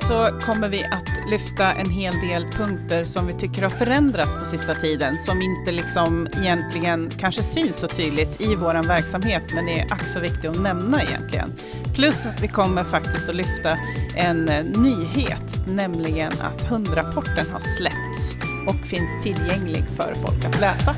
så 0.00 0.40
kommer 0.40 0.68
vi 0.68 0.84
att 0.84 1.30
lyfta 1.30 1.72
en 1.72 1.90
hel 1.90 2.14
del 2.14 2.44
punkter 2.48 3.04
som 3.04 3.26
vi 3.26 3.32
tycker 3.32 3.62
har 3.62 3.70
förändrats 3.70 4.36
på 4.38 4.44
sista 4.44 4.74
tiden, 4.74 5.18
som 5.18 5.42
inte 5.42 5.72
liksom 5.72 6.28
egentligen 6.42 7.10
kanske 7.18 7.42
syns 7.42 7.76
så 7.76 7.88
tydligt 7.88 8.40
i 8.40 8.54
vår 8.54 8.88
verksamhet, 8.88 9.42
men 9.54 9.68
är 9.68 9.92
ack 9.92 10.06
så 10.06 10.20
viktigt 10.20 10.50
att 10.50 10.60
nämna 10.60 11.02
egentligen. 11.02 11.52
Plus 11.94 12.26
att 12.26 12.40
vi 12.40 12.48
kommer 12.48 12.84
faktiskt 12.84 13.28
att 13.28 13.34
lyfta 13.34 13.78
en 14.16 14.48
eh, 14.48 14.64
nyhet, 14.64 15.66
nämligen 15.68 16.32
att 16.40 16.62
hundrapporten 16.62 17.46
har 17.52 17.60
släppts 17.60 18.34
och 18.66 18.86
finns 18.86 19.22
tillgänglig 19.22 19.84
för 19.96 20.14
folk 20.14 20.44
att 20.44 20.60
läsa. 20.60 20.94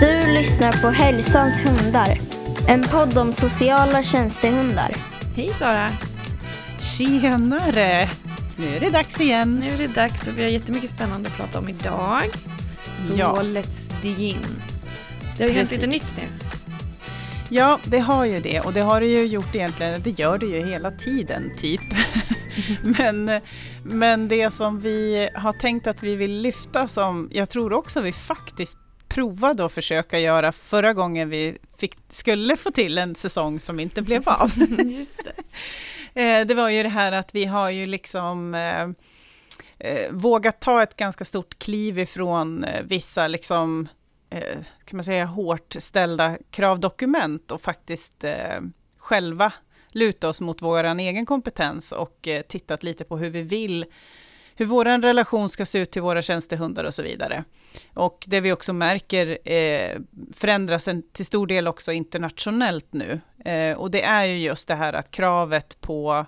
Du 0.00 0.32
lyssnar 0.32 0.72
på 0.82 0.88
Hälsans 0.88 1.62
hundar, 1.64 2.18
en 2.68 2.82
podd 2.82 3.18
om 3.18 3.32
sociala 3.32 4.02
tjänstehundar. 4.02 4.94
Hej 5.36 5.50
Sara! 5.58 6.09
Tjenare! 6.80 8.08
Nu 8.56 8.76
är 8.76 8.80
det 8.80 8.90
dags 8.90 9.20
igen. 9.20 9.56
Nu 9.60 9.68
är 9.70 9.78
det 9.78 9.86
dags 9.86 10.28
och 10.28 10.38
vi 10.38 10.42
har 10.42 10.50
jättemycket 10.50 10.90
spännande 10.90 11.28
att 11.28 11.36
prata 11.36 11.58
om 11.58 11.68
idag. 11.68 12.30
Så 13.06 13.14
Ja. 13.16 13.36
let's 13.42 14.02
dig 14.02 14.24
in. 14.28 14.36
Det 15.36 15.42
har 15.42 15.50
ju 15.50 15.56
hänt 15.56 15.70
lite 15.70 15.86
nytt 15.86 16.16
nu. 16.16 16.22
Ja, 17.48 17.78
det 17.84 17.98
har 17.98 18.24
ju 18.24 18.40
det 18.40 18.60
och 18.60 18.72
det 18.72 18.80
har 18.80 19.00
det 19.00 19.06
ju 19.06 19.26
gjort 19.26 19.54
egentligen, 19.54 20.02
det 20.02 20.18
gör 20.18 20.38
det 20.38 20.46
ju 20.46 20.66
hela 20.66 20.90
tiden 20.90 21.52
typ. 21.56 21.80
men, 22.98 23.40
men 23.82 24.28
det 24.28 24.54
som 24.54 24.80
vi 24.80 25.28
har 25.34 25.52
tänkt 25.52 25.86
att 25.86 26.02
vi 26.02 26.16
vill 26.16 26.40
lyfta 26.40 26.88
som 26.88 27.28
jag 27.32 27.48
tror 27.48 27.72
också 27.72 28.00
vi 28.00 28.12
faktiskt 28.12 28.78
provade 29.08 29.64
att 29.64 29.72
försöka 29.72 30.18
göra 30.18 30.52
förra 30.52 30.92
gången 30.92 31.28
vi 31.28 31.56
fick, 31.78 31.94
skulle 32.08 32.56
få 32.56 32.70
till 32.70 32.98
en 32.98 33.14
säsong 33.14 33.60
som 33.60 33.80
inte 33.80 34.02
blev 34.02 34.28
av. 34.28 34.52
Just 34.84 35.24
det. 35.24 35.32
Eh, 36.14 36.46
det 36.46 36.54
var 36.54 36.68
ju 36.68 36.82
det 36.82 36.88
här 36.88 37.12
att 37.12 37.34
vi 37.34 37.44
har 37.44 37.70
ju 37.70 37.86
liksom 37.86 38.54
eh, 38.54 38.82
eh 39.78 40.10
vågat 40.10 40.60
ta 40.60 40.82
ett 40.82 40.96
ganska 40.96 41.24
stort 41.24 41.58
kliv 41.58 41.98
ifrån 41.98 42.64
eh, 42.64 42.82
vissa 42.84 43.28
liksom, 43.28 43.88
eh, 44.30 44.58
kan 44.84 44.96
man 44.96 45.04
säga, 45.04 45.24
hårt 45.24 45.76
ställda 45.78 46.38
kravdokument 46.50 47.50
och 47.50 47.60
faktiskt 47.60 48.24
eh, 48.24 48.60
själva 48.98 49.52
luta 49.88 50.28
oss 50.28 50.40
mot 50.40 50.62
vår 50.62 50.84
egen 50.84 51.26
kompetens 51.26 51.92
och 51.92 52.28
eh, 52.28 52.42
tittat 52.42 52.82
lite 52.82 53.04
på 53.04 53.16
hur 53.18 53.30
vi 53.30 53.42
vill 53.42 53.86
hur 54.60 54.66
vår 54.66 54.84
relation 54.84 55.48
ska 55.48 55.66
se 55.66 55.78
ut 55.78 55.90
till 55.90 56.02
våra 56.02 56.22
tjänstehundar 56.22 56.84
och 56.84 56.94
så 56.94 57.02
vidare. 57.02 57.44
Och 57.94 58.24
det 58.26 58.40
vi 58.40 58.52
också 58.52 58.72
märker 58.72 59.52
eh, 59.52 59.98
förändras 60.34 60.88
en, 60.88 61.02
till 61.12 61.26
stor 61.26 61.46
del 61.46 61.68
också 61.68 61.92
internationellt 61.92 62.92
nu. 62.92 63.20
Eh, 63.44 63.78
och 63.78 63.90
det 63.90 64.02
är 64.02 64.24
ju 64.24 64.38
just 64.38 64.68
det 64.68 64.74
här 64.74 64.92
att 64.92 65.10
kravet 65.10 65.80
på, 65.80 66.26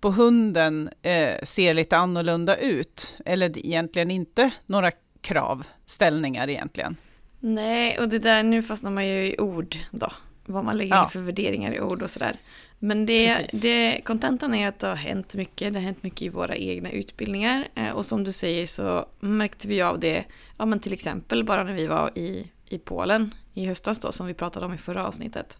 på 0.00 0.10
hunden 0.10 0.90
eh, 1.02 1.44
ser 1.44 1.74
lite 1.74 1.96
annorlunda 1.96 2.56
ut. 2.56 3.16
Eller 3.26 3.58
egentligen 3.66 4.10
inte 4.10 4.50
några 4.66 4.90
kravställningar 5.20 6.48
egentligen. 6.50 6.96
Nej, 7.40 7.98
och 7.98 8.08
det 8.08 8.18
där, 8.18 8.42
nu 8.42 8.62
fastnar 8.62 8.90
man 8.90 9.06
ju 9.06 9.26
i 9.26 9.38
ord 9.38 9.76
då. 9.90 10.08
Vad 10.46 10.64
man 10.64 10.76
lägger 10.78 10.94
Ja. 10.96 11.04
in 11.04 11.10
för 11.10 11.20
värderingar 11.20 11.72
i 11.72 11.80
ord 11.80 12.02
och 12.02 12.10
sådär. 12.10 12.36
Men 12.78 13.06
det, 13.06 13.36
Precis. 13.36 13.60
det, 13.62 14.00
kontentan 14.04 14.54
är 14.54 14.68
att 14.68 14.78
det 14.78 14.86
har 14.88 14.94
hänt 14.96 15.34
mycket. 15.34 15.72
Det 15.72 15.78
har 15.78 15.84
hänt 15.84 16.02
mycket 16.02 16.22
i 16.22 16.28
våra 16.28 16.56
egna 16.56 16.90
utbildningar. 16.90 17.68
Eh, 17.74 17.90
Och 17.90 18.06
som 18.06 18.24
du 18.24 18.32
säger 18.32 18.66
så 18.66 19.06
märkte 19.20 19.68
vi 19.68 19.82
av 19.82 19.98
det, 20.00 20.24
ja 20.58 20.64
men 20.64 20.80
till 20.80 20.92
exempel 20.92 21.44
bara 21.44 21.64
när 21.64 21.72
vi 21.74 21.86
var 21.86 22.18
i, 22.18 22.50
i 22.66 22.78
Polen 22.78 23.34
i 23.54 23.66
höstas 23.66 23.98
då, 24.00 24.12
som 24.12 24.26
vi 24.26 24.34
pratade 24.34 24.66
om 24.66 24.74
i 24.74 24.78
förra 24.78 25.06
avsnittet. 25.06 25.58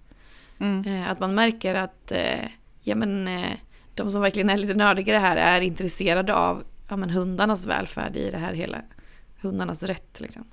Mm. 0.60 0.86
Eh, 0.86 1.10
att 1.10 1.20
man 1.20 1.34
märker 1.34 1.74
att 1.74 2.12
eh, 2.12 2.48
ja, 2.80 2.94
men, 2.94 3.28
eh, 3.28 3.56
de 3.94 4.10
som 4.10 4.22
verkligen 4.22 4.50
är 4.50 4.56
lite 4.56 4.74
nördigare 4.74 5.18
här 5.18 5.36
är 5.36 5.60
intresserade 5.60 6.34
av 6.34 6.64
ja, 6.88 6.96
men, 6.96 7.10
hundarnas 7.10 7.66
välfärd 7.66 8.16
i 8.16 8.30
det 8.30 8.38
här 8.38 8.52
hela. 8.52 8.78
Hundarnas 9.40 9.82
rätt 9.82 10.20
liksom. 10.20 10.44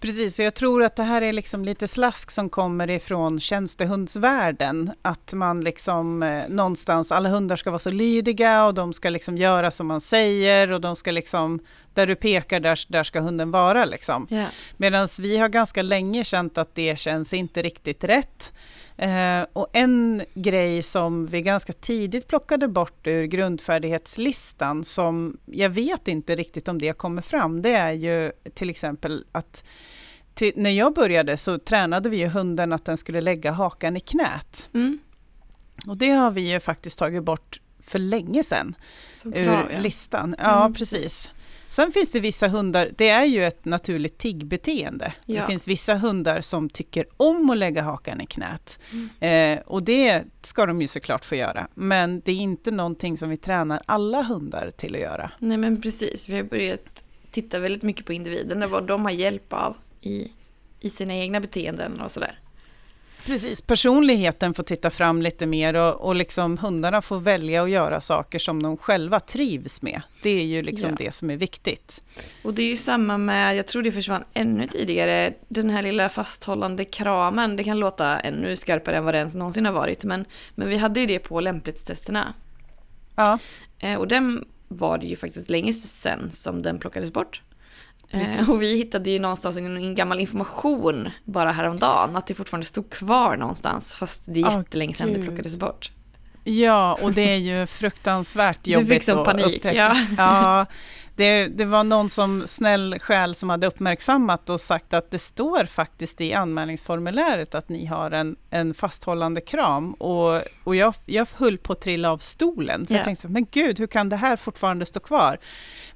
Precis, 0.00 0.38
och 0.38 0.44
jag 0.44 0.54
tror 0.54 0.82
att 0.82 0.96
det 0.96 1.02
här 1.02 1.22
är 1.22 1.32
liksom 1.32 1.64
lite 1.64 1.88
slask 1.88 2.30
som 2.30 2.50
kommer 2.50 2.90
ifrån 2.90 3.40
tjänstehundsvärlden. 3.40 4.92
Att 5.02 5.32
man 5.32 5.60
liksom 5.60 6.22
eh, 6.22 6.48
någonstans, 6.48 7.12
alla 7.12 7.28
hundar 7.28 7.56
ska 7.56 7.70
vara 7.70 7.78
så 7.78 7.90
lydiga 7.90 8.64
och 8.66 8.74
de 8.74 8.92
ska 8.92 9.10
liksom 9.10 9.38
göra 9.38 9.70
som 9.70 9.86
man 9.86 10.00
säger 10.00 10.72
och 10.72 10.80
de 10.80 10.96
ska 10.96 11.10
liksom, 11.10 11.60
där 11.94 12.06
du 12.06 12.14
pekar, 12.14 12.60
där, 12.60 12.80
där 12.88 13.04
ska 13.04 13.20
hunden 13.20 13.50
vara 13.50 13.84
liksom. 13.84 14.26
Ja. 14.30 14.46
Medan 14.76 15.08
vi 15.18 15.38
har 15.38 15.48
ganska 15.48 15.82
länge 15.82 16.24
känt 16.24 16.58
att 16.58 16.74
det 16.74 16.98
känns 16.98 17.32
inte 17.32 17.62
riktigt 17.62 18.04
rätt. 18.04 18.52
Eh, 18.96 19.46
och 19.52 19.68
en 19.72 20.22
grej 20.34 20.82
som 20.82 21.26
vi 21.26 21.42
ganska 21.42 21.72
tidigt 21.72 22.26
plockade 22.28 22.68
bort 22.68 23.06
ur 23.06 23.24
grundfärdighetslistan, 23.24 24.84
som 24.84 25.36
jag 25.46 25.70
vet 25.70 26.08
inte 26.08 26.36
riktigt 26.36 26.68
om 26.68 26.78
det 26.78 26.92
kommer 26.92 27.22
fram, 27.22 27.62
det 27.62 27.72
är 27.72 27.92
ju 27.92 28.32
till 28.54 28.70
exempel 28.70 29.24
att 29.32 29.64
till, 30.40 30.52
när 30.56 30.70
jag 30.70 30.94
började 30.94 31.36
så 31.36 31.58
tränade 31.58 32.08
vi 32.08 32.26
hunden 32.26 32.72
att 32.72 32.84
den 32.84 32.96
skulle 32.96 33.20
lägga 33.20 33.52
hakan 33.52 33.96
i 33.96 34.00
knät. 34.00 34.68
Mm. 34.74 34.98
Och 35.86 35.96
det 35.96 36.10
har 36.10 36.30
vi 36.30 36.52
ju 36.52 36.60
faktiskt 36.60 36.98
tagit 36.98 37.22
bort 37.22 37.60
för 37.86 37.98
länge 37.98 38.42
sedan 38.44 38.74
Som 39.14 39.34
ur 39.34 39.44
krav, 39.44 39.72
ja. 39.72 39.78
listan. 39.80 40.34
Ja, 40.38 40.60
Mm, 40.60 40.74
precis. 40.74 41.32
Sen 41.68 41.92
finns 41.92 42.10
det 42.10 42.20
vissa 42.20 42.48
hundar, 42.48 42.88
det 42.96 43.08
är 43.08 43.24
ju 43.24 43.44
ett 43.44 43.64
naturligt 43.64 44.18
tiggbeteende. 44.18 45.12
Ja. 45.26 45.40
Det 45.40 45.46
finns 45.46 45.68
vissa 45.68 45.94
hundar 45.94 46.40
som 46.40 46.68
tycker 46.70 47.04
om 47.16 47.50
att 47.50 47.56
lägga 47.56 47.82
hakan 47.82 48.20
i 48.20 48.26
knät. 48.26 48.80
Mm. 48.92 49.58
Eh, 49.58 49.62
och 49.66 49.82
det 49.82 50.22
ska 50.42 50.66
de 50.66 50.80
ju 50.82 50.88
såklart 50.88 51.24
få 51.24 51.34
göra. 51.36 51.68
Men 51.74 52.20
det 52.24 52.32
är 52.32 52.36
inte 52.36 52.70
någonting 52.70 53.16
som 53.18 53.30
vi 53.30 53.36
tränar 53.36 53.82
alla 53.86 54.22
hundar 54.22 54.70
till 54.76 54.94
att 54.94 55.00
göra. 55.00 55.30
Nej 55.38 55.56
men 55.58 55.82
precis, 55.82 56.28
vi 56.28 56.36
har 56.36 56.42
börjat 56.42 57.04
titta 57.30 57.58
väldigt 57.58 57.82
mycket 57.82 58.06
på 58.06 58.12
individerna, 58.12 58.66
vad 58.66 58.86
de 58.86 59.04
har 59.04 59.12
hjälp 59.12 59.52
av 59.52 59.76
i, 60.00 60.28
i 60.80 60.90
sina 60.90 61.14
egna 61.14 61.40
beteenden 61.40 62.00
och 62.00 62.10
sådär. 62.10 62.38
Precis, 63.26 63.62
personligheten 63.62 64.54
får 64.54 64.62
titta 64.62 64.90
fram 64.90 65.22
lite 65.22 65.46
mer 65.46 65.74
och, 65.74 66.00
och 66.00 66.14
liksom 66.14 66.58
hundarna 66.58 67.02
får 67.02 67.20
välja 67.20 67.62
att 67.62 67.70
göra 67.70 68.00
saker 68.00 68.38
som 68.38 68.62
de 68.62 68.76
själva 68.76 69.20
trivs 69.20 69.82
med. 69.82 70.02
Det 70.22 70.30
är 70.30 70.44
ju 70.44 70.62
liksom 70.62 70.90
Ja. 70.90 70.96
det 70.98 71.12
som 71.12 71.30
är 71.30 71.36
viktigt. 71.36 72.02
Och 72.44 72.54
det 72.54 72.62
är 72.62 72.66
ju 72.66 72.76
samma 72.76 73.18
med, 73.18 73.56
jag 73.56 73.66
tror 73.66 73.82
det 73.82 73.92
försvann 73.92 74.24
ännu 74.34 74.66
tidigare, 74.66 75.34
den 75.48 75.70
här 75.70 75.82
lilla 75.82 76.08
fasthållande 76.08 76.84
kramen. 76.84 77.56
Det 77.56 77.64
kan 77.64 77.78
låta 77.78 78.20
ännu 78.20 78.56
skarpare 78.56 78.96
än 78.96 79.04
vad 79.04 79.14
det 79.14 79.18
ens 79.18 79.34
någonsin 79.34 79.64
har 79.64 79.72
varit, 79.72 80.04
men, 80.04 80.24
men 80.54 80.68
vi 80.68 80.76
hade 80.76 81.00
ju 81.00 81.06
det 81.06 81.18
på 81.18 81.40
lämplighetstesterna. 81.40 82.34
Ja, 83.16 83.38
Eh, 83.82 83.98
och 83.98 84.08
den 84.08 84.44
var 84.68 84.98
det 84.98 85.06
ju 85.06 85.16
faktiskt 85.16 85.50
länge 85.50 85.72
sedan 85.72 86.30
som 86.32 86.62
den 86.62 86.78
plockades 86.78 87.12
bort. 87.12 87.42
Precis. 88.10 88.36
Eh, 88.36 88.50
och 88.50 88.62
vi 88.62 88.76
hittade 88.76 89.10
ju 89.10 89.18
någonstans 89.18 89.56
en 89.56 89.94
gammal 89.94 90.20
information 90.20 91.08
bara 91.24 91.52
häromdagen, 91.52 92.16
att 92.16 92.26
det 92.26 92.34
fortfarande 92.34 92.66
stod 92.66 92.90
kvar 92.90 93.36
någonstans, 93.36 93.94
fast 93.94 94.20
det 94.24 94.40
är 94.42 94.56
jättelänge 94.58 94.94
sedan 94.94 95.12
det 95.12 95.22
plockades 95.22 95.58
bort. 95.58 95.90
ja 96.44 96.98
och 97.02 97.12
det 97.12 97.30
är 97.30 97.36
ju 97.36 97.66
fruktansvärt 97.80 98.58
Du 98.62 98.70
jobbigt 98.70 98.88
fick 98.88 99.02
sån 99.02 99.18
att 99.18 99.24
panik, 99.24 99.46
upptäcka. 99.56 99.74
ja. 99.76 99.96
Ja, 100.18 100.66
det, 101.16 101.46
det 101.46 101.64
var 101.64 101.84
någon 101.84 102.10
som 102.10 102.42
snäll 102.46 102.96
själ 103.00 103.34
som 103.34 103.50
hade 103.50 103.66
uppmärksammat 103.66 104.50
och 104.50 104.60
sagt 104.60 104.94
att 104.94 105.10
det 105.10 105.18
står 105.18 105.64
faktiskt 105.64 106.20
i 106.20 106.32
anmälningsformuläret 106.34 107.54
att 107.54 107.68
ni 107.68 107.86
har 107.86 108.10
en, 108.10 108.36
en 108.50 108.74
fasthållande 108.74 109.40
kram. 109.40 109.92
Och, 109.94 110.42
och 110.64 110.76
jag, 110.76 110.94
jag 111.06 111.26
höll 111.36 111.58
på 111.58 111.72
att 111.72 111.80
trilla 111.80 112.10
av 112.12 112.18
stolen, 112.18 112.86
för 112.86 112.94
Ja. 112.94 112.98
jag 112.98 113.04
tänkte 113.04 113.22
så, 113.22 113.28
men 113.28 113.46
gud, 113.50 113.78
hur 113.78 113.86
kan 113.86 114.08
det 114.08 114.16
här 114.16 114.36
fortfarande 114.36 114.86
stå 114.86 115.00
kvar? 115.00 115.38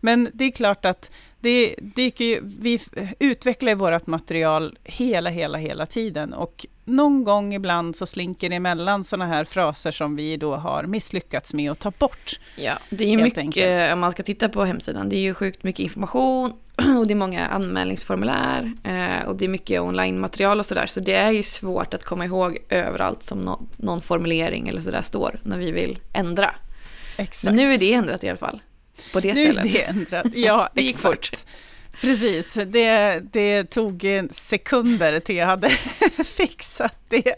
Men 0.00 0.28
det 0.34 0.44
är 0.44 0.50
klart 0.50 0.84
att 0.84 1.10
det 1.44 1.74
dyker 1.78 2.24
ju, 2.24 2.40
vi 2.42 2.80
utvecklar 3.18 3.74
vårt 3.74 4.06
material 4.06 4.78
hela, 4.84 5.30
hela, 5.30 5.58
hela 5.58 5.86
tiden 5.86 6.32
och 6.32 6.66
någon 6.84 7.24
gång 7.24 7.54
ibland 7.54 7.96
så 7.96 8.06
slinker 8.06 8.48
det 8.48 8.56
emellan 8.56 9.04
sådana 9.04 9.26
här 9.26 9.44
fraser 9.44 9.90
som 9.90 10.16
vi 10.16 10.36
då 10.36 10.56
har 10.56 10.84
misslyckats 10.84 11.54
med 11.54 11.70
att 11.70 11.78
ta 11.78 11.90
bort. 11.90 12.40
Ja, 12.56 12.78
det 12.90 13.04
är 13.04 13.08
ju 13.08 13.16
mycket, 13.16 13.38
enkelt. 13.38 13.92
om 13.92 14.00
man 14.00 14.12
ska 14.12 14.22
titta 14.22 14.48
på 14.48 14.64
hemsidan, 14.64 15.08
det 15.08 15.16
är 15.16 15.20
ju 15.20 15.34
sjukt 15.34 15.62
mycket 15.62 15.80
information 15.80 16.52
och 16.98 17.06
det 17.06 17.12
är 17.12 17.14
många 17.14 17.46
anmälningsformulär 17.46 18.72
eh, 18.84 19.28
och 19.28 19.36
det 19.36 19.44
är 19.44 19.48
mycket 19.48 19.80
online-material 19.80 20.58
och 20.58 20.66
sådär. 20.66 20.86
Så 20.86 21.00
det 21.00 21.14
är 21.14 21.30
ju 21.30 21.42
svårt 21.42 21.94
att 21.94 22.04
komma 22.04 22.24
ihåg 22.24 22.58
överallt 22.68 23.22
som 23.22 23.38
nå- 23.38 23.66
någon 23.76 24.00
formulering 24.00 24.68
eller 24.68 24.80
sådär 24.80 25.02
står 25.02 25.40
när 25.42 25.58
vi 25.58 25.72
vill 25.72 25.98
ändra. 26.12 26.54
Exakt. 27.16 27.44
Men 27.44 27.56
nu 27.56 27.74
är 27.74 27.78
det 27.78 27.92
ändrat 27.92 28.24
i 28.24 28.28
alla 28.28 28.38
fall. 28.38 28.60
På 29.12 29.20
det 29.20 29.34
Nu 29.34 29.42
är 29.42 29.52
stället. 29.52 29.72
det 29.72 29.82
ändrat. 29.84 30.26
Ja, 30.34 30.68
Det 30.74 30.82
gick 30.82 30.98
fort. 30.98 31.30
Precis, 32.00 32.54
det, 32.66 33.20
det 33.32 33.64
tog 33.64 34.04
sekunder 34.30 35.20
till 35.20 35.36
jag 35.36 35.46
hade 35.46 35.70
fixat 36.36 36.96
det. 37.08 37.28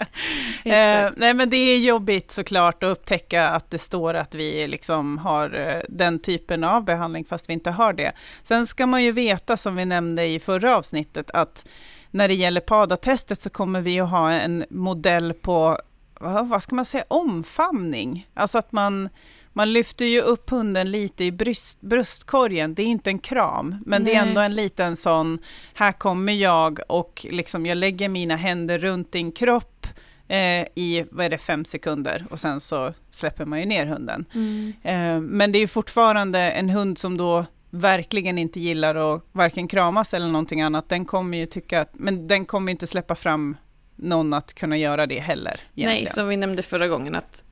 Eh, 0.65 1.11
nej, 1.17 1.35
men 1.35 1.51
det 1.51 1.57
är 1.57 1.79
jobbigt 1.79 2.31
såklart 2.31 2.83
att 2.83 2.91
upptäcka 2.91 3.49
att 3.49 3.71
det 3.71 3.79
står 3.79 4.15
att 4.15 4.35
vi 4.35 4.69
liksom 4.69 5.19
har 5.19 5.55
eh, 5.55 5.83
den 5.89 6.19
typen 6.19 6.65
av 6.65 6.85
behandling 6.85 7.25
fast 7.25 7.49
vi 7.49 7.53
inte 7.53 7.71
har 7.71 7.93
det. 7.93 8.13
Sen 8.43 8.67
ska 8.67 8.87
man 8.87 9.05
ju 9.05 9.13
veta, 9.13 9.57
som 9.57 9.77
vi 9.77 9.85
nämnde 9.85 10.27
i 10.27 10.41
förra 10.41 10.77
avsnittet, 10.77 11.31
att 11.31 11.69
när 12.11 12.29
det 12.29 12.35
gäller 12.35 12.61
PADA-testet 12.61 13.41
så 13.41 13.51
kommer 13.51 13.81
vi 13.81 14.01
att 14.01 14.11
ha 14.11 14.33
en 14.33 14.65
modell 14.71 15.35
på, 15.35 15.79
vad 16.21 16.49
vad 16.49 16.63
ska 16.63 16.75
man 16.75 16.85
säga, 16.85 17.05
omfamning. 17.09 18.29
Alltså 18.35 18.59
att 18.59 18.73
man 18.73 19.09
man 19.57 19.73
lyfter 19.73 20.05
ju 20.05 20.21
upp 20.21 20.51
hunden 20.51 20.91
lite 20.91 21.25
i 21.25 21.33
bröst, 21.33 21.81
bröstkorgen. 21.81 22.75
Det 22.75 22.83
är 22.83 22.87
inte 22.87 23.11
en 23.11 23.19
kram, 23.19 23.83
men 23.87 24.03
Nej. 24.03 24.13
det 24.13 24.19
är 24.19 24.23
ändå 24.23 24.41
en 24.41 24.55
liten 24.55 24.97
sån, 24.97 25.39
här 25.75 25.93
kommer 25.93 26.33
jag 26.33 26.81
och 26.89 27.27
liksom 27.31 27.67
jag 27.67 27.79
lägger 27.79 28.09
mina 28.09 28.37
händer 28.37 28.79
runt 28.79 29.13
din 29.13 29.33
kropp 29.33 29.87
eh, 30.29 30.39
i, 30.75 31.07
vad 31.11 31.27
är 31.27 31.31
det, 31.31 31.39
fem 31.39 31.65
sekunder 31.65 32.27
och 32.31 32.41
sen 32.41 32.61
så 32.61 32.93
släpper 33.11 33.45
man 33.45 33.61
ju 33.61 33.67
ner 33.67 33.87
hunden. 33.87 34.25
Mm. 34.35 34.73
Eh, 34.83 35.21
men 35.21 35.53
det 35.53 35.59
är 35.59 35.61
ju 35.61 35.69
fortfarande 35.69 36.41
en 36.41 36.71
hund 36.71 36.99
som 36.99 37.17
då 37.17 37.47
verkligen 37.71 38.39
inte 38.39 38.61
gillar 38.61 38.95
att 38.95 39.23
varken 39.33 39.69
kramas 39.69 40.15
eller 40.15 40.27
någonting 40.27 40.63
annat, 40.63 40.89
den 40.89 41.05
kommer 41.05 41.39
ju 41.39 41.47
tycka 41.47 41.81
att, 41.81 41.91
men 41.93 42.29
den 42.29 42.47
kommer 42.47 42.73
inte 42.73 42.87
släppa 42.87 43.15
fram 43.15 43.57
någon 43.97 44.35
att 44.35 44.55
kunna 44.55 44.77
göra 44.77 45.07
det 45.07 45.21
heller. 45.21 45.51
Egentligen. 45.51 45.89
Nej, 45.89 46.07
som 46.07 46.29
vi 46.29 46.37
nämnde 46.37 46.63
förra 46.63 46.89
gången 46.89 47.15
att 47.15 47.45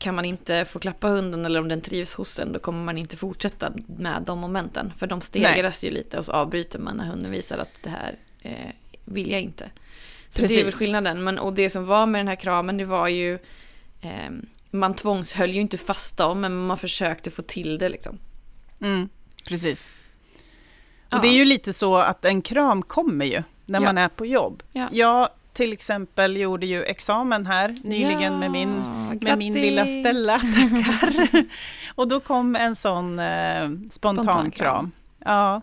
kan 0.00 0.14
man 0.14 0.24
inte 0.24 0.64
få 0.64 0.78
klappa 0.78 1.08
hunden 1.08 1.44
eller 1.44 1.60
om 1.60 1.68
den 1.68 1.80
trivs 1.80 2.14
hos 2.14 2.38
en, 2.38 2.52
då 2.52 2.58
kommer 2.58 2.84
man 2.84 2.98
inte 2.98 3.16
fortsätta 3.16 3.72
med 3.86 4.22
de 4.26 4.38
momenten. 4.38 4.92
För 4.98 5.06
de 5.06 5.20
stegras 5.20 5.82
Nej. 5.82 5.90
ju 5.92 5.98
lite 5.98 6.18
och 6.18 6.24
så 6.24 6.32
avbryter 6.32 6.78
man 6.78 6.96
när 6.96 7.04
hunden 7.04 7.30
visar 7.30 7.58
att 7.58 7.74
det 7.82 7.90
här 7.90 8.18
eh, 8.42 8.70
vill 9.04 9.30
jag 9.30 9.40
inte. 9.40 9.70
Så 10.28 10.40
Precis. 10.40 10.56
det 10.56 10.60
är 10.60 10.64
väl 10.64 10.72
skillnaden. 10.72 11.24
Men, 11.24 11.38
och 11.38 11.52
det 11.52 11.70
som 11.70 11.86
var 11.86 12.06
med 12.06 12.18
den 12.18 12.28
här 12.28 12.34
kramen, 12.34 12.76
det 12.76 12.84
var 12.84 13.08
ju 13.08 13.34
eh, 14.00 14.30
man 14.70 14.94
tvångshöll 14.94 15.50
ju 15.50 15.60
inte 15.60 15.78
fast 15.78 16.16
dem, 16.16 16.40
men 16.40 16.66
man 16.66 16.78
försökte 16.78 17.30
få 17.30 17.42
till 17.42 17.78
det 17.78 17.88
liksom. 17.88 18.18
Mm, 18.80 19.08
precis. 19.48 19.90
Och 21.04 21.16
ja. 21.16 21.18
det 21.18 21.28
är 21.28 21.34
ju 21.34 21.44
lite 21.44 21.72
så 21.72 21.96
att 21.96 22.24
en 22.24 22.42
kram 22.42 22.82
kommer 22.82 23.24
ju 23.24 23.42
när 23.66 23.80
ja. 23.80 23.84
man 23.84 23.98
är 23.98 24.08
på 24.08 24.26
jobb. 24.26 24.62
Ja. 24.72 24.88
Jag 24.92 25.28
till 25.52 25.72
exempel 25.72 26.36
gjorde 26.36 26.66
ju 26.66 26.82
examen 26.82 27.46
här 27.46 27.76
nyligen 27.84 28.32
ja, 28.32 28.38
med, 28.38 28.50
min, 28.50 28.82
med 29.20 29.38
min 29.38 29.52
lilla 29.52 29.86
Stella, 29.86 30.38
tackar. 30.38 31.44
och 31.94 32.08
då 32.08 32.20
kom 32.20 32.56
en 32.56 32.76
sån 32.76 33.18
eh, 33.18 33.68
spontan, 33.90 33.90
spontan 33.90 34.50
kram. 34.50 34.92
Ja. 35.24 35.62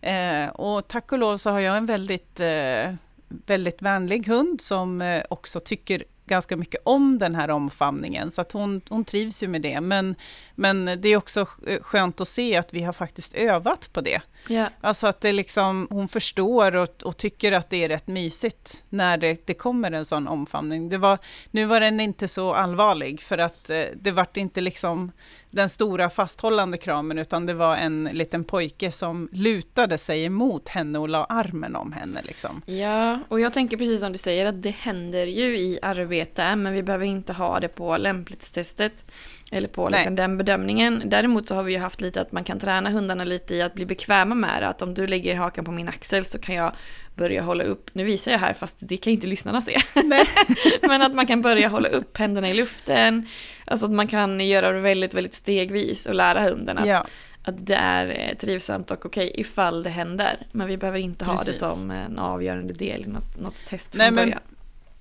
Eh, 0.00 0.48
och 0.48 0.88
tack 0.88 1.12
och 1.12 1.18
lov 1.18 1.36
så 1.36 1.50
har 1.50 1.60
jag 1.60 1.76
en 1.76 1.86
väldigt, 1.86 2.40
eh, 2.40 2.94
väldigt 3.28 3.82
vänlig 3.82 4.26
hund 4.26 4.60
som 4.60 5.02
eh, 5.02 5.22
också 5.30 5.60
tycker 5.60 6.04
ganska 6.32 6.56
mycket 6.56 6.80
om 6.84 7.18
den 7.18 7.34
här 7.34 7.50
omfamningen, 7.50 8.30
så 8.30 8.40
att 8.40 8.52
hon, 8.52 8.80
hon 8.88 9.04
trivs 9.04 9.42
ju 9.42 9.48
med 9.48 9.62
det. 9.62 9.80
Men, 9.80 10.14
men 10.54 10.84
det 10.84 11.08
är 11.08 11.16
också 11.16 11.46
skönt 11.82 12.20
att 12.20 12.28
se 12.28 12.56
att 12.56 12.74
vi 12.74 12.82
har 12.82 12.92
faktiskt 12.92 13.34
övat 13.34 13.92
på 13.92 14.00
det. 14.00 14.22
Yeah. 14.48 14.68
Alltså 14.80 15.06
att 15.06 15.20
det 15.20 15.32
liksom, 15.32 15.88
hon 15.90 16.08
förstår 16.08 16.76
och, 16.76 17.02
och, 17.04 17.16
tycker 17.16 17.52
att 17.52 17.70
det 17.70 17.84
är 17.84 17.88
rätt 17.88 18.06
mysigt 18.06 18.84
när 18.88 19.16
det, 19.16 19.46
det 19.46 19.54
kommer 19.54 19.92
en 19.92 20.04
sån 20.04 20.28
omfamning. 20.28 20.88
Det 20.88 20.98
var, 20.98 21.18
nu 21.50 21.64
var 21.64 21.80
den 21.80 22.00
inte 22.00 22.28
så 22.28 22.54
allvarlig, 22.54 23.20
för 23.20 23.38
att 23.38 23.70
eh, 23.70 23.82
det 23.94 24.12
vart 24.12 24.36
inte 24.36 24.60
liksom 24.60 25.12
den 25.52 25.68
stora 25.68 26.10
fasthållande 26.10 26.78
kramen, 26.78 27.18
utan 27.18 27.46
det 27.46 27.54
var 27.54 27.76
en 27.76 28.04
liten 28.12 28.44
pojke 28.44 28.92
som 28.92 29.28
lutade 29.32 29.98
sig 29.98 30.24
emot 30.24 30.68
henne 30.68 30.98
och 30.98 31.08
la 31.08 31.24
armen 31.24 31.76
om 31.76 31.92
henne. 31.92 32.20
Liksom. 32.22 32.62
Ja, 32.66 33.20
och 33.28 33.40
jag 33.40 33.52
tänker 33.52 33.76
precis 33.76 34.00
som 34.00 34.12
du 34.12 34.18
säger 34.18 34.46
att 34.46 34.62
det 34.62 34.70
händer 34.70 35.26
ju 35.26 35.58
i 35.58 35.78
arbete, 35.82 36.56
men 36.56 36.72
vi 36.72 36.82
behöver 36.82 37.06
inte 37.06 37.32
ha 37.32 37.60
det 37.60 37.68
på 37.68 37.96
lämplighetstestet. 37.96 39.04
Eller 39.52 39.68
på 39.68 39.88
liksom 39.88 40.14
den 40.14 40.38
bedömningen. 40.38 41.02
Däremot 41.06 41.46
så 41.46 41.54
har 41.54 41.62
vi 41.62 41.72
ju 41.72 41.78
haft 41.78 42.00
lite 42.00 42.20
att 42.20 42.32
man 42.32 42.44
kan 42.44 42.58
träna 42.58 42.90
hundarna 42.90 43.24
lite 43.24 43.54
i 43.54 43.62
att 43.62 43.74
bli 43.74 43.86
bekväma 43.86 44.34
med 44.34 44.62
det. 44.62 44.68
Att 44.68 44.82
om 44.82 44.94
du 44.94 45.06
lägger 45.06 45.36
hakan 45.36 45.64
på 45.64 45.70
min 45.70 45.88
axel 45.88 46.24
så 46.24 46.38
kan 46.38 46.54
jag 46.54 46.72
börja 47.14 47.42
hålla 47.42 47.64
upp, 47.64 47.90
nu 47.92 48.04
visar 48.04 48.32
jag 48.32 48.38
här 48.38 48.52
fast 48.52 48.76
det 48.78 48.96
kan 48.96 49.10
ju 49.10 49.14
inte 49.14 49.26
lyssnarna 49.26 49.60
se. 49.60 49.76
Men 50.82 51.02
att 51.02 51.14
man 51.14 51.26
kan 51.26 51.42
börja 51.42 51.68
hålla 51.68 51.88
upp 51.88 52.18
händerna 52.18 52.48
i 52.48 52.54
luften. 52.54 53.28
Alltså 53.64 53.86
att 53.86 53.92
man 53.92 54.06
kan 54.06 54.46
göra 54.46 54.72
det 54.72 54.80
väldigt, 54.80 55.14
väldigt 55.14 55.34
stegvis 55.34 56.06
och 56.06 56.14
lära 56.14 56.42
hunden 56.42 56.78
att, 56.78 56.88
ja. 56.88 57.06
att 57.42 57.66
det 57.66 57.74
är 57.74 58.28
eh, 58.30 58.36
trivsamt 58.36 58.90
och 58.90 59.06
okej 59.06 59.32
ifall 59.34 59.82
det 59.82 59.90
händer. 59.90 60.46
Men 60.52 60.66
vi 60.66 60.76
behöver 60.76 60.98
inte 60.98 61.24
ha 61.24 61.36
Precis. 61.36 61.60
det 61.60 61.66
som 61.66 61.90
en 61.90 62.18
avgörande 62.18 62.74
del 62.74 63.02
i 63.02 63.06
något, 63.06 63.40
något 63.40 63.66
test 63.66 63.94
från 63.94 63.98
Nej, 63.98 64.12
början. 64.12 64.40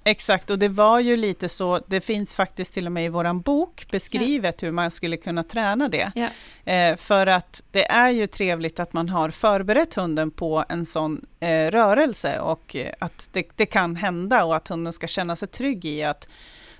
Exakt, 0.04 0.50
och 0.50 0.60
det 0.60 0.70
var 0.70 1.00
ju 1.00 1.18
lite 1.18 1.50
så, 1.50 1.80
det 1.88 2.02
finns 2.02 2.36
faktiskt 2.36 2.74
till 2.74 2.86
och 2.86 2.92
med 2.92 3.06
i 3.06 3.10
vår 3.10 3.34
bok 3.34 3.88
beskrivet 3.92 4.62
ja. 4.62 4.66
hur 4.66 4.72
man 4.72 4.92
skulle 4.92 5.18
kunna 5.18 5.44
träna 5.44 5.90
det. 5.90 6.12
Ja. 6.16 6.28
Eh, 6.74 6.96
för 6.98 7.28
att 7.28 7.64
det 7.72 7.92
är 7.92 8.10
ju 8.10 8.28
trevligt 8.28 8.80
att 8.80 8.94
man 8.94 9.10
har 9.10 9.30
förberett 9.30 9.94
hunden 9.94 10.32
på 10.32 10.66
en 10.70 10.86
sån 10.86 11.26
eh, 11.40 11.72
rörelse 11.72 12.40
och 12.40 12.76
att 13.00 13.30
det, 13.32 13.48
det, 13.56 13.66
kan 13.66 13.96
hända 13.96 14.44
och 14.46 14.56
att 14.56 14.68
hunden 14.68 14.94
ska 14.94 15.08
känna 15.08 15.36
sig 15.36 15.48
trygg 15.48 15.86
i 15.86 16.04
att 16.04 16.28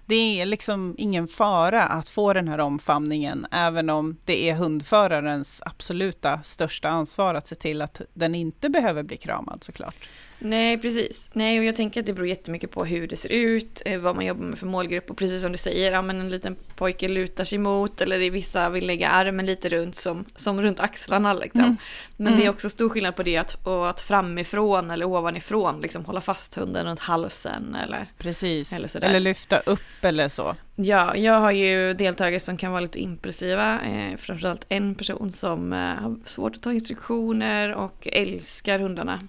det 0.06 0.42
är 0.42 0.46
liksom 0.46 0.96
ingen 0.98 1.28
fara 1.28 1.84
att 1.84 2.10
få 2.10 2.34
den 2.34 2.48
här 2.48 2.60
omfamningen, 2.60 3.46
även 3.52 3.90
om 3.90 4.18
det 4.26 4.50
är 4.50 4.54
hundförarens 4.54 5.62
absoluta 5.66 6.40
största 6.44 6.90
ansvar 6.90 7.36
att 7.36 7.48
se 7.48 7.56
till 7.56 7.82
att 7.82 8.02
den 8.14 8.36
inte 8.36 8.70
behöver 8.70 9.04
bli 9.04 9.18
kramad 9.18 9.64
såklart. 9.64 9.96
Nej, 10.44 10.78
precis. 10.78 11.30
Nej, 11.34 11.60
och 11.60 11.66
jag 11.66 11.76
tänker 11.76 12.00
att 12.00 12.06
det 12.06 12.14
beror 12.14 12.28
jättemycket 12.28 12.72
på 12.72 12.86
hur 12.86 13.08
det 13.08 13.16
ser 13.16 13.32
ut, 13.32 13.82
eh, 13.86 14.00
vad 14.00 14.16
man 14.16 14.26
jobbar 14.26 14.46
med 14.46 14.60
för 14.60 14.68
målgrupp 14.68 15.10
och 15.10 15.18
precis 15.18 15.42
som 15.42 15.52
du 15.52 15.58
säger, 15.58 15.92
ja, 15.92 16.02
men 16.02 16.20
en 16.20 16.30
liten 16.30 16.56
pojke 16.76 17.08
lutar 17.08 17.44
sig 17.44 17.58
mot 17.58 18.02
eller 18.02 18.30
vissa 18.30 18.70
vill 18.70 18.88
lägga 18.88 19.10
armen 19.10 19.46
lite 19.46 19.70
runt 19.70 19.96
som, 19.96 20.26
som 20.36 20.62
runt 20.62 20.80
axlarna. 20.80 21.34
Liksom. 21.34 21.62
Mm. 21.62 21.78
Men 22.18 22.28
mm. 22.28 22.38
det 22.38 22.44
är 22.44 22.46
mm. 22.46 22.54
också 22.54 22.70
stor 22.70 22.90
skillnad 22.90 23.16
på 23.16 23.24
det 23.24 23.38
att, 23.38 23.68
och 23.68 23.90
att 23.90 24.02
framifrån 24.02 24.92
eller 24.92 25.06
ovanifrån 25.06 25.82
liksom 25.82 26.06
hålla 26.06 26.22
fast 26.22 26.56
hunden 26.56 26.86
runt 26.86 27.00
halsen 27.00 27.76
eller 27.76 28.08
Precis, 28.18 28.74
eller, 28.74 28.88
sådär. 28.88 29.08
eller 29.08 29.20
lyfta 29.20 29.60
upp 29.60 29.82
eller 30.02 30.30
så. 30.30 30.56
Ja, 30.76 31.16
jag 31.16 31.40
har 31.40 31.52
ju 31.52 31.94
deltagare 31.94 32.40
som 32.40 32.58
kan 32.58 32.72
vara 32.72 32.82
lite 32.82 33.00
impulsiva, 33.00 33.82
eh, 33.82 34.18
framförallt 34.18 34.66
en 34.70 34.96
person 34.96 35.32
som 35.32 35.74
eh, 35.74 35.80
har 35.80 36.16
svårt 36.26 36.56
att 36.56 36.62
ta 36.62 36.74
instruktioner 36.74 37.74
och 37.74 38.08
älskar 38.12 38.80
hundarna 38.80 39.20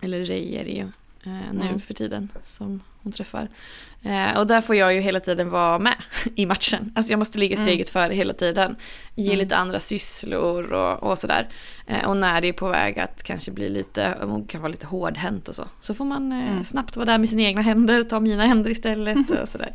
eller 0.00 0.24
Ray 0.24 0.54
är 0.54 0.64
det 0.64 0.70
ju 0.70 0.88
eh, 1.24 1.52
nu 1.52 1.66
mm. 1.66 1.80
för 1.80 1.94
tiden 1.94 2.28
som 2.42 2.80
hon 3.02 3.12
träffar. 3.12 3.48
Eh, 4.02 4.38
och 4.38 4.46
där 4.46 4.60
får 4.60 4.76
jag 4.76 4.94
ju 4.94 5.00
hela 5.00 5.20
tiden 5.20 5.50
vara 5.50 5.78
med 5.78 5.94
i 6.34 6.46
matchen. 6.46 6.92
Alltså 6.94 7.12
jag 7.12 7.18
måste 7.18 7.38
ligga 7.38 7.56
mm. 7.56 7.66
steget 7.66 7.94
mm. 7.94 8.04
före 8.04 8.14
hela 8.14 8.34
tiden. 8.34 8.76
Ge 9.14 9.26
mm. 9.26 9.38
lite 9.38 9.56
andra 9.56 9.80
sysslor 9.80 10.72
och, 10.72 11.02
och 11.02 11.18
sådär. 11.18 11.48
Eh, 11.86 12.04
och 12.04 12.16
när 12.16 12.40
det 12.40 12.48
är 12.48 12.52
på 12.52 12.68
väg 12.68 12.98
att 12.98 13.22
kanske 13.22 13.50
bli 13.50 13.68
lite, 13.68 14.14
hon 14.20 14.46
kan 14.46 14.60
vara 14.60 14.72
lite 14.72 14.86
hårdhänt 14.86 15.48
och 15.48 15.54
så. 15.54 15.64
Så 15.80 15.94
får 15.94 16.04
man 16.04 16.32
eh, 16.32 16.50
mm. 16.50 16.64
snabbt 16.64 16.96
vara 16.96 17.06
där 17.06 17.18
med 17.18 17.28
sina 17.28 17.42
egna 17.42 17.62
händer, 17.62 18.02
ta 18.02 18.20
mina 18.20 18.46
händer 18.46 18.70
istället 18.70 19.30
och 19.42 19.48
sådär. 19.48 19.72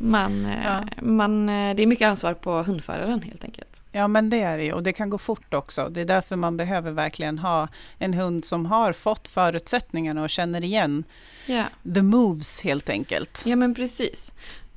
Man, 0.00 0.48
ja. 0.64 0.84
man, 1.02 1.46
det 1.46 1.82
är 1.82 1.86
mycket 1.86 2.08
ansvar 2.08 2.34
på 2.34 2.62
hundföraren 2.62 3.22
helt 3.22 3.44
enkelt. 3.44 3.83
Ja, 3.96 4.08
men 4.08 4.30
det 4.30 4.40
är 4.40 4.58
det 4.58 4.64
ju 4.64 4.72
och 4.72 4.82
det 4.82 4.92
kan 4.92 5.10
gå 5.10 5.18
fort 5.18 5.54
också. 5.54 5.88
Det 5.88 6.00
är 6.00 6.04
därför 6.04 6.36
man 6.36 6.56
behöver 6.56 6.90
verkligen 6.90 7.38
ha 7.38 7.68
en 7.98 8.14
hund 8.14 8.44
som 8.44 8.66
har 8.66 8.92
fått 8.92 9.28
förutsättningarna 9.28 10.22
och 10.22 10.30
känner 10.30 10.64
igen 10.64 11.04
yeah. 11.46 11.66
the 11.94 12.02
moves 12.02 12.60
helt 12.62 12.88
enkelt. 12.88 13.42
Ja, 13.46 13.56
men 13.56 13.74
precis. 13.74 14.32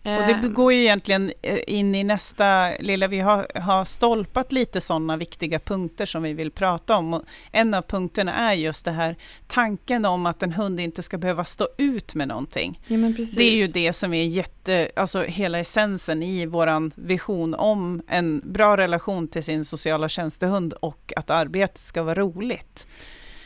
Och 0.08 0.28
det 0.28 0.34
ehm. 0.34 0.54
går 0.54 0.74
ju 0.74 0.80
egentligen 0.80 1.32
eh, 1.42 1.60
in 1.68 1.96
i 1.96 2.04
nästa 2.04 2.72
lilla, 2.80 3.08
vi 3.08 3.20
har, 3.20 3.60
har 3.60 3.86
stolpat 3.86 4.52
lite 4.52 4.82
sådana 4.82 5.18
viktiga 5.18 5.60
punkter 5.60 6.06
som 6.06 6.24
vi 6.24 6.34
vill 6.34 6.52
prata 6.52 6.98
om. 6.98 7.14
Och 7.14 7.24
en 7.52 7.74
av 7.74 7.82
punkterna 7.82 8.34
är 8.34 8.54
just 8.54 8.86
det 8.86 8.92
här 8.92 9.16
tanken 9.48 10.06
om 10.06 10.26
att 10.26 10.44
en 10.44 10.54
hund 10.54 10.80
inte 10.80 11.04
ska 11.04 11.18
behöva 11.18 11.46
stå 11.46 11.68
ut 11.78 12.16
med 12.16 12.28
någonting. 12.28 12.82
Ja, 12.88 12.98
det 13.36 13.44
är 13.44 13.58
ju 13.58 13.68
det 13.68 13.94
som 13.94 14.14
är 14.14 14.26
jätte, 14.26 14.92
alltså 14.96 15.24
hela 15.24 15.60
essensen 15.60 16.24
i 16.24 16.46
våran 16.46 16.92
vision 16.96 17.54
om 17.56 18.02
en 18.08 18.42
bra 18.46 18.78
relation 18.78 19.28
till 19.28 19.44
sin 19.44 19.66
sociala 19.66 20.10
tjänstehund 20.10 20.74
och 20.74 21.14
att 21.16 21.30
arbetet 21.30 21.82
ska 21.82 22.04
vara 22.04 22.16
roligt. 22.16 22.88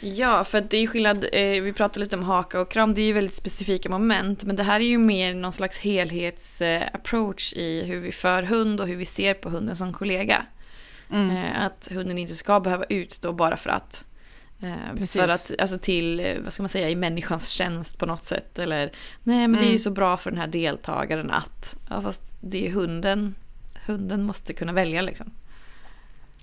Ja, 0.01 0.43
för 0.43 0.62
det 0.62 0.77
är 0.77 0.88
skillnad, 0.88 1.25
eh, 1.31 1.62
vi 1.62 1.74
pratade 1.74 2.00
lite 2.00 2.15
om 2.15 2.24
haka 2.24 2.62
och 2.62 2.72
kram, 2.72 2.93
det 2.93 3.01
är 3.01 3.05
ju 3.05 3.13
väldigt 3.13 3.34
specifika 3.34 3.89
moment, 3.89 4.43
men 4.43 4.55
det 4.55 4.63
här 4.63 4.79
är 4.79 4.84
ju 4.84 4.98
mer 4.98 5.34
någon 5.34 5.53
slags 5.53 5.79
helhetsapproach 5.79 7.53
eh, 7.53 7.62
i 7.62 7.84
hur 7.84 8.00
vi 8.00 8.12
för 8.12 8.43
hund 8.43 8.81
och 8.81 8.88
hur 8.88 8.96
vi 8.96 9.05
ser 9.05 9.34
på 9.34 9.50
hunden 9.50 9.75
som 9.75 9.93
kollega. 9.93 10.46
Mm. 11.12 11.38
Eh, 11.38 11.65
att 11.65 11.88
hunden 11.91 12.17
inte 12.17 12.36
ska 12.36 12.60
behöva 12.60 12.86
utstå 12.89 13.34
bara 13.34 13.58
för 13.58 13.70
att. 13.70 14.05
Precis. 14.96 15.22
För 15.22 15.24
att, 15.24 15.51
alltså 15.60 15.77
till, 15.77 16.39
vad 16.43 16.53
ska 16.53 16.63
man 16.63 16.70
säga, 16.70 16.89
i 16.89 16.96
människans 16.96 17.50
tjänst 17.50 17.98
på 17.98 18.05
något 18.05 18.24
sätt. 18.24 18.60
Eller, 18.60 18.91
nej 19.24 19.38
men 19.38 19.46
mm. 19.46 19.51
det 19.51 19.62
är 19.62 19.63
ju 19.63 19.70
mm. 19.70 19.79
så 19.79 19.91
bra 19.91 20.17
för 20.17 20.31
den 20.31 20.39
här 20.39 20.48
deltagaren 20.48 21.31
att, 21.31 21.77
ja 21.89 22.01
fast 22.01 22.22
det 22.41 22.67
är 22.67 22.72
hunden, 22.72 23.36
hunden 23.86 24.24
måste 24.24 24.53
kunna 24.53 24.74
välja 24.74 25.01
liksom. 25.01 25.31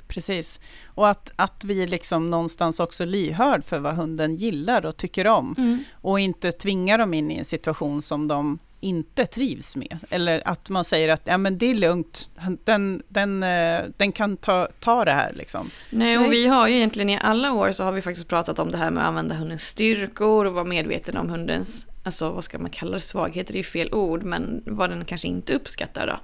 Precis. 0.08 0.60
Och 0.86 1.08
att, 1.08 1.32
att 1.36 1.64
vi 1.64 1.86
liksom 1.86 2.30
någonstans 2.30 2.80
också 2.80 3.04
lyhörd 3.04 3.64
för 3.64 3.78
vad 3.78 3.94
hunden 3.94 4.36
gillar 4.36 4.86
och 4.86 4.96
tycker 4.96 5.26
om. 5.26 5.54
Mm. 5.58 5.84
Och 5.92 6.20
inte 6.20 6.52
tvingar 6.52 6.98
dem 6.98 7.14
in 7.14 7.30
i 7.30 7.38
en 7.38 7.44
situation 7.44 8.02
som 8.02 8.28
de 8.28 8.58
inte 8.80 9.26
trivs 9.26 9.76
med. 9.76 9.98
Eller 10.10 10.42
att 10.48 10.70
man 10.70 10.84
säger 10.84 11.08
att 11.08 11.22
ja, 11.24 11.38
men 11.38 11.58
det 11.58 11.66
är 11.66 11.74
lugnt, 11.74 12.30
den, 12.64 13.02
den, 13.08 13.42
eh, 13.42 13.80
den 13.96 14.12
kan 14.12 14.36
ta, 14.36 14.68
ta 14.80 15.04
det 15.04 15.12
här. 15.12 15.32
Liksom. 15.32 15.70
Nej, 15.90 16.18
och 16.18 16.32
vi 16.32 16.46
har 16.46 16.68
ju 16.68 16.76
egentligen 16.76 17.10
i 17.10 17.18
alla 17.22 17.52
år 17.52 17.72
så 17.72 17.84
har 17.84 17.92
vi 17.92 18.02
faktiskt 18.02 18.28
pratat 18.28 18.58
om 18.58 18.70
det 18.70 18.76
här 18.76 18.90
med 18.90 19.02
att 19.02 19.08
använda 19.08 19.34
hundens 19.34 19.62
styrkor 19.62 20.44
och 20.44 20.54
vara 20.54 20.64
medveten 20.64 21.16
om 21.16 21.30
hundens 21.30 21.86
alltså 22.02 22.30
vad 22.30 22.44
ska 22.44 22.58
man 22.58 22.70
kalla 22.70 22.92
det, 22.92 23.00
svagheter 23.00 23.54
är 23.54 23.56
ju 23.56 23.62
fel 23.64 23.94
ord, 23.94 24.22
men 24.22 24.62
vad 24.66 24.90
den 24.90 25.04
kanske 25.04 25.28
inte 25.28 25.54
uppskattar 25.54 26.06
då. 26.06 26.20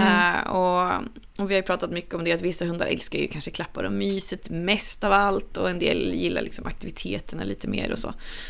Mm. 0.00 0.34
Eh, 0.34 0.46
och, 0.46 0.92
och 1.38 1.50
vi 1.50 1.54
har 1.54 1.60
ju 1.60 1.62
pratat 1.62 1.90
mycket 1.90 2.14
om 2.14 2.24
det 2.24 2.32
att 2.32 2.42
vissa 2.42 2.64
hundar 2.64 2.86
älskar 2.86 3.18
ju 3.18 3.26
kanske 3.28 3.50
klappar 3.50 3.84
och 3.84 3.92
myset 3.92 4.50
mest 4.50 5.04
av 5.04 5.12
allt 5.12 5.56
och 5.56 5.70
en 5.70 5.78
del 5.78 6.14
gillar 6.14 6.42
liksom 6.42 6.66
aktiviteterna 6.66 7.44
lite 7.44 7.68
mer 7.68 7.92
och 7.92 7.98
så. 7.98 8.08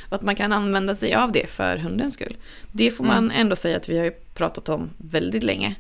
Och 0.09 0.13
att 0.15 0.23
man 0.23 0.37
kan 0.37 0.53
använda 0.53 0.95
sig 0.95 1.15
av 1.15 1.33
det 1.33 1.51
för 1.51 1.77
hundens 1.77 2.15
skull. 2.15 2.37
Det 2.73 2.91
får 2.91 3.05
man 3.05 3.25
Mm. 3.25 3.41
ändå 3.41 3.57
säga 3.57 3.77
att 3.77 3.89
vi 3.89 3.99
har 3.99 4.05
ju 4.05 4.11
pratat 4.11 4.69
om 4.69 4.91
väldigt 4.97 5.43
länge. 5.43 5.75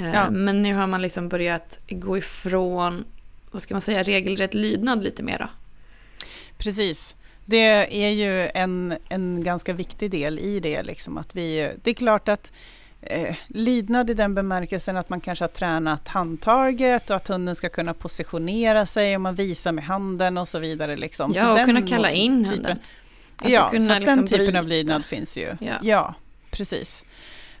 Eh, 0.00 0.12
Ja. 0.14 0.30
Men 0.30 0.62
nu 0.62 0.74
har 0.74 0.86
man 0.86 1.02
liksom 1.02 1.28
börjat 1.28 1.78
gå 1.88 2.18
ifrån, 2.18 3.04
vad 3.50 3.62
ska 3.62 3.74
man 3.74 3.80
säga, 3.80 4.02
regelrätt 4.02 4.54
lydnad 4.54 5.02
lite 5.04 5.22
mer 5.22 5.38
då. 5.38 5.48
Precis. 6.58 7.16
Det 7.48 8.04
är 8.04 8.10
ju 8.10 8.50
en, 8.54 8.96
en 9.08 9.44
ganska 9.44 9.72
viktig 9.72 10.10
del 10.10 10.38
i 10.38 10.60
det. 10.60 10.82
Liksom, 10.82 11.18
att 11.18 11.34
vi, 11.34 11.72
det 11.82 11.90
är 11.90 11.94
klart 11.94 12.28
att 12.28 12.52
eh, 13.02 13.36
lydnad 13.48 14.10
i 14.10 14.14
den 14.14 14.34
bemärkelsen 14.34 14.96
att 14.96 15.08
man 15.08 15.20
kanske 15.20 15.42
har 15.42 15.48
tränat 15.48 16.08
handtaget 16.08 17.10
och 17.10 17.16
att 17.16 17.28
hunden 17.28 17.54
ska 17.54 17.68
kunna 17.68 17.94
positionera 17.94 18.86
sig 18.86 19.14
och 19.14 19.20
man 19.20 19.34
visar 19.34 19.72
med 19.72 19.84
handen 19.84 20.38
och 20.38 20.48
så 20.48 20.58
vidare. 20.58 20.96
Liksom. 20.96 21.32
Ja, 21.34 21.42
så 21.42 21.60
och 21.60 21.64
kunna 21.66 21.82
kalla 21.82 22.10
in 22.10 22.44
typen- 22.44 22.54
hunden. 22.56 22.78
Alltså 23.40 23.54
ja, 23.54 23.68
så 23.68 23.74
liksom 23.74 24.16
den 24.16 24.26
typen 24.26 24.44
bryta. 24.46 24.58
av 24.58 24.68
lydnad 24.68 25.04
finns 25.04 25.36
ju. 25.36 25.56
Ja. 25.60 25.78
Ja, 25.82 26.14
precis. 26.50 27.04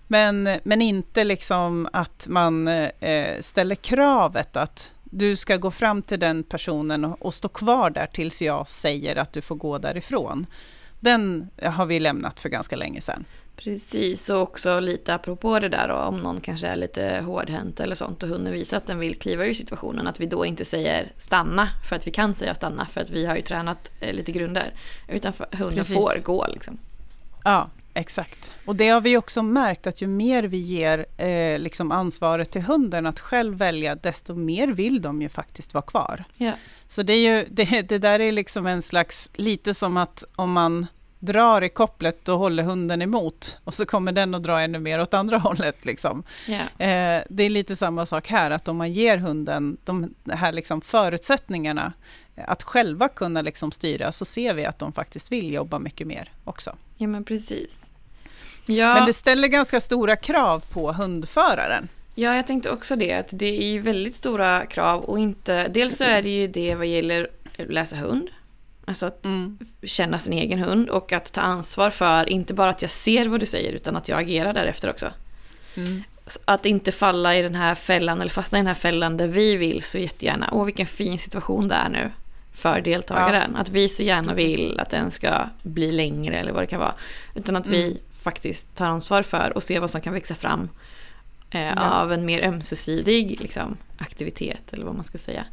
Men, 0.06 0.48
men 0.64 0.82
inte 0.82 1.24
liksom 1.24 1.88
att 1.92 2.26
man 2.28 2.68
eh, 2.68 3.40
ställer 3.40 3.74
kravet 3.74 4.56
att 4.56 4.92
du 5.16 5.36
ska 5.36 5.56
gå 5.56 5.70
fram 5.70 6.02
till 6.02 6.20
den 6.20 6.42
personen 6.42 7.04
och, 7.04 7.22
och 7.22 7.34
stå 7.34 7.48
kvar 7.48 7.90
där 7.90 8.06
tills 8.06 8.42
jag 8.42 8.68
säger 8.68 9.16
att 9.16 9.32
du 9.32 9.40
får 9.40 9.54
gå 9.54 9.78
därifrån. 9.78 10.46
Den 11.00 11.50
har 11.62 11.86
vi 11.86 12.00
lämnat 12.00 12.40
för 12.40 12.48
ganska 12.48 12.76
länge 12.76 13.00
sedan. 13.00 13.24
Precis, 13.56 14.30
och 14.30 14.40
också 14.40 14.80
lite 14.80 15.14
apropå 15.14 15.60
det 15.60 15.68
där 15.68 15.88
då, 15.88 15.94
om 15.94 16.20
någon 16.20 16.40
kanske 16.40 16.66
är 16.66 16.76
lite 16.76 17.22
hårdhänt 17.26 17.80
eller 17.80 17.94
sånt 17.94 18.22
och 18.22 18.28
hunden 18.28 18.52
visar 18.52 18.76
att 18.76 18.86
den 18.86 18.98
vill 18.98 19.18
kliva 19.18 19.44
ur 19.44 19.54
situationen, 19.54 20.06
att 20.06 20.20
vi 20.20 20.26
då 20.26 20.46
inte 20.46 20.64
säger 20.64 21.12
stanna 21.16 21.68
för 21.88 21.96
att 21.96 22.06
vi 22.06 22.10
kan 22.10 22.34
säga 22.34 22.54
stanna 22.54 22.86
för 22.86 23.00
att 23.00 23.10
vi 23.10 23.26
har 23.26 23.36
ju 23.36 23.42
tränat 23.42 23.92
eh, 24.00 24.14
lite 24.14 24.32
grunder. 24.32 24.74
Utan 25.08 25.32
hunden 25.52 25.76
Precis. 25.76 25.96
får 25.96 26.22
gå 26.22 26.46
liksom. 26.46 26.78
Ja, 27.44 27.70
exakt. 27.96 28.54
Och 28.64 28.76
det 28.76 28.88
har 28.88 29.00
vi 29.00 29.16
också 29.16 29.42
märkt 29.42 29.86
att 29.86 30.02
ju 30.02 30.06
mer 30.06 30.42
vi 30.42 30.56
ger 30.56 31.06
eh, 31.16 31.58
liksom 31.58 31.92
ansvaret 31.92 32.50
till 32.50 32.62
hunden 32.62 33.06
att 33.06 33.20
själv 33.20 33.56
välja, 33.56 33.94
desto 33.94 34.34
mer 34.34 34.68
vill 34.68 35.02
de 35.02 35.22
ju 35.22 35.28
faktiskt 35.28 35.74
vara 35.74 35.82
kvar. 35.82 36.24
Ja. 36.36 36.52
Så 36.86 37.02
det, 37.02 37.12
är 37.12 37.36
ju, 37.36 37.44
det, 37.50 37.88
det 37.88 37.98
där 37.98 38.20
är 38.20 38.32
liksom 38.32 38.66
en 38.66 38.82
slags, 38.82 39.30
lite 39.34 39.74
som 39.74 39.96
att 39.96 40.24
om 40.36 40.52
man 40.52 40.86
drar 41.18 41.62
i 41.62 41.68
kopplet, 41.68 42.24
då 42.24 42.36
håller 42.36 42.62
hunden 42.62 43.02
emot 43.02 43.58
och 43.64 43.74
så 43.74 43.86
kommer 43.86 44.12
den 44.12 44.34
att 44.34 44.42
dra 44.42 44.60
ännu 44.60 44.78
mer 44.78 45.00
åt 45.00 45.14
andra 45.14 45.38
hållet. 45.48 45.84
Liksom. 45.84 46.22
Ja. 46.46 46.84
Eh, 46.84 47.22
det 47.28 47.42
är 47.42 47.50
lite 47.50 47.76
samma 47.76 48.06
sak 48.06 48.28
här, 48.28 48.50
att 48.50 48.68
om 48.68 48.76
man 48.76 48.92
ger 48.92 49.18
hunden 49.18 49.76
de 49.84 50.14
här 50.32 50.52
liksom 50.52 50.80
förutsättningarna 50.80 51.92
att 52.46 52.62
själva 52.62 53.08
kunna 53.08 53.42
liksom 53.42 53.72
styra, 53.72 54.12
så 54.12 54.24
ser 54.24 54.54
vi 54.54 54.64
att 54.64 54.78
de 54.78 54.92
faktiskt 54.92 55.32
vill 55.32 55.52
jobba 55.52 55.78
mycket 55.78 56.06
mer 56.06 56.30
också. 56.44 56.76
ja, 56.96 57.06
men 57.08 57.24
precis. 57.24 57.92
Ja, 58.66 58.94
Men 58.94 59.06
det 59.06 59.12
ställer 59.12 59.48
ganska 59.48 59.80
stora 59.80 60.16
krav 60.16 60.62
på 60.70 60.92
hundföraren. 60.92 61.88
ja, 62.14 62.34
jag 62.36 62.46
tänkte 62.46 62.70
också 62.70 62.96
det, 62.96 63.12
att 63.12 63.28
det 63.32 63.62
är 63.62 63.72
ju 63.72 63.78
väldigt 63.80 64.14
stora 64.14 64.66
krav 64.66 65.04
och 65.04 65.18
inte, 65.18 65.68
dels 65.68 65.96
så 65.96 66.04
är 66.04 66.22
det 66.22 66.28
ju 66.30 66.46
det 66.48 66.74
vad 66.74 66.86
gäller 66.86 67.28
läsa 67.56 67.96
hund, 67.96 68.28
alltså 68.84 69.06
att 69.06 69.24
Mm. 69.24 69.58
känna 69.82 70.18
sin 70.18 70.32
egen 70.32 70.58
hund 70.58 70.88
och 70.90 71.12
att 71.12 71.32
ta 71.32 71.40
ansvar 71.40 71.90
för, 71.90 72.28
inte 72.28 72.54
bara 72.54 72.70
att 72.70 72.82
jag 72.82 72.90
ser 72.90 73.26
vad 73.28 73.40
du 73.40 73.46
säger, 73.46 73.72
utan 73.72 73.96
att 73.96 74.08
jag 74.08 74.20
agerar 74.20 74.52
därefter 74.52 74.90
också. 74.90 75.10
Mm. 75.74 76.02
Att 76.44 76.66
inte 76.66 76.92
falla 76.92 77.36
i 77.36 77.42
den 77.42 77.54
här 77.54 77.74
fällan 77.74 78.20
eller 78.20 78.30
fastna 78.30 78.58
i 78.58 78.60
den 78.60 78.66
här 78.66 78.74
fällan 78.74 79.16
där 79.16 79.26
vi 79.26 79.56
vill 79.56 79.82
så 79.82 79.98
jättegärna, 79.98 80.48
åh 80.52 80.64
vilken 80.64 80.86
fin 80.86 81.18
situation 81.18 81.68
det 81.68 81.74
är 81.74 81.88
nu 81.88 82.10
för 82.56 82.80
deltagaren. 82.80 83.56
Att 83.56 83.68
vi 83.68 83.88
så 83.88 84.02
gärna 84.02 84.28
Precis. 84.28 84.58
vill 84.58 84.80
att 84.80 84.90
den 84.90 85.10
ska 85.10 85.44
bli 85.62 85.92
längre 85.92 86.36
eller 86.36 86.52
vad 86.52 86.62
det 86.62 86.66
kan 86.66 86.80
vara. 86.80 86.94
Utan 87.34 87.56
att 87.56 87.66
vi 87.66 87.82
Mm. 87.84 87.98
faktiskt 88.22 88.76
tar 88.76 88.86
ansvar 88.88 89.22
för 89.22 89.52
och 89.54 89.62
ser 89.62 89.80
vad 89.80 89.90
som 89.90 90.00
kan 90.00 90.12
växa 90.12 90.34
fram 90.34 90.68
eh, 91.50 91.60
Ja. 91.60 91.90
av 91.90 92.12
en 92.12 92.24
mer 92.26 92.42
ömsesidig 92.44 93.40
liksom, 93.40 93.76
aktivitet 93.98 94.72
eller 94.72 94.84
vad 94.84 94.94
man 94.94 95.04
ska 95.04 95.18
säga. 95.18 95.44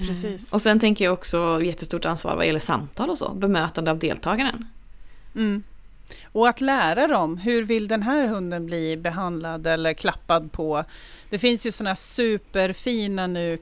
Eh, 0.00 0.06
Precis. 0.06 0.54
Och 0.54 0.62
sen 0.62 0.80
tänker 0.80 1.04
jag 1.04 1.14
också 1.14 1.62
jättestort 1.62 2.04
ansvar 2.04 2.36
vad 2.36 2.46
gäller 2.46 2.58
samtal 2.60 3.10
och 3.10 3.18
så, 3.18 3.34
bemötande 3.34 3.90
av 3.90 3.98
deltagaren. 3.98 4.66
Mm. 5.34 5.62
Och 6.32 6.48
att 6.48 6.60
lära 6.60 7.06
dem, 7.06 7.36
hur 7.38 7.62
vill 7.64 7.88
den 7.88 8.02
här 8.02 8.26
hunden 8.26 8.66
bli 8.66 8.96
behandlad 8.96 9.66
eller 9.66 9.94
klappad 9.94 10.52
på? 10.52 10.84
Det 11.30 11.38
finns 11.38 11.66
ju 11.66 11.72
sådana 11.72 11.96
superfina 11.96 13.26
nu 13.26 13.56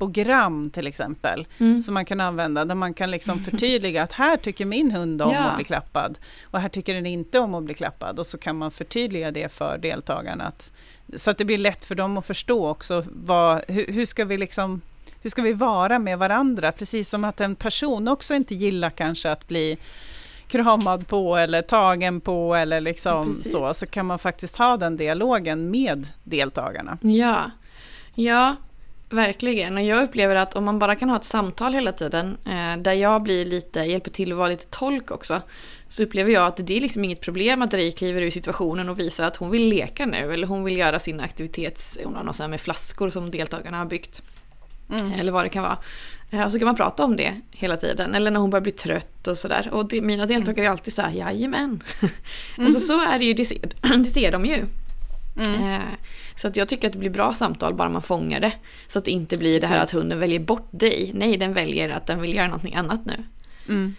klappogram 0.00 0.70
till 0.70 0.86
exempel, 0.86 1.46
Mm. 1.58 1.82
som 1.82 1.94
man 1.94 2.04
kan 2.04 2.20
använda, 2.20 2.64
där 2.64 2.74
man 2.74 2.94
kan 2.94 3.10
liksom 3.10 3.38
förtydliga 3.38 4.02
att 4.02 4.12
här 4.12 4.36
tycker 4.36 4.64
min 4.64 4.90
hund 4.90 5.22
om 5.22 5.32
Ja. 5.32 5.38
att 5.40 5.56
bli 5.56 5.64
klappad 5.64 6.18
och 6.50 6.60
här 6.60 6.68
tycker 6.68 6.94
den 6.94 7.06
inte 7.06 7.38
om 7.38 7.54
att 7.54 7.64
bli 7.64 7.74
klappad 7.74 8.18
och 8.18 8.26
så 8.26 8.38
kan 8.38 8.56
man 8.58 8.70
förtydliga 8.70 9.30
det 9.30 9.52
för 9.52 9.78
deltagarna. 9.78 10.44
Att, 10.44 10.72
så 11.16 11.30
att 11.30 11.38
det 11.38 11.44
blir 11.44 11.58
lätt 11.58 11.84
för 11.84 11.94
dem 11.94 12.18
att 12.18 12.26
förstå 12.26 12.68
också 12.68 13.04
vad, 13.06 13.62
hur, 13.68 13.86
hur 13.92 14.06
ska 14.06 14.24
vi 14.24 14.36
liksom 14.38 14.80
hur 15.22 15.30
ska 15.30 15.42
vi 15.42 15.52
vara 15.52 15.98
med 15.98 16.18
varandra? 16.18 16.72
Precis 16.72 17.08
som 17.08 17.24
att 17.24 17.40
en 17.40 17.54
person 17.54 18.08
också 18.08 18.34
inte 18.34 18.54
gillar 18.54 18.90
kanske 18.90 19.30
att 19.30 19.48
bli 19.48 19.78
kramad 20.48 21.06
på 21.06 21.36
eller 21.36 21.62
tagen 21.62 22.20
på 22.20 22.54
eller 22.54 22.80
liksom 22.80 23.26
Precis. 23.28 23.52
så, 23.52 23.74
så 23.74 23.86
kan 23.86 24.06
man 24.06 24.18
faktiskt 24.18 24.56
ha 24.56 24.76
den 24.76 24.96
dialogen 24.96 25.70
med 25.70 26.06
deltagarna. 26.24 26.98
Ja, 27.02 27.50
ja, 28.14 28.56
verkligen. 29.10 29.76
Och 29.76 29.82
jag 29.82 30.02
upplever 30.02 30.34
att 30.36 30.56
om 30.56 30.64
man 30.64 30.78
bara 30.78 30.94
kan 30.96 31.10
ha 31.10 31.16
ett 31.16 31.24
samtal 31.24 31.72
hela 31.74 31.92
tiden, 31.92 32.36
eh, 32.46 32.82
där 32.82 32.92
jag 32.92 33.22
blir 33.22 33.44
lite, 33.44 33.80
hjälper 33.80 34.10
till 34.10 34.32
att 34.32 34.38
vara 34.38 34.48
lite 34.48 34.66
tolk 34.66 35.10
också, 35.10 35.40
så 35.88 36.02
upplever 36.02 36.32
jag 36.32 36.46
att 36.46 36.56
det 36.66 36.76
är 36.76 36.80
liksom 36.80 37.04
inget 37.04 37.20
problem 37.20 37.62
att 37.62 37.74
Ray 37.74 37.92
kliver 37.92 38.22
ur 38.22 38.30
situationen 38.30 38.88
och 38.88 38.98
visar 38.98 39.24
att 39.26 39.36
hon 39.36 39.50
vill 39.50 39.68
leka 39.68 40.06
nu, 40.06 40.32
eller 40.34 40.46
hon 40.46 40.64
vill 40.64 40.76
göra 40.78 40.98
sin 40.98 41.20
aktivitets, 41.20 41.98
hon 42.04 42.14
har 42.14 42.22
något 42.24 42.36
sånt 42.36 42.44
här 42.44 42.50
med 42.50 42.60
flaskor 42.60 43.10
som 43.10 43.30
deltagarna 43.30 43.78
har 43.78 43.84
byggt, 43.86 44.22
Mm. 44.92 45.12
eller 45.12 45.32
vad 45.32 45.44
det 45.44 45.48
kan 45.48 45.62
vara. 45.62 45.78
Eh, 46.30 46.42
Och 46.44 46.52
så 46.52 46.58
kan 46.58 46.66
man 46.66 46.76
prata 46.76 47.04
om 47.04 47.16
det 47.16 47.34
hela 47.50 47.76
tiden, 47.76 48.14
eller 48.14 48.30
när 48.30 48.40
hon 48.40 48.50
börjar 48.50 48.62
bli 48.62 48.72
trött 48.72 49.26
och 49.28 49.38
sådär. 49.38 49.68
Och 49.72 49.88
det, 49.88 50.00
mina 50.00 50.26
deltagare 50.26 50.66
är 50.66 50.70
alltid 50.70 50.92
så 50.94 51.02
här, 51.02 51.10
jajamän. 51.10 51.82
alltså 52.58 52.80
så 52.80 53.00
är 53.04 53.18
det 53.18 53.24
ju, 53.24 53.34
det 53.34 53.44
ser, 53.44 53.58
det 53.98 54.10
ser 54.10 54.32
de 54.32 54.44
ju. 54.46 54.64
Mm. 55.36 55.70
Eh, 55.74 55.80
Så 56.36 56.46
att 56.48 56.56
jag 56.56 56.68
tycker 56.68 56.86
att 56.86 56.92
det 56.92 56.98
blir 56.98 57.10
bra 57.10 57.32
samtal 57.32 57.74
bara 57.74 57.88
man 57.88 58.02
fångar 58.02 58.40
det. 58.40 58.52
Så 58.86 58.98
att 58.98 59.04
det 59.04 59.10
inte 59.10 59.36
blir 59.36 59.60
det 59.60 59.66
här 59.66 59.76
att 59.76 59.82
Precis. 59.82 60.00
hunden 60.00 60.18
väljer 60.18 60.40
bort 60.40 60.68
dig. 60.70 61.10
Nej, 61.14 61.36
den 61.36 61.54
väljer 61.54 61.90
att 61.90 62.06
den 62.06 62.20
vill 62.20 62.34
göra 62.34 62.46
någonting 62.46 62.74
annat 62.74 63.00
nu. 63.06 63.24
Mm. 63.68 63.94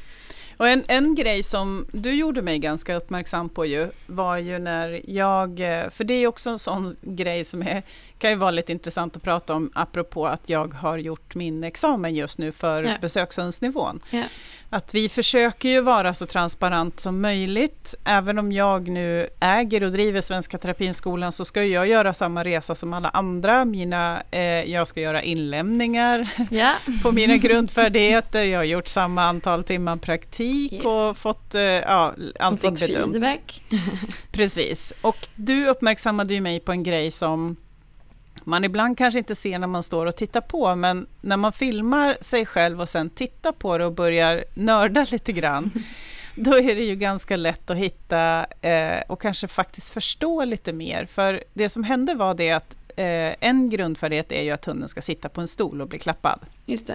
Och 0.57 0.67
en, 0.67 0.83
en 0.87 1.15
grej 1.15 1.43
som 1.43 1.85
du 1.91 2.11
gjorde 2.13 2.41
mig 2.41 2.59
ganska 2.59 2.95
uppmärksam 2.95 3.49
på 3.49 3.65
ju, 3.65 3.91
var 4.07 4.37
ju 4.37 4.59
när 4.59 5.01
jag, 5.09 5.59
eh, 5.59 5.89
för 5.89 6.03
det 6.03 6.13
är 6.13 6.27
också 6.27 6.49
en 6.49 6.59
sån 6.59 6.95
grej 7.01 7.45
som 7.45 7.61
är, 7.61 7.83
kan 8.19 8.29
ju 8.29 8.35
vara 8.35 8.51
lite 8.51 8.71
intressant 8.71 9.15
att 9.15 9.23
prata 9.23 9.53
om, 9.53 9.71
apropå 9.75 10.27
att 10.27 10.49
jag 10.49 10.73
har 10.73 10.97
gjort 10.97 11.35
min 11.35 11.63
examen 11.63 12.15
just 12.15 12.37
nu 12.39 12.51
för 12.51 12.83
Ja. 12.83 12.97
besökshundsnivån. 13.01 13.99
Ja. 14.09 14.23
Att 14.73 14.93
vi 14.95 15.09
försöker 15.09 15.69
ju 15.69 15.81
vara 15.81 16.13
så 16.13 16.25
transparent 16.25 16.99
som 16.99 17.21
möjligt. 17.21 17.95
Även 18.05 18.39
om 18.39 18.51
jag 18.51 18.87
nu 18.87 19.27
äger 19.39 19.83
och 19.83 19.91
driver 19.91 20.21
Svenska 20.21 20.57
Terapinskolan 20.57 21.31
så 21.31 21.45
ska 21.45 21.63
jag 21.63 21.87
göra 21.87 22.13
samma 22.13 22.43
resa 22.43 22.75
som 22.75 22.93
alla 22.93 23.09
andra. 23.09 23.65
Mina, 23.65 24.23
eh, 24.31 24.41
jag 24.41 24.87
ska 24.87 25.01
göra 25.01 25.21
inlämningar 25.23 26.29
Ja, 26.51 26.73
på 27.03 27.11
mina 27.11 27.37
grundfärdigheter. 27.37 28.45
Jag 28.45 28.59
har 28.59 28.63
gjort 28.63 28.87
samma 28.87 29.23
antal 29.23 29.63
timmar 29.63 29.97
praktik 29.97 30.73
Yes. 30.73 30.85
och 30.85 31.17
fått 31.17 31.55
eh, 31.55 31.61
ja, 31.63 32.13
och 32.35 32.41
allting 32.45 32.77
fått 32.77 32.87
bedömt. 32.87 33.11
feedback. 33.11 33.61
Precis. 34.31 34.93
Och 35.01 35.27
du 35.35 35.67
uppmärksammade 35.67 36.33
ju 36.33 36.41
mig 36.41 36.59
på 36.59 36.71
en 36.71 36.83
grej 36.83 37.11
som 37.11 37.55
man 38.43 38.63
ibland 38.63 38.97
kanske 38.97 39.19
inte 39.19 39.35
ser 39.35 39.59
när 39.59 39.67
man 39.67 39.83
står 39.83 40.05
och 40.05 40.15
tittar 40.15 40.41
på, 40.41 40.75
men 40.75 41.07
när 41.21 41.37
man 41.37 41.53
filmar 41.53 42.17
sig 42.21 42.45
själv 42.45 42.81
och 42.81 42.89
sen 42.89 43.09
tittar 43.09 43.51
på 43.51 43.77
det 43.77 43.85
och 43.85 43.93
börjar 43.93 44.43
nörda 44.53 45.05
lite 45.11 45.31
grann, 45.31 45.71
då 46.35 46.57
är 46.57 46.75
det 46.75 46.83
ju 46.83 46.95
ganska 46.95 47.35
lätt 47.35 47.69
att 47.69 47.77
hitta 47.77 48.45
eh, 48.61 49.01
och 49.07 49.21
kanske 49.21 49.47
faktiskt 49.47 49.93
förstå 49.93 50.45
lite 50.45 50.73
mer. 50.73 51.05
För 51.05 51.43
det 51.53 51.69
som 51.69 51.83
hände 51.83 52.13
var 52.13 52.33
det 52.33 52.51
att 52.51 52.77
eh, 52.97 53.35
en 53.39 53.69
grundfärdighet 53.69 54.31
är 54.31 54.41
ju 54.41 54.51
att 54.51 54.65
hunden 54.65 54.89
ska 54.89 55.01
sitta 55.01 55.29
på 55.29 55.41
en 55.41 55.47
stol 55.47 55.81
och 55.81 55.87
bli 55.87 55.99
klappad, 55.99 56.39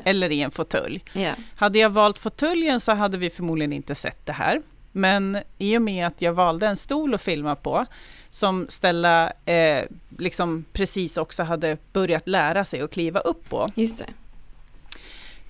eller 0.04 0.32
i 0.32 0.42
en 0.42 0.50
fåtölj. 0.50 1.04
Ja. 1.12 1.32
Hade 1.56 1.78
jag 1.78 1.90
valt 1.90 2.18
fåtöljen 2.18 2.80
så 2.80 2.92
hade 2.92 3.18
vi 3.18 3.30
förmodligen 3.30 3.72
inte 3.72 3.94
sett 3.94 4.26
det 4.26 4.32
här. 4.32 4.62
Men 4.96 5.38
i 5.58 5.78
och 5.78 5.82
med 5.82 6.06
att 6.06 6.22
jag 6.22 6.32
valde 6.32 6.66
en 6.66 6.76
stol 6.76 7.14
att 7.14 7.22
filma 7.22 7.54
på, 7.54 7.86
som 8.30 8.66
Stella 8.68 9.32
eh, 9.44 9.84
liksom 10.18 10.64
precis 10.72 11.16
också 11.16 11.42
hade 11.42 11.76
börjat 11.92 12.28
lära 12.28 12.64
sig 12.64 12.80
att 12.80 12.90
kliva 12.90 13.20
upp 13.20 13.48
på, 13.48 13.68
Just 13.74 14.02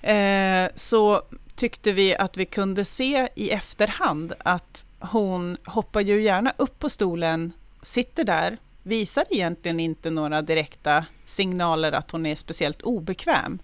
det. 0.01 0.11
eh, 0.11 0.69
så 0.75 1.21
tyckte 1.55 1.91
vi 1.91 2.15
att 2.15 2.37
vi 2.37 2.45
kunde 2.45 2.85
se 2.85 3.27
i 3.35 3.49
efterhand 3.49 4.33
att 4.39 4.85
hon 4.99 5.57
hoppar 5.65 6.01
ju 6.01 6.21
gärna 6.21 6.53
upp 6.57 6.79
på 6.79 6.89
stolen, 6.89 7.53
sitter 7.81 8.23
där, 8.23 8.57
visar 8.83 9.25
egentligen 9.29 9.79
inte 9.79 10.09
några 10.09 10.41
direkta 10.41 11.05
signaler 11.25 11.91
att 11.91 12.11
hon 12.11 12.25
är 12.25 12.35
speciellt 12.35 12.81
obekväm. 12.81 13.59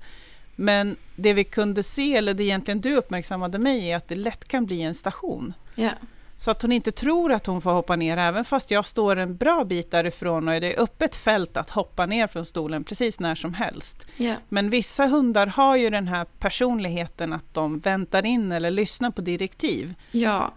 Men 0.56 0.96
det 1.16 1.34
vi 1.34 1.44
kunde 1.44 1.84
se, 1.84 2.16
eller 2.16 2.34
det 2.34 2.44
egentligen 2.44 2.82
du 2.82 2.96
uppmärksammade 2.96 3.60
mig 3.60 3.92
är 3.92 3.98
att 3.98 4.08
det 4.08 4.16
lätt 4.16 4.48
kan 4.48 4.66
bli 4.66 4.82
en 4.82 4.96
station. 4.96 5.54
Ja. 5.76 5.90
Så 6.38 6.52
att 6.52 6.62
hon 6.62 6.72
inte 6.72 6.92
tror 6.92 7.32
att 7.32 7.46
hon 7.46 7.62
får 7.62 7.72
hoppa 7.72 7.96
ner, 7.96 8.18
även 8.18 8.46
fast 8.46 8.72
jag 8.72 8.86
står 8.86 9.16
en 9.16 9.38
bra 9.38 9.64
bit 9.64 9.92
därifrån 9.92 10.48
och 10.48 10.62
det 10.62 10.74
är 10.74 10.82
öppet 10.84 11.16
fält 11.16 11.58
att 11.58 11.70
hoppa 11.70 12.06
ner 12.06 12.28
från 12.28 12.46
stolen 12.46 12.84
precis 12.84 13.20
när 13.20 13.36
som 13.36 13.54
helst. 13.54 14.06
Ja. 14.18 14.36
Men 14.50 14.70
vissa 14.70 15.06
hundar 15.06 15.48
har 15.48 15.76
ju 15.76 15.90
den 15.90 16.08
här 16.08 16.26
personligheten 16.40 17.34
att 17.34 17.54
de 17.54 17.80
väntar 17.80 18.26
in 18.26 18.52
eller 18.52 18.72
lyssnar 18.72 19.12
på 19.12 19.22
direktiv 19.22 19.94
ja, 20.12 20.54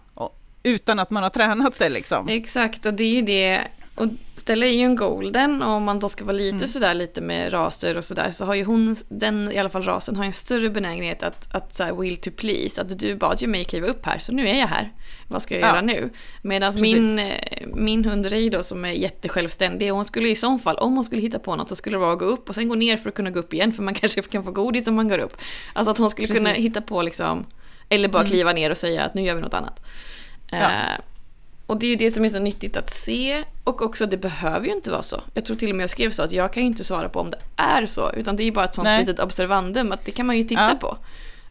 utan 0.63 0.99
att 0.99 1.09
man 1.09 1.23
har 1.23 1.29
tränat 1.29 1.79
det 1.79 1.89
liksom. 1.89 2.27
exakt. 2.29 2.85
Och 2.85 2.93
det 2.93 3.03
är 3.03 3.15
ju 3.15 3.21
det. 3.21 3.67
Och 3.97 4.07
Stella 4.35 4.65
är 4.65 4.71
ju 4.71 4.83
en 4.83 4.95
golden 4.95 5.61
och 5.61 5.69
om 5.71 5.83
man 5.83 5.99
då 5.99 6.09
ska 6.09 6.23
vara 6.25 6.35
lite 6.37 6.55
Mm. 6.55 6.67
sådär 6.67 6.93
lite 6.93 7.21
med 7.21 7.53
raser 7.53 7.97
och 7.97 8.05
sådär 8.05 8.31
så 8.31 8.45
har 8.45 8.55
ju 8.55 8.63
hon, 8.63 8.95
den 9.09 9.51
i 9.51 9.57
alla 9.57 9.69
fall 9.69 9.81
rasen, 9.83 10.15
har 10.15 10.25
en 10.25 10.33
större 10.33 10.69
benägenhet 10.69 11.23
att, 11.23 11.55
att 11.55 11.75
så 11.75 11.95
will 12.01 12.17
to 12.17 12.29
please. 12.37 12.81
Att 12.81 12.99
du 12.99 13.15
bad 13.15 13.41
ju 13.41 13.47
mig 13.47 13.65
kliva 13.65 13.87
upp 13.87 14.05
här 14.05 14.19
så 14.19 14.31
nu 14.31 14.47
är 14.49 14.59
jag 14.59 14.67
här. 14.67 14.91
Vad 15.27 15.41
ska 15.41 15.53
jag 15.55 15.63
Ja. 15.63 15.67
göra 15.67 15.81
nu? 15.81 16.09
Medan 16.41 16.81
min, 16.81 17.19
eh, 17.19 17.37
min 17.75 18.05
hund 18.05 18.31
Ray 18.31 18.49
då 18.49 18.63
som 18.63 18.85
är 18.85 18.91
jättesjälvständig, 18.91 19.89
hon 19.89 20.05
skulle 20.05 20.29
i 20.29 20.35
så 20.35 20.57
fall, 20.59 20.77
om 20.77 20.93
hon 20.95 21.03
skulle 21.03 21.21
hitta 21.21 21.39
på 21.39 21.55
något 21.55 21.69
så 21.69 21.75
skulle 21.75 21.95
det 21.95 21.99
vara 22.01 22.13
att 22.13 22.19
gå 22.19 22.25
upp 22.25 22.49
och 22.49 22.55
sen 22.55 22.69
gå 22.69 22.75
ner 22.75 22.97
för 22.97 23.09
att 23.09 23.15
kunna 23.15 23.29
gå 23.29 23.39
upp 23.39 23.53
igen 23.53 23.73
för 23.73 23.83
man 23.83 23.93
kanske 24.01 24.21
kan 24.21 24.43
få 24.43 24.51
godis 24.51 24.87
om 24.87 24.95
man 24.95 25.07
går 25.07 25.17
upp. 25.19 25.37
Alltså 25.73 25.91
att 25.91 25.97
hon 25.97 26.09
skulle 26.09 26.27
kunna 26.27 26.49
Precis. 26.49 26.65
hitta 26.65 26.81
på 26.81 27.01
liksom, 27.01 27.45
eller 27.89 28.07
bara 28.09 28.21
Mm. 28.21 28.31
kliva 28.31 28.53
ner 28.53 28.69
och 28.69 28.77
säga 28.77 29.03
att 29.03 29.13
nu 29.13 29.21
gör 29.21 29.35
vi 29.35 29.41
något 29.41 29.53
annat. 29.53 29.85
Ja. 30.51 30.57
Eh, 30.57 30.99
och 31.67 31.77
det 31.79 31.85
är 31.85 31.89
ju 31.89 31.95
det 31.95 32.11
som 32.11 32.25
är 32.25 32.29
så 32.29 32.39
nyttigt 32.39 32.77
att 32.77 32.93
se 32.93 33.43
och 33.63 33.81
också 33.81 34.05
det 34.05 34.17
behöver 34.17 34.67
ju 34.67 34.73
inte 34.73 34.91
vara 34.91 35.03
så. 35.03 35.21
Jag 35.33 35.45
tror 35.45 35.57
till 35.57 35.69
och 35.69 35.75
med 35.75 35.83
jag 35.83 35.89
skrev 35.89 36.11
så 36.11 36.23
att 36.23 36.31
jag 36.31 36.53
kan 36.53 36.63
ju 36.63 36.67
inte 36.67 36.83
svara 36.83 37.09
på 37.09 37.19
om 37.19 37.29
det 37.29 37.39
är 37.55 37.85
så 37.85 38.11
utan 38.11 38.35
det 38.35 38.43
är 38.43 38.45
ju 38.45 38.51
bara 38.51 38.65
ett 38.65 38.75
sånt 38.75 38.83
Nej. 38.85 38.99
litet 38.99 39.19
observandum 39.19 39.91
att 39.91 40.05
det 40.05 40.11
kan 40.11 40.25
man 40.25 40.37
ju 40.37 40.43
titta 40.43 40.69
Ja. 40.69 40.77
på. 40.81 40.97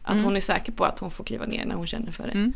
Att 0.03 0.11
Mm. 0.13 0.23
hon 0.23 0.35
är 0.35 0.41
säker 0.41 0.71
på 0.71 0.85
att 0.85 0.99
hon 0.99 1.11
får 1.11 1.23
kliva 1.23 1.45
ner 1.45 1.65
när 1.65 1.75
hon 1.75 1.87
känner 1.87 2.11
för 2.11 2.23
det. 2.23 2.31
Mm. 2.31 2.53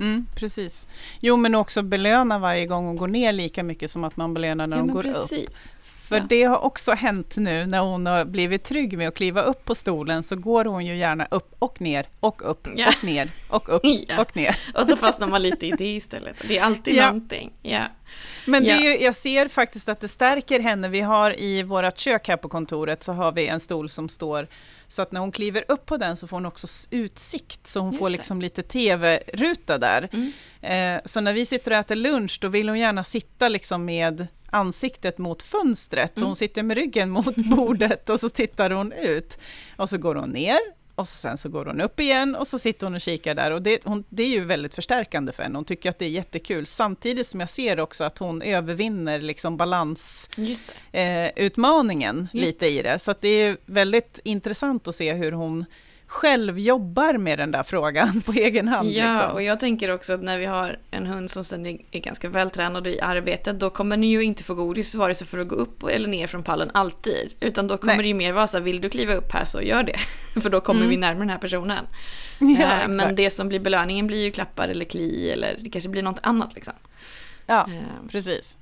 Mm, 0.00 0.26
precis. 0.34 0.88
Jo, 1.20 1.36
men 1.36 1.54
också 1.54 1.82
belöna 1.82 2.38
varje 2.38 2.66
gång 2.66 2.86
hon 2.86 2.96
går 2.96 3.08
ner 3.08 3.32
lika 3.32 3.62
mycket 3.62 3.90
som 3.90 4.04
att 4.04 4.16
man 4.16 4.34
belönar 4.34 4.66
när 4.66 4.76
Ja, 4.76 4.82
hon 4.82 4.92
går 4.92 5.06
upp. 5.06 5.16
För 6.10 6.16
Ja. 6.16 6.26
det 6.28 6.42
har 6.44 6.64
också 6.64 6.92
hänt 6.92 7.36
nu 7.36 7.66
när 7.66 7.78
hon 7.80 8.06
har 8.06 8.24
blivit 8.24 8.64
trygg 8.64 8.98
med 8.98 9.08
att 9.08 9.14
kliva 9.14 9.42
upp 9.42 9.64
på 9.64 9.74
stolen 9.74 10.22
så 10.22 10.36
går 10.36 10.64
hon 10.64 10.86
ju 10.86 10.96
gärna 10.96 11.26
upp 11.30 11.54
och 11.58 11.80
ner 11.80 12.06
och 12.20 12.50
upp 12.50 12.68
Ja. 12.76 12.88
och 12.88 13.04
ner 13.04 13.30
och 13.48 13.74
upp 13.76 13.82
Ja. 14.08 14.20
och 14.20 14.36
ner. 14.36 14.56
Och 14.74 14.88
så 14.88 14.96
fastnar 14.96 15.26
man 15.26 15.42
lite 15.42 15.66
i 15.66 15.70
det 15.70 15.96
istället. 15.96 16.48
Det 16.48 16.58
är 16.58 16.64
alltid 16.64 16.94
Ja. 16.96 17.06
någonting. 17.06 17.52
Ja. 17.62 17.84
Men 18.46 18.64
det 18.64 18.70
är 18.70 18.80
ju, 18.80 19.04
jag 19.04 19.14
ser 19.14 19.48
faktiskt 19.48 19.88
att 19.88 20.00
det 20.00 20.08
stärker 20.08 20.60
henne. 20.60 20.88
Vi 20.88 21.00
har 21.00 21.40
i 21.40 21.62
vårt 21.62 21.98
kök 21.98 22.28
här 22.28 22.36
på 22.36 22.48
kontoret 22.48 23.02
så 23.02 23.12
har 23.12 23.32
vi 23.32 23.46
en 23.46 23.60
stol 23.60 23.88
som 23.88 24.08
står 24.08 24.46
så 24.88 25.02
att 25.02 25.12
när 25.12 25.20
hon 25.20 25.32
kliver 25.32 25.64
upp 25.68 25.86
på 25.86 25.96
den 25.96 26.16
så 26.16 26.26
får 26.26 26.36
hon 26.36 26.46
också 26.46 26.66
utsikt 26.90 27.66
så 27.66 27.80
hon 27.80 27.90
Just 27.90 27.98
får 27.98 28.06
det. 28.10 28.16
liksom 28.16 28.40
lite 28.42 28.62
tv-ruta 28.62 29.78
där. 29.78 30.08
Mm. 30.12 30.32
Eh, 30.96 31.00
så 31.04 31.20
när 31.20 31.32
vi 31.32 31.46
sitter 31.46 31.70
och 31.70 31.76
äter 31.76 31.94
lunch 31.94 32.38
då 32.40 32.48
vill 32.48 32.68
hon 32.68 32.78
gärna 32.78 33.04
sitta 33.04 33.48
liksom 33.48 33.84
med 33.84 34.26
ansiktet 34.50 35.18
mot 35.18 35.42
fönstret. 35.42 36.12
Så 36.14 36.20
Mm. 36.20 36.26
hon 36.28 36.36
sitter 36.36 36.62
med 36.62 36.76
ryggen 36.76 37.10
mot 37.10 37.36
bordet 37.36 38.10
och 38.10 38.20
så 38.20 38.28
tittar 38.28 38.70
hon 38.70 38.92
ut. 38.92 39.38
Och 39.76 39.88
så 39.88 39.98
går 39.98 40.14
hon 40.14 40.30
ner 40.30 40.58
och 40.94 41.08
så 41.08 41.16
sen 41.16 41.38
så 41.38 41.48
går 41.48 41.64
hon 41.66 41.80
upp 41.80 42.00
igen 42.00 42.36
och 42.36 42.46
så 42.48 42.58
sitter 42.58 42.86
hon 42.86 42.94
och 42.94 43.00
kikar 43.00 43.34
där. 43.34 43.50
Och 43.50 43.62
det, 43.62 43.84
hon, 43.84 44.04
det 44.08 44.22
är 44.22 44.28
ju 44.28 44.44
väldigt 44.44 44.74
förstärkande 44.74 45.32
för 45.32 45.42
henne. 45.42 45.58
Hon 45.58 45.64
tycker 45.64 45.90
att 45.90 45.98
det 45.98 46.04
är 46.04 46.08
jättekul. 46.08 46.66
Samtidigt 46.66 47.26
som 47.26 47.40
jag 47.40 47.48
ser 47.48 47.80
också 47.80 48.04
att 48.04 48.18
hon 48.18 48.42
övervinner 48.42 49.20
liksom 49.20 49.56
balansutmaningen 50.92 52.18
eh, 52.34 52.40
lite 52.40 52.66
i 52.66 52.82
det. 52.82 52.98
Så 52.98 53.14
det 53.20 53.28
är 53.28 53.56
väldigt 53.66 54.20
intressant 54.24 54.88
att 54.88 54.94
se 54.94 55.12
hur 55.12 55.32
hon 55.32 55.64
själv 56.10 56.58
jobbar 56.58 57.14
med 57.18 57.38
den 57.38 57.50
där 57.50 57.62
frågan 57.62 58.20
på 58.26 58.32
egen 58.32 58.68
hand. 58.68 58.88
Ja, 58.90 59.08
liksom. 59.12 59.30
och 59.30 59.42
jag 59.42 59.60
tänker 59.60 59.90
också 59.90 60.14
att 60.14 60.22
när 60.22 60.38
vi 60.38 60.46
har 60.46 60.78
en 60.90 61.06
hund 61.06 61.30
som 61.30 61.44
sen 61.44 61.66
är 61.66 61.98
ganska 62.00 62.28
vältränad 62.28 62.86
i 62.86 63.00
arbetet, 63.00 63.60
då 63.60 63.70
kommer 63.70 63.96
ni 63.96 64.06
ju 64.06 64.22
inte 64.22 64.44
få 64.44 64.54
godis 64.54 64.94
vare 64.94 65.14
sig 65.14 65.26
för 65.26 65.38
att 65.38 65.48
gå 65.48 65.54
upp 65.54 65.82
eller 65.82 66.08
ner 66.08 66.26
från 66.26 66.42
pallen 66.42 66.70
alltid. 66.74 67.34
Utan 67.40 67.68
då 67.68 67.76
kommer 67.78 67.94
Nej. 67.94 68.02
det 68.02 68.08
ju 68.08 68.14
mer 68.14 68.32
vara 68.32 68.46
så 68.46 68.56
här, 68.58 68.64
vill 68.64 68.80
du 68.80 68.88
kliva 68.90 69.14
upp 69.14 69.32
här 69.32 69.44
så 69.44 69.62
gör 69.62 69.82
det. 69.82 69.98
För 70.40 70.50
då 70.50 70.60
kommer 70.60 70.80
Mm. 70.80 70.90
vi 70.90 70.96
närmare 70.96 71.18
den 71.22 71.30
här 71.30 71.38
personen. 71.38 71.86
ja, 72.38 72.80
Eh. 72.82 72.88
Men 72.88 73.14
det 73.16 73.30
som 73.30 73.48
blir 73.48 73.60
belöningen 73.60 74.06
blir 74.06 74.24
ju 74.24 74.30
klappar 74.30 74.68
eller 74.68 74.84
kli 74.84 75.30
eller 75.30 75.56
det 75.60 75.70
kanske 75.70 75.90
blir 75.90 76.02
något 76.02 76.20
annat 76.22 76.54
liksom. 76.54 76.74
ja. 77.46 77.60
Eh, 77.72 78.08
Precis. 78.12 78.56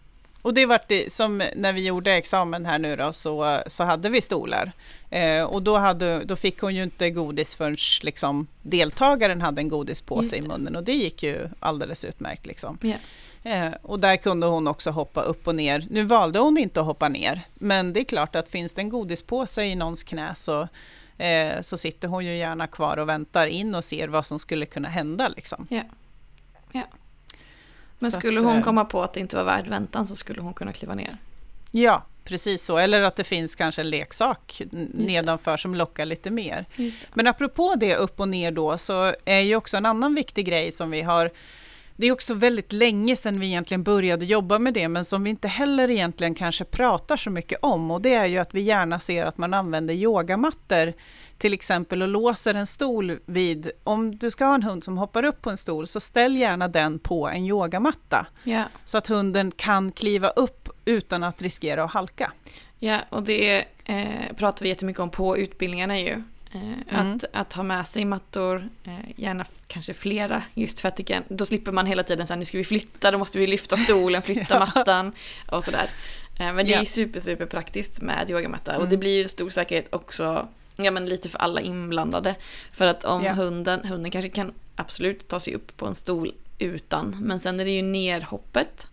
Och 0.48 0.54
det 0.54 0.66
vart 0.66 0.88
det, 0.88 1.12
som 1.12 1.42
när 1.56 1.72
vi 1.72 1.84
gjorde 1.84 2.14
examen 2.14 2.66
här 2.66 2.78
nu 2.78 2.96
då, 2.96 3.12
så, 3.12 3.60
så 3.66 3.84
hade 3.84 4.08
vi 4.08 4.20
stolar. 4.20 4.72
Eh, 5.10 5.42
och 5.42 5.62
då, 5.62 5.78
hade, 5.78 6.24
då 6.24 6.36
fick 6.36 6.60
hon 6.60 6.74
ju 6.74 6.82
inte 6.82 7.10
godis 7.10 7.54
förrän 7.54 7.76
liksom, 8.02 8.46
deltagaren 8.62 9.40
hade 9.40 9.60
en 9.60 9.68
godispåse 9.68 10.36
i 10.36 10.42
munnen 10.42 10.76
och 10.76 10.84
det 10.84 10.92
gick 10.92 11.22
ju 11.22 11.48
alldeles 11.60 12.04
utmärkt. 12.04 12.46
Liksom. 12.46 12.78
Ja. 12.82 12.94
Eh, 13.50 13.72
och 13.82 14.00
där 14.00 14.16
kunde 14.16 14.46
hon 14.46 14.66
också 14.66 14.90
hoppa 14.90 15.22
upp 15.22 15.48
och 15.48 15.54
ner. 15.54 15.86
Nu 15.90 16.04
valde 16.04 16.38
hon 16.38 16.58
inte 16.58 16.80
att 16.80 16.86
hoppa 16.86 17.08
ner, 17.08 17.40
men 17.54 17.92
det 17.92 18.00
är 18.00 18.04
klart 18.04 18.36
att 18.36 18.48
finns 18.48 18.74
det 18.74 18.80
en 18.80 18.88
godispåse 18.88 19.64
i 19.64 19.74
någons 19.74 20.04
knä 20.04 20.34
så, 20.34 20.68
eh, 21.18 21.60
så 21.60 21.76
sitter 21.76 22.08
hon 22.08 22.26
ju 22.26 22.36
gärna 22.36 22.66
kvar 22.66 22.96
och 22.96 23.08
väntar 23.08 23.46
in 23.46 23.74
och 23.74 23.84
ser 23.84 24.08
vad 24.08 24.26
som 24.26 24.38
skulle 24.38 24.66
kunna 24.66 24.88
hända. 24.88 25.28
Liksom. 25.28 25.66
Ja. 25.70 25.82
Ja. 26.72 26.82
Men 27.98 28.12
Så 28.12 28.18
skulle 28.18 28.38
att, 28.38 28.44
hon 28.44 28.56
eh, 28.56 28.62
komma 28.64 28.84
på 28.84 29.02
att 29.02 29.12
det 29.12 29.20
inte 29.20 29.36
var 29.36 29.44
värd 29.44 29.68
väntan 29.68 30.06
så 30.06 30.16
skulle 30.16 30.40
hon 30.40 30.54
kunna 30.54 30.72
kliva 30.72 30.94
ner. 30.94 31.16
Ja, 31.70 32.04
precis 32.24 32.62
så. 32.62 32.78
Eller 32.78 33.02
att 33.02 33.16
det 33.16 33.24
finns 33.24 33.54
kanske 33.54 33.80
en 33.80 33.90
leksak 33.90 34.62
nedanför 34.94 35.56
som 35.56 35.74
lockar 35.74 36.04
lite 36.04 36.30
mer. 36.30 36.64
Men 37.14 37.26
apropå 37.26 37.74
det 37.76 37.96
upp 37.96 38.20
och 38.20 38.28
ner 38.28 38.50
då, 38.50 38.78
så 38.78 39.14
är 39.24 39.40
ju 39.40 39.56
också 39.56 39.76
en 39.76 39.86
annan 39.86 40.14
viktig 40.14 40.46
grej 40.46 40.72
som 40.72 40.90
vi 40.90 41.02
har 41.02 41.30
det 42.00 42.06
är 42.06 42.12
också 42.12 42.34
väldigt 42.34 42.72
länge 42.72 43.16
sedan 43.16 43.40
vi 43.40 43.46
egentligen 43.46 43.82
började 43.82 44.24
jobba 44.24 44.58
med 44.58 44.74
det, 44.74 44.88
men 44.88 45.04
som 45.04 45.24
vi 45.24 45.30
inte 45.30 45.48
heller 45.48 45.90
egentligen 45.90 46.34
kanske 46.34 46.64
pratar 46.64 47.16
så 47.16 47.30
mycket 47.30 47.58
om. 47.62 47.90
Och 47.90 48.02
det 48.02 48.14
är 48.14 48.26
ju 48.26 48.38
att 48.38 48.54
vi 48.54 48.60
gärna 48.60 49.00
ser 49.00 49.24
att 49.24 49.38
man 49.38 49.54
använder 49.54 49.94
yogamattor 49.94 50.92
till 51.38 51.52
exempel 51.52 52.02
och 52.02 52.08
låser 52.08 52.54
en 52.54 52.66
stol 52.66 53.18
vid, 53.26 53.70
om 53.84 54.18
du 54.18 54.30
ska 54.30 54.44
ha 54.44 54.54
en 54.54 54.62
hund 54.62 54.84
som 54.84 54.98
hoppar 54.98 55.24
upp 55.24 55.42
på 55.42 55.50
en 55.50 55.56
stol, 55.56 55.86
så 55.86 56.00
ställ 56.00 56.36
gärna 56.36 56.68
den 56.68 56.98
på 56.98 57.28
en 57.28 57.44
yogamatta. 57.44 58.26
Ja. 58.44 58.64
Så 58.84 58.98
att 58.98 59.06
hunden 59.06 59.50
kan 59.50 59.92
kliva 59.92 60.28
upp 60.28 60.68
utan 60.84 61.22
att 61.22 61.42
riskera 61.42 61.84
att 61.84 61.92
halka. 61.92 62.32
Ja, 62.78 63.00
och 63.10 63.22
det 63.22 63.64
eh, 63.84 64.34
pratar 64.36 64.62
vi 64.62 64.68
jättemycket 64.68 65.00
om 65.00 65.10
på 65.10 65.38
utbildningarna 65.38 66.00
ju. 66.00 66.22
Eh, 66.52 66.60
Mm. 66.98 67.16
att, 67.16 67.24
att 67.32 67.52
ha 67.52 67.62
med 67.62 67.86
sig 67.86 68.04
mattor, 68.04 68.68
eh, 68.84 68.92
gärna 69.16 69.44
kanske 69.66 69.94
flera, 69.94 70.42
just 70.54 70.80
för 70.80 70.88
att 70.88 71.06
kan, 71.06 71.22
då 71.28 71.44
slipper 71.44 71.72
man 71.72 71.86
hela 71.86 72.02
tiden 72.02 72.26
säga 72.26 72.36
nu 72.36 72.44
ska 72.44 72.58
vi 72.58 72.64
flytta, 72.64 73.10
då 73.10 73.18
måste 73.18 73.38
vi 73.38 73.46
lyfta 73.46 73.76
stolen, 73.76 74.22
flytta 74.22 74.54
Ja. 74.54 74.58
mattan 74.74 75.12
och 75.50 75.64
sådär. 75.64 75.90
Eh, 76.38 76.52
men 76.52 76.56
det 76.56 76.62
är 76.72 76.74
Ja. 76.74 76.78
ju 76.80 76.84
super, 76.86 77.20
super 77.20 77.46
praktiskt 77.46 78.00
med 78.02 78.30
yogamatta 78.30 78.72
och 78.72 78.78
Mm. 78.80 78.90
det 78.90 78.96
blir 78.96 79.16
ju 79.22 79.28
stor 79.28 79.50
säkerhet 79.50 79.88
också, 79.94 80.48
ja 80.76 80.90
men 80.90 81.06
lite 81.06 81.28
för 81.28 81.38
alla 81.38 81.60
inblandade. 81.60 82.34
För 82.72 82.86
att 82.86 83.04
om 83.04 83.24
Ja. 83.24 83.32
hunden, 83.32 83.80
hunden 83.88 84.10
kanske 84.10 84.28
kan 84.30 84.52
absolut 84.76 85.28
ta 85.28 85.40
sig 85.40 85.54
upp 85.54 85.76
på 85.76 85.86
en 85.86 85.94
stol 85.94 86.32
utan, 86.58 87.16
men 87.20 87.40
sen 87.40 87.60
är 87.60 87.64
det 87.64 87.70
ju 87.70 87.82
nerhoppet. 87.82 88.86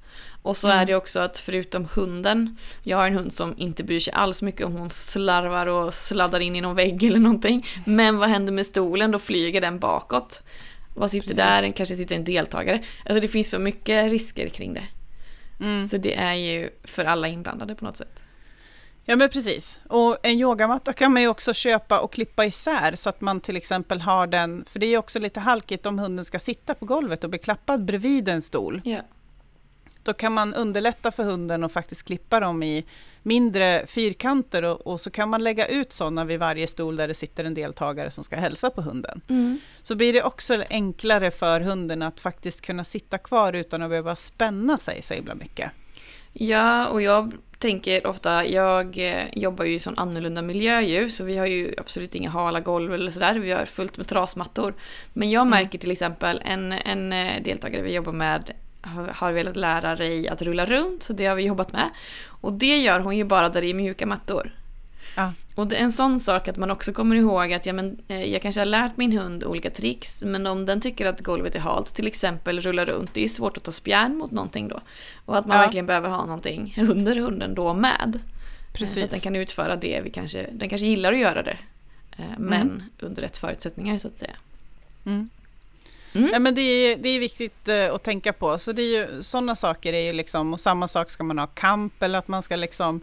Och 0.46 0.58
så 0.58 0.68
Mm. 0.68 0.80
är 0.80 0.86
det 0.86 0.96
också 0.96 1.20
att 1.20 1.38
förutom 1.38 1.88
hunden, 1.94 2.58
jag 2.84 2.98
har 2.98 3.08
en 3.08 3.14
hund 3.14 3.34
som 3.34 3.54
inte 3.58 3.84
bryr 3.84 4.00
sig 4.00 4.14
alls 4.14 4.42
mycket 4.42 4.66
om 4.66 4.74
hon 4.74 4.90
slarvar 4.90 5.68
och 5.68 5.94
sladdar 5.94 6.40
in 6.40 6.56
i 6.56 6.62
någon 6.62 6.76
vägg 6.76 7.04
eller 7.04 7.20
någonting. 7.20 7.66
Men 7.86 8.18
vad 8.18 8.30
händer 8.30 8.54
med 8.54 8.66
stolen? 8.66 9.12
Då 9.12 9.20
flyger 9.20 9.62
den 9.62 9.80
bakåt. 9.80 10.44
Vad 10.96 11.12
sitter 11.12 11.28
Precis. 11.28 11.38
där? 11.38 11.62
Den 11.62 11.74
kanske 11.74 11.96
sitter 11.96 12.16
en 12.16 12.24
deltagare. 12.24 12.84
Alltså 13.06 13.20
det 13.20 13.28
finns 13.28 13.50
så 13.50 13.60
mycket 13.60 14.12
risker 14.12 14.50
kring 14.50 14.74
det. 14.74 14.84
Mm. 15.60 15.88
Så 15.90 15.98
det 15.98 16.16
är 16.16 16.34
ju 16.34 16.70
för 16.84 17.06
alla 17.06 17.28
inblandade 17.28 17.76
på 17.76 17.86
något 17.86 17.98
sätt. 17.98 18.24
Ja 19.06 19.16
men 19.16 19.30
precis. 19.30 19.82
Och 19.90 20.18
en 20.24 20.40
yogamatta 20.40 20.94
kan 20.94 21.14
man 21.14 21.22
ju 21.22 21.28
också 21.28 21.54
köpa 21.54 22.00
och 22.00 22.14
klippa 22.14 22.46
isär 22.46 22.96
så 22.96 23.10
att 23.10 23.22
man 23.22 23.42
till 23.42 23.58
exempel 23.58 24.02
har 24.02 24.28
den, 24.28 24.66
för 24.68 24.80
det 24.80 24.86
är 24.86 24.90
ju 24.90 24.98
också 24.98 25.20
lite 25.20 25.40
halkigt 25.40 25.86
om 25.86 26.00
hunden 26.00 26.26
ska 26.26 26.40
sitta 26.40 26.74
på 26.76 26.86
golvet 26.86 27.24
och 27.24 27.30
bli 27.30 27.40
klappad 27.40 27.86
bredvid 27.86 28.30
en 28.30 28.42
stol. 28.42 28.82
Ja. 28.86 29.02
Då 30.06 30.14
kan 30.14 30.34
man 30.34 30.54
underlätta 30.54 31.12
för 31.12 31.24
hunden 31.24 31.64
och 31.64 31.72
faktiskt 31.72 32.08
klippa 32.08 32.40
dem 32.40 32.64
i 32.64 32.86
mindre 33.24 33.86
fyrkanter 33.88 34.64
och, 34.64 34.88
och 34.88 35.02
så 35.02 35.12
kan 35.12 35.30
man 35.30 35.44
lägga 35.44 35.68
ut 35.68 35.94
sådana 35.94 36.26
vid 36.26 36.40
varje 36.40 36.68
stol 36.68 36.96
där 36.96 37.08
det 37.08 37.14
sitter 37.14 37.44
en 37.44 37.54
deltagare 37.54 38.12
som 38.12 38.24
ska 38.24 38.36
hälsa 38.36 38.70
på 38.70 38.82
hunden. 38.82 39.22
Mm. 39.30 39.60
Så 39.82 39.96
blir 39.96 40.14
det 40.14 40.24
också 40.24 40.64
enklare 40.70 41.32
för 41.32 41.60
hunden 41.60 42.02
att 42.02 42.20
faktiskt 42.20 42.62
kunna 42.62 42.84
sitta 42.84 43.18
kvar 43.18 43.54
utan 43.54 43.82
att 43.82 43.90
behöva 43.90 44.16
spänna 44.16 44.78
sig 44.78 45.02
så 45.02 45.14
himla 45.14 45.36
mycket. 45.36 45.72
Ja, 46.34 46.88
och 46.88 47.02
jag 47.02 47.34
tänker 47.60 48.08
ofta, 48.08 48.46
jag 48.46 48.98
eh, 48.98 49.24
jobbar 49.34 49.66
ju 49.66 49.74
i 49.74 49.80
sån 49.80 49.98
annorlunda 49.98 50.42
miljö 50.42 50.82
ju, 50.82 51.10
så 51.10 51.24
vi 51.24 51.38
har 51.38 51.46
ju 51.46 51.74
absolut 51.78 52.16
inga 52.16 52.30
hala 52.30 52.60
golv 52.60 52.94
eller 52.94 53.12
sådär, 53.12 53.36
vi 53.36 53.52
har 53.52 53.66
fullt 53.66 53.98
med 53.98 54.08
trasmattor. 54.08 54.74
Men 55.14 55.32
jag 55.32 55.48
märker 55.48 55.80
till 55.80 55.92
exempel 55.92 56.42
en, 56.46 56.72
en 56.72 57.14
eh, 57.14 57.44
deltagare 57.44 57.82
vi 57.82 57.94
jobbar 57.94 58.12
med 58.12 58.52
har, 59.14 59.32
velat 59.32 59.56
lära 59.56 59.96
dig 59.96 60.28
att 60.28 60.42
rulla 60.42 60.66
runt, 60.66 61.04
så 61.04 61.14
det 61.14 61.26
har 61.26 61.36
vi 61.36 61.44
jobbat 61.46 61.74
med. 61.74 61.90
Och 62.28 62.54
det 62.54 62.78
gör 62.82 63.00
hon 63.00 63.18
ju 63.18 63.24
bara 63.24 63.50
där 63.50 63.62
det 63.62 63.70
är 63.70 63.74
mjuka 63.74 64.06
mattor. 64.06 64.52
Ja. 65.16 65.32
Och 65.56 65.68
det 65.68 65.76
är 65.76 65.84
en 65.84 65.92
sån 65.92 66.20
sak 66.20 66.48
att 66.48 66.58
man 66.58 66.72
också 66.72 66.94
kommer 66.94 67.16
ihåg 67.16 67.54
att 67.54 67.66
ja, 67.66 67.74
men, 67.74 67.98
eh, 68.08 68.24
jag 68.24 68.42
kanske 68.42 68.62
har 68.62 68.66
lärt 68.66 68.98
min 68.98 69.12
hund 69.18 69.44
olika 69.44 69.70
tricks 69.70 70.24
men 70.24 70.48
om 70.48 70.66
den 70.66 70.82
tycker 70.82 71.06
att 71.06 71.22
golvet 71.22 71.56
är 71.56 71.60
halt, 71.60 71.94
till 71.94 72.08
exempel 72.08 72.62
rulla 72.62 72.86
runt, 72.86 73.14
det 73.14 73.24
är 73.24 73.28
svårt 73.28 73.58
att 73.58 73.64
ta 73.64 73.72
spjärn 73.72 74.16
mot 74.18 74.32
någonting 74.32 74.68
då. 74.68 74.82
Och 75.26 75.38
att 75.38 75.46
man 75.46 75.58
Ja. 75.58 75.62
verkligen 75.64 75.86
behöver 75.86 76.10
ha 76.10 76.26
någonting 76.26 76.76
under 76.90 77.16
hunden 77.16 77.56
då 77.56 77.74
med. 77.74 78.20
Eh, 78.74 78.80
Så 78.80 78.84
att 78.86 78.94
den 78.96 79.08
Precis. 79.08 79.24
kan 79.24 79.36
utföra 79.36 79.76
det 79.76 80.02
vi 80.04 80.10
kanske, 80.10 80.46
den 80.52 80.70
kanske 80.70 80.88
gillar 80.88 81.14
att 81.14 81.20
göra 81.20 81.44
det. 81.44 81.58
eh, 82.18 82.26
Men 82.38 82.62
Mm. 82.62 82.82
under 83.00 83.22
rätt 83.22 83.38
förutsättningar 83.38 83.98
så 83.98 84.08
att 84.08 84.18
säga. 84.18 84.36
Mm. 85.06 85.30
Mm. 86.16 86.30
Ja, 86.34 86.40
men 86.40 86.56
det, 86.56 86.62
är, 86.62 86.98
det 86.98 87.10
är 87.10 87.20
viktigt 87.20 87.68
eh, 87.68 87.94
att 87.94 88.04
tänka 88.04 88.34
på. 88.34 88.58
Så 88.58 88.72
det 88.72 88.82
är 88.82 89.00
ju, 89.00 89.24
sådana 89.24 89.56
saker 89.56 89.94
är 89.94 90.02
ju 90.02 90.14
liksom, 90.14 90.54
och 90.54 90.60
samma 90.60 90.88
sak 90.88 91.10
ska 91.10 91.24
man 91.24 91.40
ha 91.40 91.48
kamp 91.48 92.04
eller 92.04 92.20
att 92.20 92.28
man 92.28 92.44
ska 92.44 92.56
liksom 92.56 93.02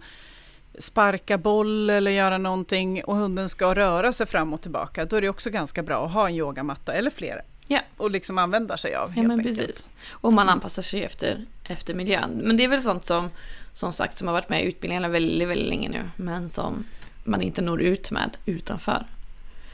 sparka 0.78 1.38
boll 1.38 1.90
eller 1.90 2.10
göra 2.10 2.38
någonting 2.38 3.04
och 3.04 3.16
hunden 3.16 3.48
ska 3.48 3.74
röra 3.74 4.12
sig 4.12 4.26
fram 4.26 4.52
och 4.52 4.60
tillbaka. 4.62 5.04
Då 5.04 5.16
är 5.16 5.20
det 5.20 5.28
också 5.28 5.50
ganska 5.50 5.82
bra 5.82 6.06
att 6.06 6.12
ha 6.12 6.28
en 6.28 6.34
yogamatta 6.34 6.92
eller 6.92 7.10
flera. 7.10 7.40
Ja. 7.66 7.80
Och 7.96 8.10
liksom 8.10 8.38
använda 8.38 8.76
sig 8.76 8.94
av 8.94 9.12
Ja 9.16 9.22
men 9.22 9.30
enkelt. 9.30 9.58
precis. 9.58 9.90
Och 10.10 10.32
man 10.32 10.48
anpassar 10.48 10.82
sig 10.82 11.04
efter, 11.04 11.44
efter 11.68 11.94
miljön. 11.94 12.30
Men 12.44 12.56
det 12.56 12.64
är 12.64 12.68
väl 12.68 12.82
sånt 12.82 13.04
som, 13.04 13.30
som 13.72 13.92
sagt, 13.92 14.18
som 14.18 14.28
har 14.28 14.32
varit 14.32 14.48
med 14.48 14.64
i 14.64 14.66
utbildningarna 14.66 15.08
väldigt, 15.08 15.48
väldigt 15.48 15.68
länge 15.68 15.88
nu. 15.88 16.10
Men 16.16 16.50
som 16.50 16.84
man 17.24 17.42
inte 17.42 17.62
når 17.62 17.82
ut 17.82 18.10
med 18.10 18.36
utanför. 18.46 19.06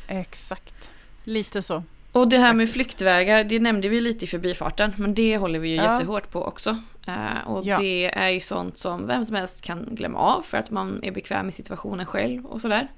Exakt, 0.08 0.90
lite 1.24 1.62
så. 1.62 1.82
Och 2.12 2.28
det 2.28 2.38
här 2.38 2.52
med 2.52 2.70
flyktvägar, 2.70 3.44
det 3.44 3.58
nämnde 3.60 3.88
vi 3.88 4.00
lite 4.00 4.24
i 4.24 4.28
förbifarten, 4.28 4.92
men 4.96 5.14
det 5.14 5.36
håller 5.38 5.58
vi 5.58 5.68
ju 5.68 5.76
Ja. 5.76 5.92
jättehårt 5.92 6.30
på 6.30 6.44
också. 6.44 6.76
Eh, 7.06 7.46
och 7.48 7.66
Ja. 7.66 7.78
det 7.78 8.04
är 8.18 8.28
ju 8.28 8.40
sånt 8.40 8.78
som 8.78 9.06
vem 9.06 9.24
som 9.24 9.36
helst 9.36 9.60
kan 9.62 9.88
glömma 9.94 10.18
av 10.18 10.42
för 10.42 10.58
att 10.58 10.70
man 10.70 11.00
är 11.02 11.10
bekväm 11.12 11.48
i 11.48 11.52
situationen 11.52 12.06
själv 12.06 12.46
och 12.46 12.60
sådär. 12.60 12.88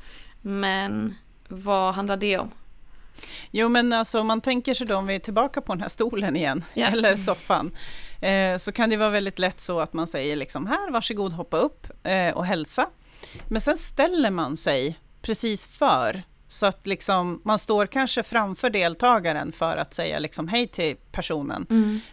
Men 0.41 1.15
vad 1.49 1.95
handlar 1.95 2.17
det 2.17 2.39
om? 2.39 2.51
Jo 3.51 3.69
men 3.69 3.93
alltså 3.93 4.21
om 4.21 4.27
man 4.27 4.41
tänker 4.41 4.75
sig 4.75 4.87
då 4.87 4.97
om 4.97 5.07
vi 5.07 5.15
är 5.15 5.19
tillbaka 5.19 5.61
på 5.61 5.73
den 5.75 5.83
här 5.83 5.89
stolen 5.89 6.37
igen, 6.37 6.65
Ja. 6.75 6.87
eller 6.93 7.17
soffan, 7.17 7.71
eh, 8.21 8.57
så 8.59 8.73
kan 8.73 8.91
det 8.91 8.97
vara 8.97 9.11
väldigt 9.11 9.39
lätt 9.39 9.61
så 9.61 9.81
att 9.81 9.93
man 9.93 10.07
säger 10.07 10.37
liksom 10.37 10.67
här, 10.67 10.91
varsågod 10.91 11.33
hoppa 11.33 11.57
upp 11.57 11.87
eh, 12.07 12.29
och 12.37 12.47
hälsa. 12.47 12.87
Men 13.49 13.61
sen 13.61 13.77
ställer 13.77 14.31
man 14.31 14.57
sig 14.57 14.99
precis 15.23 15.67
för, 15.67 16.23
så 16.53 16.67
att 16.67 16.87
liksom 16.87 17.41
man 17.45 17.59
står 17.59 17.87
kanske 17.87 18.23
framför 18.23 18.71
deltagaren 18.71 19.53
för 19.53 19.77
att 19.77 19.95
säga 19.95 20.19
liksom 20.19 20.49
hej 20.49 20.67
till 20.67 20.97
personen. 21.13 21.67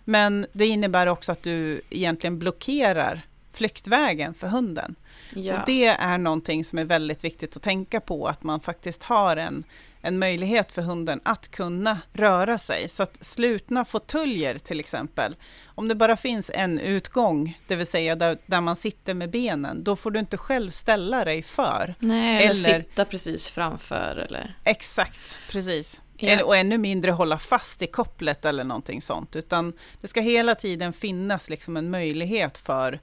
Men 0.04 0.46
det 0.54 0.66
innebär 0.66 1.08
också 1.08 1.32
att 1.32 1.44
du 1.44 1.82
egentligen 1.90 2.40
blockerar 2.40 3.22
flyktvägen 3.54 4.34
för 4.34 4.48
hunden. 4.48 4.96
Ja. 5.34 5.60
Och 5.60 5.66
det 5.66 5.86
är 5.86 6.18
någonting 6.18 6.64
som 6.64 6.80
är 6.80 6.86
väldigt 6.86 7.24
viktigt 7.24 7.58
att 7.58 7.64
tänka 7.64 8.00
på, 8.00 8.28
att 8.28 8.44
man 8.44 8.60
faktiskt 8.60 9.04
har 9.04 9.38
en, 9.38 9.64
en 10.02 10.20
möjlighet 10.20 10.72
för 10.72 10.82
hunden 10.82 11.22
att 11.24 11.52
kunna 11.52 12.00
röra 12.14 12.58
sig. 12.58 12.90
Så 12.90 13.04
att 13.04 13.26
slutna 13.26 13.86
fåtöljer 13.86 14.58
till 14.58 14.80
exempel, 14.80 15.36
om 15.66 15.88
det 15.88 15.96
bara 15.96 16.18
finns 16.18 16.52
en 16.54 16.80
utgång, 16.80 17.60
det 17.68 17.76
vill 17.76 17.88
säga 17.88 18.16
där, 18.16 18.38
där 18.46 18.62
man 18.62 18.76
sitter 18.76 19.14
med 19.14 19.30
benen, 19.30 19.84
då 19.84 19.96
får 19.96 20.12
du 20.12 20.20
inte 20.20 20.38
själv 20.38 20.70
ställa 20.70 21.26
dig 21.26 21.44
för. 21.44 21.96
Nej, 22.00 22.46
eller, 22.46 22.70
eller- 22.70 22.82
sitta 22.84 23.06
precis 23.06 23.50
framför 23.50 24.26
eller... 24.28 24.56
Exakt, 24.64 25.38
precis. 25.52 26.02
Eller- 26.20 26.46
Och 26.46 26.56
ännu 26.58 26.78
mindre 26.78 27.12
hålla 27.12 27.40
fast 27.40 27.82
i 27.82 27.88
kopplet 27.88 28.46
eller 28.46 28.64
någonting 28.64 29.02
sånt, 29.02 29.36
utan 29.36 29.74
det 30.02 30.08
ska 30.08 30.22
hela 30.22 30.56
tiden 30.56 30.94
finnas 30.94 31.50
liksom 31.50 31.78
en 31.78 31.90
möjlighet 31.90 32.58
för, 32.58 33.00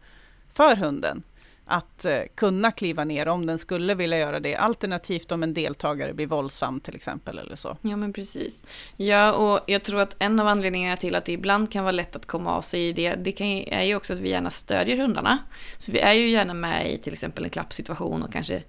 för 0.52 0.76
hunden 0.76 1.22
att 1.66 2.04
eh, 2.04 2.20
kunna 2.34 2.70
kliva 2.70 3.04
ner 3.04 3.28
om 3.28 3.46
den 3.46 3.58
skulle 3.58 3.94
vilja 3.94 4.18
göra 4.18 4.40
det. 4.40 4.56
Alternativt 4.56 5.32
om 5.32 5.42
en 5.42 5.54
deltagare 5.54 6.14
blir 6.14 6.26
våldsam 6.26 6.80
till 6.80 6.94
exempel 6.94 7.38
eller 7.38 7.56
så. 7.56 7.76
Ja 7.82 7.96
men 7.96 8.12
precis. 8.12 8.64
Ja 8.96 9.32
och 9.32 9.60
jag 9.66 9.82
tror 9.82 10.00
att 10.00 10.16
en 10.18 10.40
av 10.40 10.46
anledningarna 10.46 10.96
till 10.96 11.16
att 11.16 11.24
det 11.24 11.32
ibland 11.32 11.72
kan 11.72 11.84
vara 11.84 11.92
lätt 11.92 12.16
att 12.16 12.26
komma 12.26 12.56
av 12.56 12.60
sig 12.60 12.88
i 12.88 12.92
det, 12.92 13.14
det 13.14 13.32
kan 13.32 13.46
är 13.46 13.82
ju 13.82 13.96
också 13.96 14.12
att 14.12 14.18
vi 14.18 14.28
gärna 14.28 14.50
stödjer 14.50 14.96
hundarna. 14.96 15.38
Så 15.78 15.92
vi 15.92 15.98
är 16.00 16.12
ju 16.12 16.30
gärna 16.30 16.54
med 16.54 16.92
i 16.92 16.98
till 16.98 17.12
exempel 17.12 17.44
en 17.44 17.50
klappsituation 17.50 18.22
och 18.22 18.32
kanske 18.32 18.62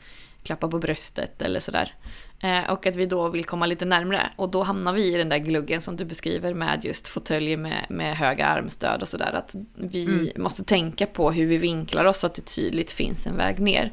klappa 0.46 0.68
på 0.68 0.80
bröstet 0.80 1.42
eller 1.42 1.60
sådär. 1.60 1.94
Eh, 2.40 2.70
och 2.70 2.86
att 2.86 2.96
vi 2.96 3.06
då 3.06 3.30
vill 3.30 3.46
komma 3.46 3.66
lite 3.66 3.86
närmre. 3.86 4.30
Och 4.36 4.50
då 4.50 4.64
hamnar 4.64 4.94
vi 4.94 5.14
i 5.14 5.18
den 5.18 5.30
där 5.30 5.38
gluggen 5.38 5.82
som 5.82 5.96
du 5.96 6.06
beskriver 6.06 6.54
med 6.54 6.86
just 6.86 7.08
fåtöljer 7.08 7.58
med, 7.58 7.86
med 7.90 8.18
höga 8.18 8.46
armstöd 8.48 9.02
och 9.02 9.08
sådär. 9.08 9.34
Att 9.34 9.56
vi 9.76 10.06
Mm. 10.06 10.30
måste 10.44 10.64
tänka 10.64 11.06
på 11.06 11.32
hur 11.32 11.48
vi 11.48 11.58
vinklar 11.58 12.06
oss 12.06 12.20
så 12.20 12.28
att 12.28 12.36
det 12.36 12.42
tydligt 12.56 12.92
finns 12.92 13.28
en 13.28 13.38
väg 13.38 13.60
ner. 13.60 13.92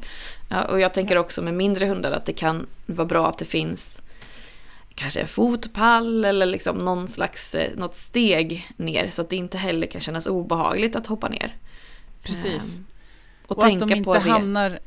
Och 0.69 0.79
jag 0.79 0.93
tänker 0.93 1.17
också 1.17 1.41
med 1.41 1.53
mindre 1.53 1.85
hundar 1.85 2.11
att 2.11 2.25
det 2.25 2.33
kan 2.33 2.65
vara 2.85 3.07
bra 3.07 3.29
att 3.29 3.37
det 3.37 3.45
finns 3.45 3.99
kanske 4.95 5.19
en 5.21 5.27
fotpall 5.27 6.25
eller 6.25 6.45
liksom 6.45 6.77
någon 6.77 7.07
slags, 7.07 7.55
eh, 7.55 7.77
något 7.77 7.95
steg 7.95 8.67
ner 8.77 9.09
så 9.09 9.21
att 9.21 9.29
det 9.29 9.35
inte 9.35 9.57
heller 9.57 9.87
kan 9.87 10.01
kännas 10.01 10.27
obehagligt 10.27 10.95
att 10.95 11.07
hoppa 11.07 11.29
ner. 11.29 11.53
Precis. 12.23 12.79
Ehm, 12.79 12.85
och, 13.47 13.57
Och 13.57 13.65
att 13.65 13.79
de 13.79 13.93
inte 13.93 14.19
hamnar... 14.19 14.79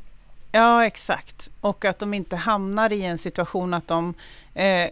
Ja, 0.57 0.85
exakt. 0.85 1.51
Och 1.61 1.85
att 1.85 1.99
de 1.99 2.13
inte 2.13 2.35
hamnar 2.35 2.93
i 2.93 3.03
en 3.03 3.17
situation 3.17 3.73
att 3.73 3.87
de 3.87 4.13
eh, 4.53 4.89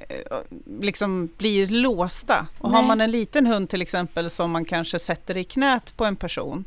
liksom 0.82 1.30
blir 1.38 1.68
låsta. 1.68 2.48
Och 2.60 2.70
har 2.70 2.80
Nej. 2.80 2.88
man 2.88 3.02
en 3.02 3.12
liten 3.12 3.46
hund 3.46 3.70
till 3.70 3.82
exempel 3.82 4.30
som 4.30 4.52
man 4.52 4.66
kanske 4.66 5.00
sätter 5.00 5.38
i 5.38 5.44
knät 5.44 5.98
på 5.98 6.06
en 6.06 6.16
person, 6.16 6.66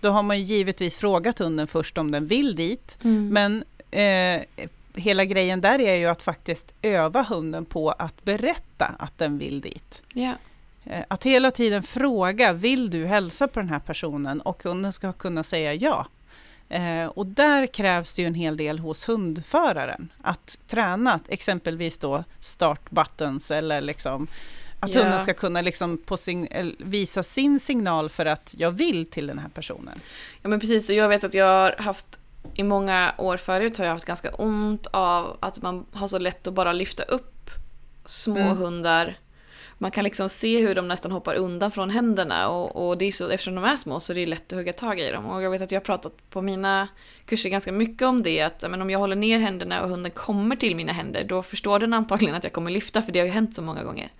då 0.00 0.10
har 0.10 0.22
man 0.22 0.38
ju 0.38 0.44
givetvis 0.44 0.98
frågat 0.98 1.38
hunden 1.38 1.66
först 1.66 1.98
om 1.98 2.10
den 2.10 2.26
vill 2.26 2.56
dit. 2.56 2.98
Mm. 3.04 3.28
Men 3.28 3.64
eh, 3.90 4.42
hela 4.94 5.24
grejen 5.24 5.60
där 5.60 5.78
är 5.80 5.94
ju 5.94 6.06
att 6.06 6.22
faktiskt 6.22 6.74
öva 6.82 7.22
hunden 7.22 7.64
på 7.64 7.90
att 7.90 8.24
berätta 8.24 8.86
att 8.98 9.18
den 9.18 9.38
vill 9.38 9.60
dit. 9.60 10.02
Eh, 10.84 11.04
Att 11.08 11.24
hela 11.24 11.50
tiden 11.50 11.82
fråga, 11.82 12.52
vill 12.52 12.90
du 12.90 13.06
hälsa 13.06 13.48
på 13.48 13.60
den 13.60 13.68
här 13.68 13.78
personen? 13.78 14.40
Och 14.40 14.62
hunden 14.62 14.92
ska 14.92 15.12
kunna 15.12 15.44
säga 15.44 15.74
ja. 15.74 16.06
Eh, 16.70 17.06
och 17.06 17.26
där 17.26 17.66
krävs 17.66 18.14
det 18.14 18.22
ju 18.22 18.28
en 18.28 18.34
hel 18.34 18.56
del 18.56 18.78
hos 18.78 19.08
hundföraren. 19.08 20.08
Att 20.22 20.58
träna 20.66 21.20
exempelvis 21.28 21.98
då 21.98 22.24
start 22.40 22.90
buttons 22.90 23.50
eller 23.50 23.80
liksom 23.80 24.26
att 24.80 24.94
Ja. 24.94 25.00
hunden 25.02 25.20
ska 25.20 25.34
kunna 25.34 25.60
liksom 25.60 26.02
eller 26.50 26.74
visa 26.78 27.22
sin 27.22 27.60
signal 27.60 28.08
för 28.08 28.26
att 28.26 28.54
jag 28.58 28.70
vill 28.70 29.06
till 29.10 29.26
den 29.26 29.38
här 29.38 29.48
personen. 29.48 30.00
ja 30.42 30.48
men 30.48 30.60
precis, 30.60 30.88
och 30.90 30.96
jag 30.96 31.08
vet 31.08 31.24
att 31.24 31.34
jag 31.34 31.46
har 31.46 31.74
haft 31.82 32.18
i 32.54 32.62
många 32.62 33.14
år 33.18 33.36
förut 33.36 33.78
har 33.78 33.84
jag 33.84 33.92
haft 33.92 34.04
ganska 34.04 34.30
ont 34.34 34.86
av 34.86 35.36
att 35.40 35.62
man 35.62 35.86
har 35.92 36.08
så 36.08 36.18
lätt 36.18 36.46
att 36.46 36.54
bara 36.54 36.72
lyfta 36.72 37.02
upp 37.02 37.50
små 38.04 38.36
Mm. 38.40 38.56
hundar. 38.56 39.14
Man 39.82 39.90
kan 39.90 40.04
liksom 40.04 40.28
se 40.28 40.60
hur 40.60 40.74
de 40.74 40.88
nästan 40.88 41.12
hoppar 41.12 41.34
undan 41.34 41.70
från 41.70 41.90
händerna 41.90 42.48
och, 42.48 42.88
och 42.88 42.98
det 42.98 43.04
är 43.04 43.12
så, 43.12 43.28
eftersom 43.28 43.54
de 43.54 43.64
är 43.64 43.76
små 43.76 44.00
så 44.00 44.12
är 44.12 44.14
det 44.14 44.26
lätt 44.26 44.52
att 44.52 44.58
hugga 44.58 44.72
tag 44.72 45.00
i 45.00 45.10
dem. 45.10 45.26
Och 45.26 45.42
jag 45.42 45.50
vet 45.50 45.62
att 45.62 45.72
jag 45.72 45.80
har 45.80 45.84
pratat 45.84 46.30
på 46.30 46.42
mina 46.42 46.88
kurser 47.26 47.48
ganska 47.48 47.72
mycket 47.72 48.02
om 48.02 48.22
det, 48.22 48.40
att 48.40 48.64
men 48.70 48.82
om 48.82 48.90
jag 48.90 48.98
håller 48.98 49.16
ner 49.16 49.38
händerna 49.38 49.82
och 49.82 49.88
hunden 49.88 50.10
kommer 50.12 50.56
till 50.56 50.76
mina 50.76 50.92
händer, 50.92 51.24
då 51.24 51.42
förstår 51.42 51.78
den 51.78 51.94
antagligen 51.94 52.36
att 52.36 52.44
jag 52.44 52.52
kommer 52.52 52.70
lyfta, 52.70 53.02
för 53.02 53.12
det 53.12 53.18
har 53.18 53.26
ju 53.26 53.32
hänt 53.32 53.54
så 53.54 53.62
många 53.62 53.82
gånger. 53.84 54.12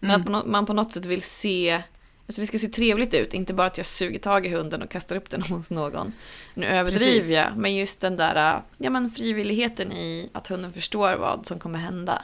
Men 0.00 0.20
Mm. 0.20 0.34
att 0.34 0.46
man 0.46 0.66
på 0.66 0.72
något 0.72 0.92
sätt 0.92 1.04
vill 1.04 1.22
se, 1.22 1.82
alltså 2.26 2.40
det 2.40 2.46
ska 2.46 2.58
se 2.58 2.68
trevligt 2.68 3.14
ut, 3.14 3.34
inte 3.34 3.54
bara 3.54 3.66
att 3.66 3.76
jag 3.76 3.86
suger 3.86 4.18
tag 4.18 4.46
i 4.46 4.48
hunden 4.48 4.82
och 4.82 4.90
kastar 4.90 5.16
upp 5.16 5.30
den 5.30 5.42
hos 5.48 5.70
någon. 5.70 6.12
Nu 6.54 6.66
överdriver 6.66 7.14
Precis. 7.14 7.30
jag, 7.30 7.56
men 7.56 7.74
just 7.76 8.00
den 8.00 8.16
där 8.16 8.62
ja, 8.78 8.90
men 8.90 9.10
frivilligheten 9.10 9.92
i 9.92 10.30
att 10.32 10.48
hunden 10.48 10.72
förstår 10.72 11.16
vad 11.16 11.46
som 11.46 11.58
kommer 11.58 11.78
hända. 11.78 12.22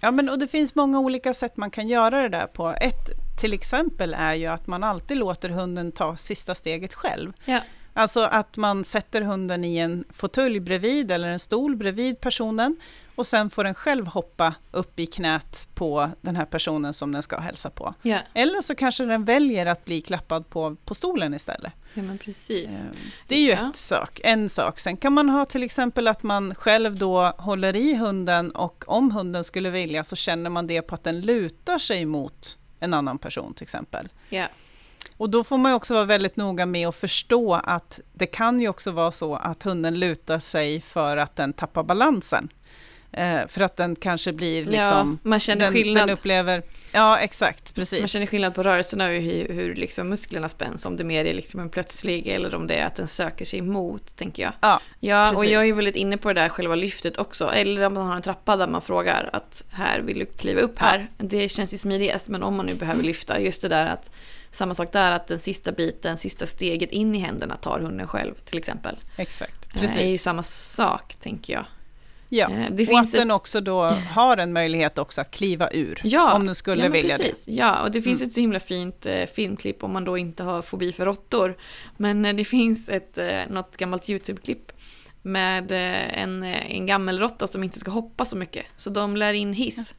Ja, 0.00 0.10
men 0.10 0.28
och 0.28 0.38
det 0.38 0.48
finns 0.48 0.74
många 0.74 0.98
olika 0.98 1.34
sätt 1.34 1.56
man 1.56 1.70
kan 1.70 1.88
göra 1.88 2.22
det 2.22 2.28
där 2.28 2.46
på. 2.46 2.74
Ett 2.80 3.10
till 3.40 3.52
exempel 3.52 4.14
är 4.18 4.34
ju 4.34 4.46
att 4.46 4.66
man 4.66 4.84
alltid 4.84 5.16
låter 5.16 5.48
hunden 5.48 5.92
ta 5.92 6.16
sista 6.16 6.54
steget 6.54 6.94
själv. 6.94 7.32
Ja. 7.44 7.60
Alltså 7.92 8.20
att 8.20 8.56
man 8.56 8.84
sätter 8.84 9.22
hunden 9.22 9.64
i 9.64 9.76
en 9.76 10.04
fåtölj 10.10 10.60
bredvid 10.60 11.10
eller 11.10 11.28
en 11.28 11.38
stol 11.38 11.76
bredvid 11.76 12.20
personen 12.20 12.76
och 13.16 13.26
sen 13.26 13.50
får 13.50 13.64
den 13.64 13.74
själv 13.74 14.06
hoppa 14.06 14.54
upp 14.70 15.00
i 15.00 15.06
knät 15.06 15.68
på 15.74 16.10
den 16.20 16.36
här 16.36 16.44
personen 16.44 16.94
som 16.94 17.12
den 17.12 17.22
ska 17.22 17.38
hälsa 17.40 17.70
på. 17.70 17.94
Ja, 18.02 18.18
Eller 18.34 18.62
så 18.62 18.74
kanske 18.74 19.04
den 19.04 19.24
väljer 19.24 19.66
att 19.66 19.84
bli 19.84 20.00
klappad 20.00 20.48
på, 20.50 20.76
på 20.84 20.94
stolen 20.94 21.34
istället. 21.34 21.72
ja 21.94 22.02
men 22.02 22.18
precis. 22.18 22.86
Eh, 22.86 22.92
Det 23.28 23.34
är 23.34 23.40
ju 23.40 23.50
Ja. 23.50 23.70
ett 23.70 23.76
sak, 23.76 24.20
en 24.24 24.48
sak. 24.48 24.80
Sen 24.80 24.96
kan 24.96 25.12
man 25.12 25.28
ha 25.28 25.44
till 25.44 25.62
exempel 25.62 26.08
att 26.08 26.22
man 26.22 26.54
själv 26.54 26.98
då 26.98 27.22
håller 27.38 27.76
i 27.76 27.94
hunden 27.94 28.50
och 28.50 28.84
om 28.86 29.10
hunden 29.10 29.44
skulle 29.44 29.70
vilja 29.70 30.04
så 30.04 30.16
känner 30.16 30.50
man 30.50 30.66
det 30.66 30.82
på 30.82 30.94
att 30.94 31.04
den 31.04 31.20
lutar 31.20 31.78
sig 31.78 32.04
mot 32.04 32.58
en 32.80 32.94
annan 32.94 33.18
person 33.18 33.54
till 33.54 33.62
exempel. 33.62 34.08
Ja. 34.28 34.48
Och 35.16 35.30
då 35.30 35.44
får 35.44 35.58
man 35.58 35.72
ju 35.72 35.76
också 35.76 35.94
vara 35.94 36.04
väldigt 36.04 36.36
noga 36.36 36.66
med 36.66 36.88
att 36.88 36.94
förstå 36.96 37.54
att 37.54 38.00
det 38.14 38.26
kan 38.26 38.60
ju 38.60 38.68
också 38.68 38.90
vara 38.90 39.12
så 39.12 39.34
att 39.36 39.62
hunden 39.62 39.98
lutar 39.98 40.38
sig 40.38 40.80
för 40.80 41.16
att 41.16 41.36
den 41.36 41.52
tappar 41.52 41.82
balansen. 41.82 42.48
Eh, 43.16 43.46
för 43.48 43.60
att 43.60 43.76
den 43.76 43.96
kanske 43.96 44.32
blir 44.32 44.64
liksom... 44.64 45.18
Ja, 45.22 45.28
man 45.28 45.40
känner 45.40 45.64
den, 45.64 45.72
skillnad. 45.72 46.08
Den 46.08 46.10
upplever, 46.10 46.62
ja, 46.92 47.18
exakt, 47.18 47.74
precis. 47.74 48.00
Man 48.00 48.08
känner 48.08 48.26
skillnad 48.26 48.54
på 48.54 48.62
rörelserna 48.62 49.06
och 49.06 49.14
hur, 49.14 49.48
hur 49.48 49.74
liksom 49.74 50.08
musklerna 50.08 50.48
spänns. 50.48 50.86
Om 50.86 50.96
det 50.96 51.04
mer 51.04 51.24
är 51.24 51.34
liksom 51.34 51.60
en 51.60 51.70
plötslig 51.70 52.26
eller 52.26 52.54
om 52.54 52.66
det 52.66 52.74
är 52.74 52.86
att 52.86 52.94
den 52.94 53.08
söker 53.08 53.44
sig 53.44 53.58
emot, 53.58 54.16
tänker 54.16 54.42
jag. 54.42 54.52
Ja, 54.60 54.80
ja 55.00 55.28
och 55.30 55.36
precis. 55.36 55.52
jag 55.52 55.68
är 55.68 55.74
väldigt 55.74 55.96
inne 55.96 56.16
på 56.16 56.32
det 56.32 56.40
där 56.40 56.48
själva 56.48 56.74
lyftet 56.74 57.18
också. 57.18 57.50
Eller 57.50 57.82
om 57.86 57.94
man 57.94 58.06
har 58.06 58.16
en 58.16 58.22
trappa 58.22 58.56
där 58.56 58.68
man 58.68 58.82
frågar 58.82 59.30
att 59.32 59.64
här 59.70 60.00
vill 60.00 60.18
du 60.18 60.26
kliva 60.26 60.60
upp 60.60 60.78
här. 60.78 61.10
Det 61.18 61.48
känns 61.48 61.74
ju 61.74 61.78
smidigast, 61.78 62.28
men 62.28 62.42
om 62.42 62.56
man 62.56 62.66
nu 62.66 62.74
behöver 62.74 63.02
lyfta, 63.02 63.40
just 63.40 63.62
det 63.62 63.68
där 63.68 63.86
att 63.86 64.10
samma 64.50 64.74
sak 64.74 64.92
där, 64.92 65.12
att 65.12 65.26
den 65.26 65.38
sista 65.38 65.72
biten, 65.72 66.18
sista 66.18 66.46
steget 66.46 66.90
in 66.90 67.14
i 67.14 67.18
händerna 67.18 67.56
tar 67.56 67.80
hunden 67.80 68.06
själv 68.06 68.34
till 68.34 68.58
exempel. 68.58 68.96
Exakt, 69.16 69.68
Det 69.72 69.78
är 69.78 69.82
ju 69.82 69.88
precis. 69.88 70.22
samma 70.22 70.42
sak, 70.42 71.16
tänker 71.20 71.52
jag. 71.52 71.64
Ja. 72.28 72.50
Eh, 72.50 72.66
det 72.72 72.88
och 72.92 72.98
att 72.98 73.12
den 73.12 73.30
ett- 73.30 73.36
också 73.36 73.60
då 73.60 73.82
har 74.14 74.36
en 74.36 74.52
möjlighet 74.52 74.98
också 74.98 75.20
att 75.20 75.30
kliva 75.30 75.70
ur, 75.72 76.00
Ja, 76.04 76.32
om 76.34 76.46
den 76.46 76.54
skulle 76.54 76.84
ja, 76.84 76.90
vilja 76.90 77.16
precis. 77.16 77.44
Ja, 77.48 77.82
och 77.82 77.90
det 77.90 78.02
finns 78.02 78.20
Mm. 78.20 78.28
ett 78.28 78.34
så 78.34 78.40
himla 78.40 78.60
fint 78.60 79.06
eh, 79.06 79.26
filmklipp 79.26 79.84
om 79.84 79.92
man 79.92 80.04
då 80.04 80.18
inte 80.18 80.42
har 80.42 80.62
fobi 80.62 80.92
för 80.92 81.04
råttor. 81.04 81.56
Men 81.96 82.24
eh, 82.24 82.34
det 82.34 82.44
finns 82.44 82.88
ett, 82.88 83.18
eh, 83.18 83.40
något 83.50 83.76
gammalt 83.76 84.08
YouTube-klipp 84.10 84.72
med 85.22 85.72
eh, 85.72 86.18
en, 86.22 86.42
eh, 86.42 86.70
en 86.76 86.86
gammelråtta 86.86 87.46
som 87.46 87.64
inte 87.64 87.78
ska 87.78 87.90
hoppa 87.90 88.24
så 88.24 88.36
mycket. 88.36 88.66
Så 88.76 88.90
de 88.90 89.16
lär 89.16 89.32
in 89.32 89.52
hiss. 89.52 89.94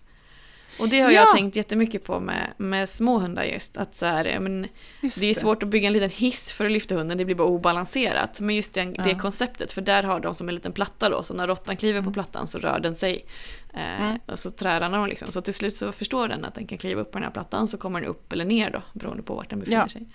Och 0.79 0.89
det 0.89 0.99
har 1.01 1.11
Ja. 1.11 1.21
jag 1.21 1.35
tänkt 1.35 1.55
jättemycket 1.55 2.03
på 2.03 2.19
med, 2.19 2.53
med 2.57 2.89
små 2.89 3.17
hundar 3.17 3.43
just. 3.43 3.77
Att 3.77 3.95
så 3.95 4.05
här, 4.05 4.25
ja, 4.25 4.39
men, 4.39 4.61
det. 4.61 4.67
Just 5.01 5.19
det 5.21 5.29
är 5.29 5.33
svårt 5.33 5.63
att 5.63 5.69
bygga 5.69 5.87
en 5.87 5.93
liten 5.93 6.09
hiss 6.09 6.53
för 6.53 6.65
att 6.65 6.71
lyfta 6.71 6.95
hunden, 6.95 7.17
det 7.17 7.25
blir 7.25 7.35
bara 7.35 7.47
obalanserat. 7.47 8.39
Men 8.39 8.55
just 8.55 8.73
det, 8.73 8.83
det 8.83 9.09
Ja. 9.09 9.19
konceptet, 9.19 9.71
för 9.73 9.81
där 9.81 10.03
har 10.03 10.19
de 10.19 10.33
som 10.33 10.49
en 10.49 10.55
liten 10.55 10.71
platta 10.71 11.09
då, 11.09 11.23
så 11.23 11.33
när 11.33 11.47
råttan 11.47 11.75
kliver 11.75 11.99
på 11.99 12.03
Mm. 12.03 12.13
plattan 12.13 12.47
så 12.47 12.59
rör 12.59 12.79
den 12.79 12.95
sig. 12.95 13.25
Eh, 13.73 14.01
Mm. 14.07 14.19
Och 14.25 14.39
så 14.39 14.51
tränar 14.51 14.97
de 14.97 15.07
liksom. 15.07 15.31
Så 15.31 15.41
till 15.41 15.53
slut 15.53 15.75
så 15.75 15.91
förstår 15.91 16.27
den 16.27 16.45
att 16.45 16.55
den 16.55 16.67
kan 16.67 16.77
kliva 16.77 17.01
upp 17.01 17.11
på 17.11 17.17
den 17.17 17.23
här 17.25 17.31
plattan, 17.33 17.67
så 17.67 17.77
kommer 17.77 18.01
den 18.01 18.09
upp 18.09 18.33
eller 18.33 18.45
ner 18.45 18.69
då, 18.71 18.81
beroende 18.93 19.23
på 19.23 19.35
vart 19.35 19.49
den 19.49 19.59
befinner 19.59 19.77
Ja. 19.81 19.87
sig. 19.87 20.07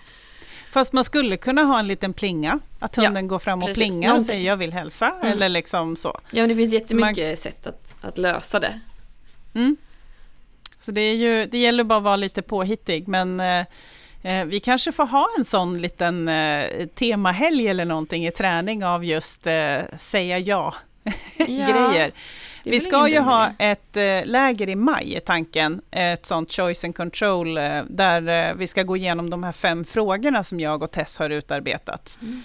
Fast 0.71 0.93
man 0.93 1.03
skulle 1.03 1.37
kunna 1.37 1.61
ha 1.63 1.79
en 1.79 1.87
liten 1.87 2.13
plinga, 2.13 2.59
att 2.79 2.97
Ja, 2.97 3.03
hunden 3.03 3.27
går 3.27 3.39
fram 3.39 3.59
och 3.59 3.65
precis. 3.65 3.83
plingar 3.83 4.15
och 4.15 4.21
säger 4.23 4.47
jag 4.47 4.57
vill 4.57 4.73
hälsa, 4.73 5.11
Mm. 5.21 5.31
eller 5.31 5.49
liksom 5.49 5.95
så. 5.95 6.19
Ja 6.31 6.41
men 6.41 6.49
det 6.49 6.55
finns 6.55 6.71
Så 6.71 6.75
jättemycket 6.77 7.39
sätt 7.39 7.67
att, 7.67 7.95
att 8.01 8.17
lösa 8.17 8.59
det. 8.59 8.79
Mm. 9.55 9.77
Så 10.83 10.91
det, 10.91 11.01
är 11.01 11.15
ju, 11.15 11.45
det 11.45 11.57
gäller 11.57 11.83
bara 11.83 11.97
att 11.97 12.03
vara 12.03 12.15
lite 12.15 12.41
påhittig, 12.41 13.07
men 13.07 13.39
eh, 13.39 13.65
eh, 14.23 14.45
vi 14.45 14.59
kanske 14.59 14.91
får 14.91 15.05
ha 15.05 15.27
en 15.37 15.45
sån 15.45 15.81
liten 15.81 16.27
eh, 16.27 16.63
temahelg 16.95 17.67
eller 17.67 17.85
någonting 17.85 18.27
i 18.27 18.31
träning 18.31 18.85
av 18.85 19.05
just 19.05 19.47
eh, 19.47 19.77
säga 19.97 20.39
ja, 20.39 20.73
grejer. 21.37 22.11
det 22.63 22.69
är 22.69 22.71
Vi 22.71 22.79
ska 22.79 23.07
ju 23.07 23.19
ha 23.19 23.51
ett 23.59 23.97
eh, 23.97 24.25
läger 24.25 24.69
i 24.69 24.75
maj, 24.75 25.15
är 25.15 25.19
tanken. 25.19 25.81
Ett 25.91 26.25
sånt 26.25 26.53
choice 26.53 26.83
and 26.83 26.95
control, 26.95 27.57
eh, 27.57 27.83
där 27.87 28.53
vi 28.53 28.67
ska 28.67 28.83
gå 28.83 28.97
igenom 28.97 29.29
de 29.29 29.43
här 29.43 29.51
fem 29.51 29.85
frågorna 29.85 30.43
som 30.43 30.59
jag 30.59 30.83
och 30.83 30.91
Tess 30.91 31.19
har 31.19 31.29
utarbetat. 31.29 32.19
Mm. 32.21 32.43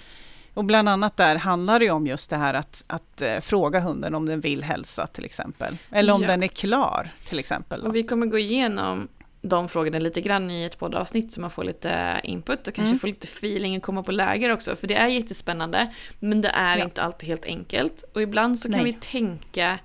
Och 0.58 0.64
bland 0.64 0.88
annat 0.88 1.16
där 1.16 1.36
handlar 1.36 1.80
det 1.80 1.90
om 1.90 2.06
just 2.06 2.30
det 2.30 2.36
här 2.36 2.54
att, 2.54 2.84
att 2.86 3.22
eh, 3.22 3.38
fråga 3.40 3.80
hunden 3.80 4.14
om 4.14 4.26
den 4.26 4.40
vill 4.40 4.64
hälsa 4.64 5.06
till 5.06 5.24
exempel. 5.24 5.76
Eller 5.90 6.12
om 6.12 6.22
Ja. 6.22 6.28
den 6.28 6.42
är 6.42 6.46
klar 6.48 7.10
till 7.28 7.38
exempel. 7.38 7.82
Och 7.86 7.94
vi 7.94 8.02
kommer 8.02 8.26
gå 8.26 8.38
igenom 8.38 9.08
de 9.42 9.68
frågorna 9.68 9.98
lite 9.98 10.20
grann 10.20 10.50
i 10.50 10.64
ett 10.64 10.78
poddavsnitt 10.78 11.32
så 11.32 11.40
man 11.40 11.50
får 11.50 11.64
lite 11.64 12.20
input 12.24 12.68
och 12.68 12.74
kanske 12.74 12.90
Mm. 12.90 12.98
får 12.98 13.08
lite 13.08 13.26
feeling 13.26 13.76
och 13.76 13.82
komma 13.82 14.02
på 14.02 14.12
läger 14.12 14.50
också. 14.52 14.76
För 14.76 14.86
det 14.86 14.94
är 14.94 15.06
jättespännande 15.06 15.94
men 16.20 16.40
det 16.40 16.48
är 16.48 16.76
Ja. 16.78 16.84
inte 16.84 17.02
alltid 17.02 17.28
helt 17.28 17.44
enkelt. 17.44 18.04
Och 18.14 18.22
ibland 18.22 18.58
så 18.58 18.68
kan 18.72 18.82
Nej. 18.82 18.92
vi 18.92 18.98
tänka 19.00 19.78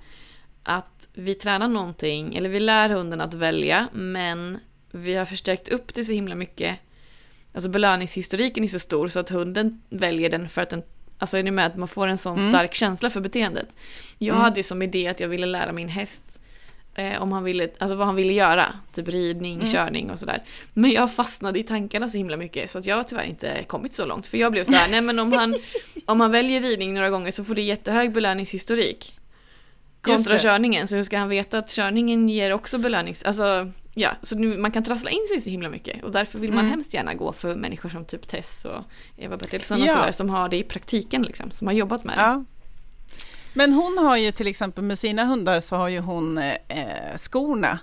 att 0.62 1.08
vi 1.12 1.34
tränar 1.34 1.68
någonting, 1.68 2.36
eller 2.36 2.48
vi 2.48 2.60
lär 2.60 2.88
hunden 2.88 3.20
att 3.20 3.34
välja 3.34 3.88
men 3.92 4.58
vi 4.90 5.14
har 5.14 5.24
förstärkt 5.24 5.68
upp 5.68 5.94
det 5.94 6.04
så 6.04 6.12
himla 6.12 6.34
mycket. 6.34 6.76
Alltså 7.54 7.68
belöningshistoriken 7.70 8.64
är 8.64 8.68
så 8.68 8.78
stor 8.78 9.08
så 9.08 9.20
att 9.20 9.28
hunden 9.30 9.82
väljer 9.88 10.30
den 10.30 10.48
för 10.48 10.62
att 10.62 10.70
den 10.70 10.82
Alltså 11.18 11.38
är 11.38 11.42
ni 11.42 11.50
med 11.50 11.66
att 11.66 11.76
man 11.76 11.88
får 11.88 12.06
en 12.06 12.18
sån 12.18 12.38
Mm. 12.38 12.52
stark 12.52 12.74
känsla 12.74 13.10
för 13.10 13.20
beteendet. 13.20 13.68
Jag 14.18 14.34
Mm. 14.34 14.42
hade 14.44 14.56
ju 14.56 14.62
som 14.62 14.82
idé 14.82 15.08
att 15.08 15.20
jag 15.20 15.28
ville 15.28 15.46
lära 15.46 15.72
min 15.72 15.88
häst 15.88 16.22
eh, 16.94 17.22
om 17.22 17.32
han 17.32 17.44
ville, 17.44 17.68
alltså 17.78 17.96
vad 17.96 18.06
han 18.06 18.16
ville 18.16 18.32
göra. 18.32 18.66
Typ 18.92 19.08
ridning, 19.08 19.54
Mm. 19.54 19.66
körning 19.72 20.10
och 20.10 20.18
sådär. 20.18 20.42
Men 20.72 20.90
jag 20.90 21.12
fastnade 21.12 21.58
i 21.58 21.62
tankarna 21.62 22.08
så 22.08 22.16
himla 22.18 22.36
mycket 22.36 22.70
så 22.70 22.78
att 22.78 22.86
jag 22.86 22.96
har 22.96 23.02
tyvärr 23.02 23.24
inte 23.24 23.64
kommit 23.66 23.94
så 23.94 24.04
långt. 24.06 24.26
För 24.26 24.38
jag 24.38 24.52
blev 24.52 24.64
så 24.64 24.72
här, 24.72 24.90
nej 24.90 25.00
men 25.00 25.18
om 25.18 25.32
han, 25.32 25.54
om 26.06 26.20
han 26.20 26.30
väljer 26.30 26.60
ridning 26.60 26.94
några 26.94 27.10
gånger 27.10 27.30
så 27.30 27.44
får 27.44 27.54
det 27.54 27.62
jättehög 27.62 28.12
belöningshistorik. 28.12 29.18
Kontra 30.00 30.38
körningen, 30.38 30.88
så 30.88 30.96
hur 30.96 31.02
ska 31.02 31.18
han 31.18 31.28
veta 31.28 31.58
att 31.58 31.70
körningen 31.70 32.28
ger 32.28 32.52
också 32.52 32.78
belönings... 32.78 33.24
Alltså, 33.24 33.70
ja, 33.94 34.10
så 34.22 34.38
nu, 34.38 34.58
man 34.58 34.72
kan 34.72 34.84
trassla 34.84 35.10
in 35.10 35.26
sig 35.28 35.40
så 35.40 35.50
himla 35.50 35.68
mycket. 35.68 36.04
Och 36.04 36.12
därför 36.12 36.38
vill 36.38 36.50
man 36.50 36.58
Mm. 36.58 36.70
hemskt 36.70 36.94
gärna 36.94 37.14
gå 37.14 37.32
för 37.32 37.54
människor 37.54 37.88
som 37.88 38.04
typ 38.04 38.28
Tess 38.28 38.64
och 38.64 38.82
Eva 39.16 39.36
Bertilsson 39.36 39.80
och 39.82 39.86
Ja. 39.88 39.94
sådär, 39.94 40.12
som 40.12 40.30
har 40.30 40.48
det 40.48 40.56
i 40.56 40.62
praktiken 40.62 41.22
liksom, 41.22 41.50
som 41.50 41.66
har 41.66 41.74
jobbat 41.74 42.04
med 42.04 42.18
det. 42.18 42.22
Ja. 42.22 42.44
Men 43.54 43.72
hon 43.72 43.98
har 43.98 44.16
ju 44.16 44.32
till 44.32 44.46
exempel 44.46 44.84
med 44.84 44.98
sina 44.98 45.24
hundar 45.24 45.60
så 45.60 45.76
har 45.76 45.88
ju 45.88 45.98
hon 46.00 46.38
eh, 46.38 46.54
eh, 46.68 47.16
skorna. 47.16 47.78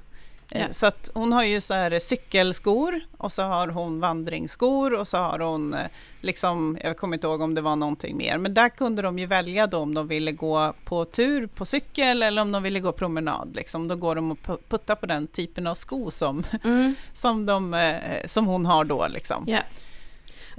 Eh, 0.52 0.62
Ja. 0.62 0.68
Så 0.72 0.86
att 0.86 1.10
hon 1.14 1.34
har 1.34 1.44
ju 1.44 1.62
så 1.62 1.74
här 1.74 2.00
cykelskor 2.00 3.00
och 3.18 3.32
så 3.32 3.44
har 3.44 3.68
hon 3.68 4.00
vandringsskor 4.00 4.94
och 4.94 5.08
så 5.08 5.18
har 5.18 5.40
hon 5.40 5.74
eh, 5.74 5.80
liksom, 6.22 6.78
jag 6.84 6.98
kommer 6.98 7.14
inte 7.18 7.28
ihåg 7.28 7.42
om 7.42 7.56
det 7.56 7.62
var 7.62 7.76
någonting 7.76 8.18
mer, 8.18 8.38
men 8.38 8.54
där 8.54 8.70
kunde 8.70 9.02
de 9.02 9.20
ju 9.20 9.26
välja 9.26 9.68
då 9.68 9.78
om 9.78 9.94
de 9.94 10.08
ville 10.08 10.32
gå 10.32 10.74
på 10.86 11.06
tur 11.06 11.48
på 11.48 11.66
cykel 11.66 12.24
eller 12.24 12.42
om 12.42 12.52
de 12.52 12.64
ville 12.64 12.80
gå 12.80 12.92
promenad. 12.92 13.56
Liksom. 13.56 13.88
Då 13.88 13.96
går 13.96 14.16
de 14.16 14.32
och 14.32 14.38
pu- 14.38 14.60
puttar 14.70 14.96
på 14.96 15.06
den 15.06 15.28
typen 15.28 15.68
av 15.68 15.76
sko 15.76 16.12
som, 16.12 16.44
Mm, 16.64 16.96
som, 17.14 17.46
de, 17.46 17.74
eh, 17.74 18.26
som 18.26 18.46
hon 18.48 18.66
har 18.66 18.84
då. 18.84 19.08
Liksom. 19.08 19.44
ja. 19.48 19.60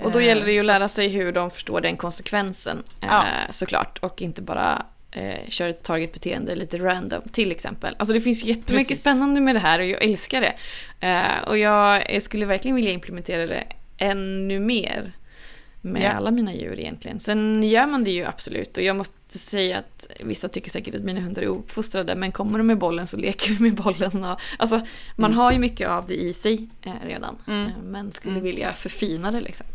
Och 0.04 0.12
då 0.12 0.18
Eh, 0.18 0.26
gäller 0.26 0.46
det 0.46 0.52
ju 0.52 0.60
att 0.60 0.66
lära 0.66 0.88
sig 0.88 1.08
hur 1.08 1.32
de 1.32 1.50
förstår 1.50 1.80
den 1.80 1.96
konsekvensen 1.96 2.82
Ja. 3.00 3.18
eh, 3.26 3.50
såklart. 3.50 3.98
Och 3.98 4.22
inte 4.22 4.42
bara 4.42 4.86
eh, 5.12 5.48
köra 5.48 5.68
ett 5.68 5.82
targetbeteende 5.82 6.54
lite 6.54 6.78
random 6.78 7.22
till 7.32 7.50
exempel. 7.52 7.94
Alltså 7.98 8.14
det 8.14 8.20
finns 8.20 8.44
jättemycket 8.44 8.88
Precis. 8.88 9.00
spännande 9.00 9.40
med 9.40 9.54
det 9.54 9.60
här 9.60 9.78
och 9.78 9.86
jag 9.86 10.02
älskar 10.04 10.40
det. 10.40 10.54
Eh, 11.06 11.48
och 11.48 11.58
jag 11.58 12.22
skulle 12.22 12.46
verkligen 12.46 12.74
vilja 12.74 12.90
implementera 12.90 13.46
det 13.46 13.64
ännu 13.98 14.60
mer 14.60 15.12
med 15.84 16.02
Ja. 16.02 16.08
alla 16.10 16.30
mina 16.30 16.54
djur 16.54 16.80
egentligen. 16.80 17.20
Sen 17.20 17.62
gör 17.62 17.86
man 17.86 18.04
det 18.04 18.10
ju 18.10 18.24
absolut 18.24 18.76
och 18.76 18.82
jag 18.84 18.96
måste 18.96 19.38
säga 19.38 19.78
att 19.78 20.06
vissa 20.20 20.48
tycker 20.48 20.70
säkert 20.70 20.94
att 20.94 21.02
mina 21.02 21.20
hundar 21.20 21.42
är 21.42 21.48
ouppfostrade 21.48 22.14
men 22.14 22.32
kommer 22.32 22.58
de 22.58 22.66
med 22.66 22.78
bollen 22.78 23.06
så 23.06 23.16
leker 23.16 23.52
vi 23.52 23.62
med 23.62 23.74
bollen. 23.74 24.24
Och, 24.24 24.40
alltså 24.58 24.76
man 25.16 25.30
Mm. 25.30 25.38
har 25.38 25.52
ju 25.52 25.58
mycket 25.58 25.88
av 25.88 26.06
det 26.06 26.14
i 26.14 26.34
sig 26.34 26.68
eh, 26.82 26.92
redan 27.06 27.36
Mm. 27.46 27.66
eh, 27.66 27.72
men 27.84 28.10
skulle 28.10 28.32
Mm. 28.32 28.44
vilja 28.44 28.72
förfina 28.72 29.30
det 29.30 29.40
liksom. 29.40 29.66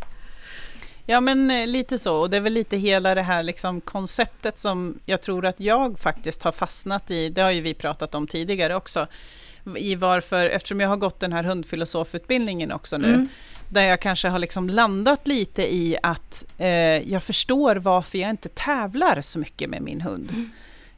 Ja 1.10 1.20
men 1.20 1.50
eh, 1.50 1.66
lite 1.66 1.98
så, 1.98 2.16
och 2.16 2.30
det 2.30 2.36
är 2.36 2.40
väl 2.40 2.52
lite 2.52 2.76
hela 2.76 3.14
det 3.14 3.22
här 3.22 3.42
liksom 3.42 3.80
konceptet 3.80 4.58
som 4.58 4.98
jag 5.06 5.20
tror 5.22 5.46
att 5.46 5.60
jag 5.60 5.98
faktiskt 5.98 6.42
har 6.42 6.52
fastnat 6.52 7.10
i, 7.10 7.28
det 7.28 7.40
har 7.42 7.50
ju 7.50 7.60
vi 7.60 7.74
pratat 7.74 8.14
om 8.14 8.26
tidigare 8.26 8.74
också, 8.76 9.06
i 9.76 9.94
varför, 9.94 10.46
eftersom 10.46 10.80
jag 10.80 10.88
har 10.88 10.96
gått 10.96 11.20
den 11.20 11.32
här 11.32 11.42
hundfilosofutbildningen 11.42 12.72
också 12.72 12.98
nu, 12.98 13.08
Mm. 13.14 13.28
där 13.68 13.82
jag 13.82 14.00
kanske 14.00 14.28
har 14.28 14.38
liksom 14.38 14.68
landat 14.70 15.28
lite 15.28 15.74
i 15.74 15.96
att 16.02 16.44
eh, 16.58 16.68
jag 17.12 17.22
förstår 17.22 17.76
varför 17.76 18.18
jag 18.18 18.30
inte 18.30 18.48
tävlar 18.48 19.20
så 19.20 19.38
mycket 19.38 19.70
med 19.70 19.82
min 19.82 20.00
hund. 20.00 20.30
Mm. 20.30 20.50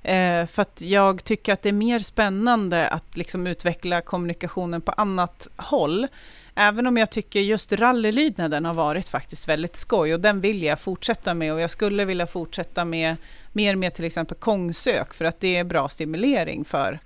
Eh, 0.02 0.46
för 0.46 0.62
att 0.62 0.80
jag 0.80 1.24
tycker 1.24 1.52
att 1.52 1.62
det 1.62 1.68
är 1.68 1.72
mer 1.72 1.98
spännande 1.98 2.88
att 2.88 3.16
liksom 3.16 3.46
utveckla 3.46 4.00
kommunikationen 4.00 4.80
på 4.80 4.92
annat 4.92 5.48
håll. 5.56 6.06
Även 6.54 6.86
om 6.86 6.96
jag 6.96 7.10
tycker 7.10 7.40
just 7.40 7.72
rallylydnaden 7.72 8.64
har 8.64 8.74
varit 8.74 9.08
faktiskt 9.08 9.48
väldigt 9.48 9.76
skoj 9.76 10.14
och 10.14 10.20
den 10.20 10.40
vill 10.40 10.62
jag 10.62 10.80
fortsätta 10.80 11.34
med 11.34 11.52
och 11.52 11.60
jag 11.60 11.70
skulle 11.70 12.04
vilja 12.04 12.26
fortsätta 12.26 12.84
med 12.84 13.16
mer 13.52 13.76
med 13.76 13.94
till 13.94 14.04
exempel 14.04 14.36
kongsök 14.36 15.14
för 15.14 15.24
att 15.24 15.40
det 15.40 15.56
är 15.56 15.64
bra 15.64 15.88
stimulering 15.88 16.64
för, 16.64 16.98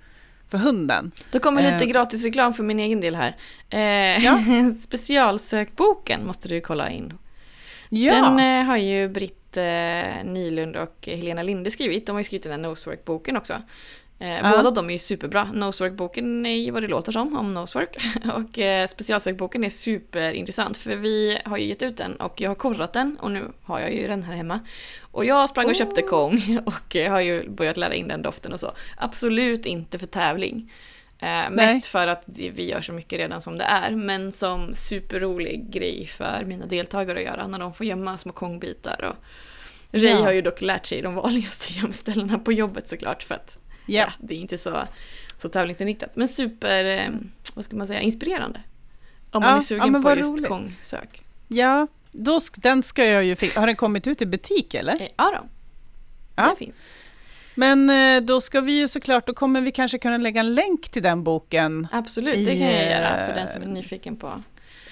för 0.49 0.57
hunden. 0.57 1.11
Då 1.31 1.39
kommer 1.39 1.63
Eh. 1.63 1.73
lite 1.73 1.85
gratis 1.85 2.23
reklam 2.25 2.53
för 2.53 2.63
min 2.63 2.79
egen 2.79 3.01
del 3.01 3.15
här. 3.15 3.35
Eh, 3.69 4.25
Ja. 4.25 4.39
specialsökboken 4.83 6.25
måste 6.27 6.49
du 6.49 6.61
kolla 6.61 6.89
in. 6.89 7.13
Ja, 7.89 8.13
Den 8.15 8.39
eh, 8.59 8.65
har 8.65 8.77
ju 8.77 9.09
Britt 9.09 9.57
eh, 9.57 9.63
Nylund 10.23 10.75
och 10.75 10.95
Helena 11.01 11.43
Linde 11.43 11.71
skrivit. 11.71 12.05
De 12.05 12.11
har 12.11 12.19
ju 12.19 12.23
skrivit 12.23 12.43
den 12.43 12.51
här 12.51 12.59
Nosework-boken 12.59 13.37
också. 13.37 13.61
Eh, 14.19 14.27
Ja. 14.27 14.51
Båda 14.57 14.71
de 14.71 14.89
är 14.89 14.93
ju 14.93 14.99
superbra. 14.99 15.49
Nosework-boken 15.53 16.45
är 16.45 16.55
ju 16.55 16.71
vad 16.71 16.83
det 16.83 16.87
låter 16.87 17.11
som 17.11 17.37
om 17.37 17.53
Nosework. 17.53 17.97
Och 18.35 18.59
eh, 18.59 18.87
specialsökboken 18.87 19.63
är 19.63 19.69
superintressant 19.69 20.77
för 20.77 20.95
vi 20.95 21.39
har 21.45 21.57
ju 21.57 21.65
gett 21.65 21.83
ut 21.83 21.97
den 21.97 22.15
och 22.15 22.41
jag 22.41 22.49
har 22.49 22.55
korrat 22.55 22.93
den 22.93 23.17
och 23.21 23.31
nu 23.31 23.51
har 23.63 23.79
jag 23.79 23.93
ju 23.93 24.07
den 24.07 24.23
här 24.23 24.35
hemma. 24.35 24.59
Och 25.11 25.25
jag 25.25 25.49
sprang 25.49 25.65
och 25.65 25.75
köpte 25.75 26.01
Oh. 26.01 26.09
Kong 26.09 26.59
och 26.65 26.95
eh, 26.95 27.11
har 27.11 27.21
ju 27.21 27.49
börjat 27.49 27.77
lära 27.77 27.95
in 27.95 28.07
den 28.07 28.21
doften 28.21 28.53
och 28.53 28.59
så. 28.59 28.71
Absolut 28.97 29.65
inte 29.65 29.99
för 29.99 30.07
tävling. 30.07 30.71
Eh, 31.19 31.49
mest 31.51 31.85
för 31.85 32.07
att 32.07 32.23
vi 32.27 32.69
gör 32.69 32.81
så 32.81 32.93
mycket 32.93 33.19
redan 33.19 33.41
som 33.41 33.57
det 33.57 33.63
är, 33.63 33.91
men 33.91 34.31
som 34.31 34.73
superrolig 34.73 35.69
grej 35.69 36.05
för 36.05 36.43
mina 36.45 36.65
deltagare 36.65 37.19
att 37.19 37.25
göra 37.25 37.47
när 37.47 37.59
de 37.59 37.73
får 37.73 37.85
gömma 37.85 38.17
små 38.17 38.31
kongbitar. 38.31 39.03
Och 39.03 39.15
Ray 39.91 40.11
ja. 40.11 40.23
har 40.23 40.31
ju 40.31 40.41
dock 40.41 40.61
lärt 40.61 40.85
sig 40.85 41.01
de 41.01 41.15
vanligaste 41.15 41.73
gömställena 41.79 42.39
på 42.39 42.51
jobbet 42.51 42.89
såklart 42.89 43.23
för 43.23 43.35
att 43.35 43.57
yeah. 43.87 44.13
ja, 44.19 44.25
det 44.27 44.33
är 44.33 44.39
inte 44.39 44.57
så, 44.57 44.83
så 45.37 45.49
tävlingsinriktat. 45.49 46.15
Men 46.15 46.27
super, 46.27 46.85
eh, 46.85 47.09
vad 47.55 47.65
ska 47.65 47.75
man 47.75 47.87
säga, 47.87 48.01
inspirerande. 48.01 48.61
Om 49.31 49.41
man 49.41 49.51
ja, 49.51 49.57
är 49.57 49.61
sugen 49.61 49.93
ja, 49.93 50.01
på 50.01 50.15
just 50.15 50.31
roligt. 50.31 50.47
kongsök. 50.47 51.23
Ja, 51.47 51.87
då, 52.11 52.39
den 52.55 52.83
ska 52.83 53.05
jag 53.05 53.23
ju... 53.23 53.35
Har 53.55 53.67
den 53.67 53.75
kommit 53.75 54.07
ut 54.07 54.21
i 54.21 54.25
butik 54.25 54.73
eller? 54.73 55.01
Eh, 55.01 55.07
ja 55.17 55.39
då, 55.41 55.47
ja. 56.35 56.49
det 56.49 56.65
finns. 56.65 56.75
Men 57.55 57.89
eh, 57.89 58.21
då 58.21 58.41
ska 58.41 58.61
vi 58.61 58.79
ju 58.79 58.87
såklart, 58.87 59.27
då 59.27 59.33
kommer 59.33 59.61
vi 59.61 59.71
kanske 59.71 59.97
kunna 59.97 60.17
lägga 60.17 60.39
en 60.39 60.55
länk 60.55 60.89
till 60.89 61.03
den 61.03 61.23
boken. 61.23 61.87
Absolut, 61.91 62.35
i, 62.35 62.45
det 62.45 62.51
kan 62.51 62.67
jag 62.67 62.91
göra 62.91 63.25
för 63.25 63.35
den 63.35 63.47
som 63.47 63.61
är 63.61 63.67
nyfiken 63.67 64.15
på 64.15 64.43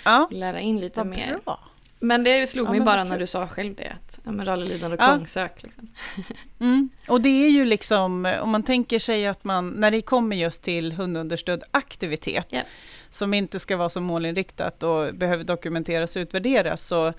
ja, 0.03 0.27
att 0.31 0.37
lära 0.37 0.59
in 0.59 0.79
lite 0.79 1.03
mer. 1.03 1.39
Bra. 1.45 1.59
Men 2.03 2.23
det 2.23 2.47
slog 2.47 2.69
mig 2.69 2.77
ja, 2.77 2.85
bara 2.85 3.03
när 3.03 3.19
du 3.19 3.27
sa 3.27 3.47
själv 3.47 3.75
det, 3.75 3.89
att 3.89 4.19
ja, 4.23 4.31
rallylidande 4.31 4.97
och 4.97 5.03
ja. 5.03 5.49
Liksom. 5.61 5.87
Mm. 6.59 6.89
Och 7.07 7.21
det 7.21 7.29
är 7.29 7.49
ju 7.49 7.65
liksom, 7.65 8.35
om 8.41 8.49
man 8.49 8.63
tänker 8.63 8.99
sig 8.99 9.27
att 9.27 9.43
man, 9.43 9.69
när 9.69 9.91
det 9.91 10.01
kommer 10.01 10.35
just 10.35 10.63
till 10.63 10.91
hundunderstödd 10.91 11.63
aktivitet, 11.71 12.47
yeah. 12.51 12.65
som 13.09 13.33
inte 13.33 13.59
ska 13.59 13.77
vara 13.77 13.89
så 13.89 14.01
målinriktat 14.01 14.83
och 14.83 15.15
behöver 15.15 15.43
dokumenteras 15.43 16.15
och 16.15 16.19
utvärderas, 16.19 16.81
så 16.81 17.13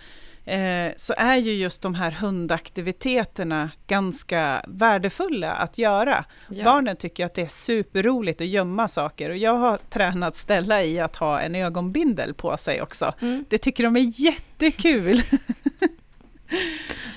Eh, 0.44 0.92
så 0.96 1.14
är 1.16 1.36
ju 1.36 1.52
just 1.52 1.82
de 1.82 1.94
här 1.94 2.10
hundaktiviteterna 2.10 3.70
ganska 3.86 4.64
värdefulla 4.68 5.52
att 5.52 5.78
göra. 5.78 6.24
Ja. 6.48 6.64
Barnen 6.64 6.96
tycker 6.96 7.26
att 7.26 7.34
det 7.34 7.42
är 7.42 7.46
superroligt 7.46 8.40
att 8.40 8.46
gömma 8.46 8.88
saker 8.88 9.30
och 9.30 9.36
jag 9.36 9.56
har 9.56 9.78
tränat 9.90 10.36
Stella 10.36 10.82
i 10.82 11.00
att 11.00 11.16
ha 11.16 11.40
en 11.40 11.54
ögonbindel 11.54 12.34
på 12.34 12.56
sig 12.56 12.82
också. 12.82 13.14
Mm. 13.20 13.44
Det 13.48 13.58
tycker 13.58 13.84
de 13.84 13.96
är 13.96 14.20
jättekul. 14.20 15.22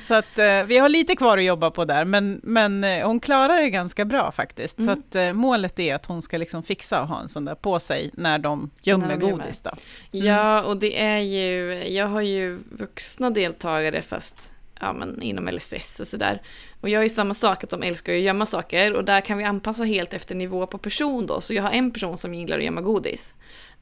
Så 0.07 0.13
att 0.13 0.37
eh, 0.37 0.63
vi 0.63 0.77
har 0.77 0.89
lite 0.89 1.15
kvar 1.15 1.37
att 1.37 1.43
jobba 1.43 1.71
på 1.71 1.85
där, 1.85 2.05
men, 2.05 2.41
men 2.43 2.83
eh, 2.83 3.07
hon 3.07 3.19
klarar 3.19 3.61
det 3.61 3.69
ganska 3.69 4.05
bra 4.05 4.31
faktiskt. 4.31 4.79
Mm. 4.79 4.95
Så 4.95 4.99
att 4.99 5.15
eh, 5.15 5.33
målet 5.33 5.79
är 5.79 5.95
att 5.95 6.05
hon 6.05 6.21
ska 6.21 6.37
liksom 6.37 6.63
fixa 6.63 6.99
att 6.99 7.09
ha 7.09 7.21
en 7.21 7.29
sån 7.29 7.45
där 7.45 7.55
på 7.55 7.79
sig 7.79 8.09
när 8.13 8.39
de 8.39 8.69
gömmer 8.81 9.07
när 9.07 9.17
de 9.17 9.31
godis. 9.31 9.61
Då. 9.61 9.71
Mm. 10.13 10.27
Ja, 10.27 10.63
och 10.63 10.77
det 10.77 11.01
är 11.01 11.19
ju, 11.19 11.83
jag 11.87 12.07
har 12.07 12.21
ju 12.21 12.59
vuxna 12.71 13.29
deltagare 13.29 14.01
fast 14.01 14.51
ja, 14.79 14.93
men 14.93 15.21
inom 15.21 15.47
LSS 15.47 15.99
och 15.99 16.07
sådär. 16.07 16.41
Och 16.81 16.89
jag 16.89 16.99
är 16.99 17.03
ju 17.03 17.09
samma 17.09 17.33
sak, 17.33 17.63
att 17.63 17.69
de 17.69 17.83
älskar 17.83 18.13
att 18.13 18.19
gömma 18.19 18.45
saker 18.45 18.93
och 18.93 19.05
där 19.05 19.21
kan 19.21 19.37
vi 19.37 19.43
anpassa 19.43 19.83
helt 19.83 20.13
efter 20.13 20.35
nivå 20.35 20.67
på 20.67 20.77
person 20.77 21.27
då. 21.27 21.41
Så 21.41 21.53
jag 21.53 21.63
har 21.63 21.71
en 21.71 21.91
person 21.91 22.17
som 22.17 22.33
gillar 22.33 22.57
att 22.57 22.63
gömma 22.63 22.81
godis. 22.81 23.33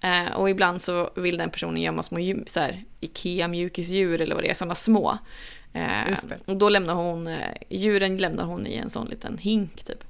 Eh, 0.02 0.36
och 0.36 0.50
ibland 0.50 0.82
så 0.82 1.10
vill 1.16 1.38
den 1.38 1.50
personen 1.50 1.82
gömma 1.82 2.04
små 2.04 2.20
så 2.48 2.60
här, 2.60 2.84
Ikea 3.00 3.48
mjukisdjur 3.48 4.22
eller 4.22 4.36
vad 4.36 4.44
det 4.44 4.50
är, 4.50 4.54
sådana 4.54 4.76
små. 4.76 5.18
Eh, 5.76 6.18
och 6.46 6.58
då 6.58 6.70
lämnar 6.70 6.94
hon, 6.94 7.28
eh, 7.28 7.50
djuren 7.70 8.18
lämnar 8.18 8.44
hon 8.44 8.68
i 8.68 8.76
en 8.76 8.90
sån 8.90 9.08
liten 9.08 9.38
hink 9.38 9.84
typ. 9.84 10.04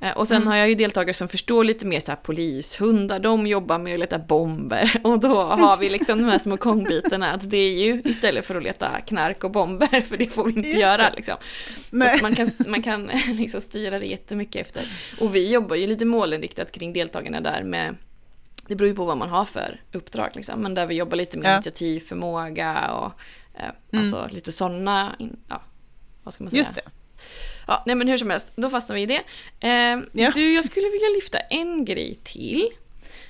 Eh, 0.00 0.10
och 0.10 0.28
sen 0.28 0.36
mm. 0.36 0.48
har 0.48 0.56
jag 0.56 0.68
ju 0.68 0.74
deltagare 0.74 1.14
som 1.14 1.28
förstår 1.28 1.64
lite 1.64 1.86
mer 1.86 2.00
så 2.00 2.10
här 2.10 2.16
polishundar, 2.16 3.18
de 3.18 3.46
jobbar 3.46 3.78
med 3.78 3.94
att 3.94 4.00
leta 4.00 4.18
bomber. 4.18 4.90
Och 5.04 5.20
då 5.20 5.42
har 5.42 5.76
vi 5.76 5.90
liksom 5.90 6.18
de 6.18 6.24
här 6.24 6.38
små 6.38 6.56
kongbitarna, 6.56 7.32
att 7.32 7.50
det 7.50 7.56
är 7.56 7.84
ju 7.84 8.02
istället 8.04 8.44
för 8.44 8.54
att 8.54 8.62
leta 8.62 9.00
knark 9.00 9.44
och 9.44 9.50
bomber, 9.50 10.00
för 10.08 10.16
det 10.16 10.30
får 10.30 10.44
vi 10.44 10.52
inte 10.52 10.68
Just 10.68 10.80
göra 10.80 11.10
liksom. 11.16 11.36
Så 11.90 11.96
man 11.96 12.34
kan, 12.34 12.50
man 12.66 12.82
kan 12.82 13.06
liksom 13.32 13.60
styra 13.60 13.98
det 13.98 14.06
jättemycket 14.06 14.66
efter. 14.66 14.82
Och 15.20 15.34
vi 15.34 15.52
jobbar 15.52 15.76
ju 15.76 15.86
lite 15.86 16.04
målinriktat 16.04 16.72
kring 16.72 16.92
deltagarna 16.92 17.40
där 17.40 17.62
med 17.62 17.96
det 18.66 18.76
beror 18.76 18.88
ju 18.88 18.94
på 18.94 19.04
vad 19.04 19.16
man 19.16 19.28
har 19.28 19.44
för 19.44 19.80
uppdrag 19.92 20.30
liksom, 20.34 20.62
men 20.62 20.74
där 20.74 20.86
vi 20.86 20.94
jobbar 20.94 21.16
lite 21.16 21.38
med 21.38 21.50
ja. 21.50 21.54
initiativförmåga 21.54 22.90
och 22.90 23.12
mm. 23.58 23.74
alltså 23.92 24.28
lite 24.30 24.52
sådana, 24.52 25.16
ja, 25.48 25.62
vad 26.22 26.34
ska 26.34 26.44
man 26.44 26.50
säga? 26.50 26.58
Just 26.58 26.74
det. 26.74 26.80
Ja, 27.66 27.82
nej 27.86 27.96
men 27.96 28.08
hur 28.08 28.18
som 28.18 28.30
helst, 28.30 28.52
då 28.56 28.70
fastnar 28.70 28.96
vi 28.96 29.02
i 29.02 29.06
det. 29.06 29.22
Eh, 29.60 29.98
ja. 30.12 30.30
Du, 30.34 30.54
jag 30.54 30.64
skulle 30.64 30.88
vilja 30.88 31.08
lyfta 31.14 31.38
en 31.38 31.84
grej 31.84 32.18
till. 32.24 32.68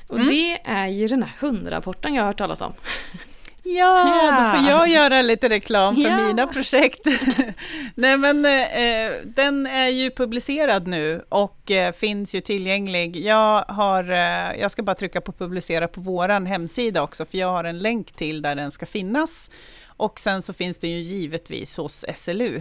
Och 0.06 0.18
mm. 0.18 0.28
det 0.28 0.60
är 0.64 0.86
ju 0.86 1.06
den 1.06 1.22
här 1.22 1.32
hundrapporten 1.40 2.14
jag 2.14 2.22
har 2.22 2.26
hört 2.26 2.38
talas 2.38 2.60
om. 2.60 2.72
Ja, 3.76 4.34
då 4.38 4.58
får 4.58 4.70
jag 4.70 4.88
göra 4.88 5.22
lite 5.22 5.48
reklam 5.48 5.94
för 5.94 6.02
ja. 6.02 6.16
mina 6.16 6.46
projekt. 6.46 7.06
Nej 7.94 8.16
men 8.16 8.44
eh, 8.44 9.12
den 9.24 9.66
är 9.66 9.88
ju 9.88 10.10
publicerad 10.10 10.86
nu 10.86 11.24
och 11.28 11.70
eh, 11.70 11.92
finns 11.92 12.34
ju 12.34 12.40
tillgänglig. 12.40 13.16
Jag, 13.16 13.64
har, 13.68 14.10
eh, 14.10 14.60
jag 14.60 14.70
ska 14.70 14.82
bara 14.82 14.94
trycka 14.94 15.20
på 15.20 15.32
publicera 15.32 15.88
på 15.88 16.00
våran 16.00 16.46
hemsida 16.46 17.02
också, 17.02 17.24
för 17.24 17.38
jag 17.38 17.48
har 17.48 17.64
en 17.64 17.78
länk 17.78 18.12
till 18.12 18.42
där 18.42 18.54
den 18.54 18.70
ska 18.70 18.86
finnas. 18.86 19.50
Och 19.86 20.20
sen 20.20 20.42
så 20.42 20.52
finns 20.52 20.78
det 20.78 20.88
ju 20.88 21.00
givetvis 21.00 21.76
hos 21.76 22.04
SLU, 22.16 22.56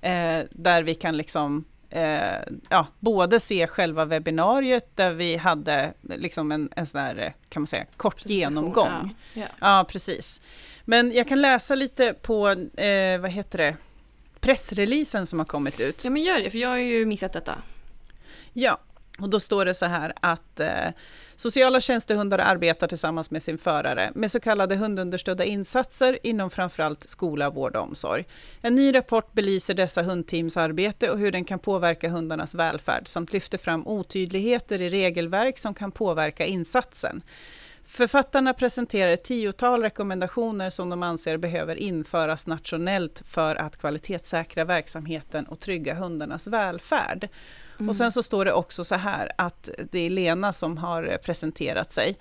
eh, 0.00 0.38
där 0.50 0.82
vi 0.82 0.94
kan 0.94 1.16
liksom 1.16 1.64
eh, 1.90 2.54
ja, 2.68 2.86
både 2.98 3.40
se 3.40 3.66
själva 3.66 4.04
webbinariet 4.04 4.96
där 4.96 5.12
vi 5.12 5.36
hade 5.36 5.92
liksom 6.00 6.52
en, 6.52 6.68
en 6.76 6.86
sån 6.86 7.00
här, 7.00 7.34
kan 7.48 7.62
man 7.62 7.66
säga, 7.66 7.86
kort 7.96 8.26
genomgång. 8.26 9.14
Ja, 9.34 9.40
ja. 9.40 9.46
ja, 9.60 9.86
precis. 9.88 10.40
Men 10.84 11.12
jag 11.12 11.28
kan 11.28 11.40
läsa 11.40 11.74
lite 11.74 12.14
på, 12.22 12.48
eh, 12.76 13.20
vad 13.20 13.30
heter 13.30 13.58
det, 13.58 13.76
pressreleasen 14.40 15.26
som 15.26 15.38
har 15.38 15.46
kommit 15.46 15.80
ut. 15.80 16.04
Ja 16.04 16.10
men 16.10 16.22
gör 16.22 16.40
det, 16.40 16.50
för 16.50 16.58
jag 16.58 16.68
har 16.68 16.76
ju 16.76 17.06
missat 17.06 17.32
detta. 17.32 17.54
Ja, 18.52 18.78
och 19.20 19.30
då 19.30 19.40
står 19.40 19.64
det 19.64 19.74
så 19.74 19.86
här 19.86 20.12
att 20.20 20.60
eh, 20.60 20.88
sociala 21.40 21.80
tjänstehundar 21.80 22.38
arbetar 22.38 22.86
tillsammans 22.86 23.30
med 23.30 23.42
sin 23.42 23.58
förare 23.58 24.10
med 24.14 24.30
så 24.30 24.40
kallade 24.40 24.76
hundunderstödda 24.76 25.44
insatser 25.44 26.18
inom 26.22 26.50
framförallt 26.50 27.10
skola, 27.10 27.50
vård 27.50 27.76
och 27.76 27.82
omsorg. 27.82 28.24
En 28.60 28.74
ny 28.74 28.94
rapport 28.94 29.32
belyser 29.32 29.74
dessa 29.74 30.02
hundteams 30.02 30.56
arbete 30.56 31.10
och 31.10 31.18
hur 31.18 31.32
den 31.32 31.44
kan 31.44 31.58
påverka 31.58 32.08
hundarnas 32.08 32.54
välfärd 32.54 33.08
samt 33.08 33.32
lyfter 33.32 33.58
fram 33.58 33.86
otydligheter 33.86 34.82
i 34.82 34.88
regelverk 34.88 35.58
som 35.58 35.74
kan 35.74 35.92
påverka 35.92 36.46
insatsen. 36.46 37.22
Författarna 37.90 38.54
presenterar 38.54 39.10
ett 39.10 39.24
tiotal 39.24 39.82
rekommendationer 39.82 40.70
som 40.70 40.90
de 40.90 41.02
anser 41.02 41.36
behöver 41.36 41.76
införas 41.76 42.46
nationellt 42.46 43.22
för 43.26 43.56
att 43.56 43.76
kvalitetssäkra 43.76 44.64
verksamheten 44.64 45.46
och 45.46 45.60
trygga 45.60 45.94
hundarnas 45.94 46.46
välfärd. 46.46 47.28
Mm. 47.78 47.88
Och 47.88 47.96
sen 47.96 48.12
så 48.12 48.22
står 48.22 48.44
det 48.44 48.52
också 48.52 48.84
så 48.84 48.94
här 48.94 49.30
att 49.38 49.70
det 49.90 49.98
är 49.98 50.10
Lena 50.10 50.52
som 50.52 50.76
har 50.76 51.18
presenterat 51.22 51.92
sig. 51.92 52.16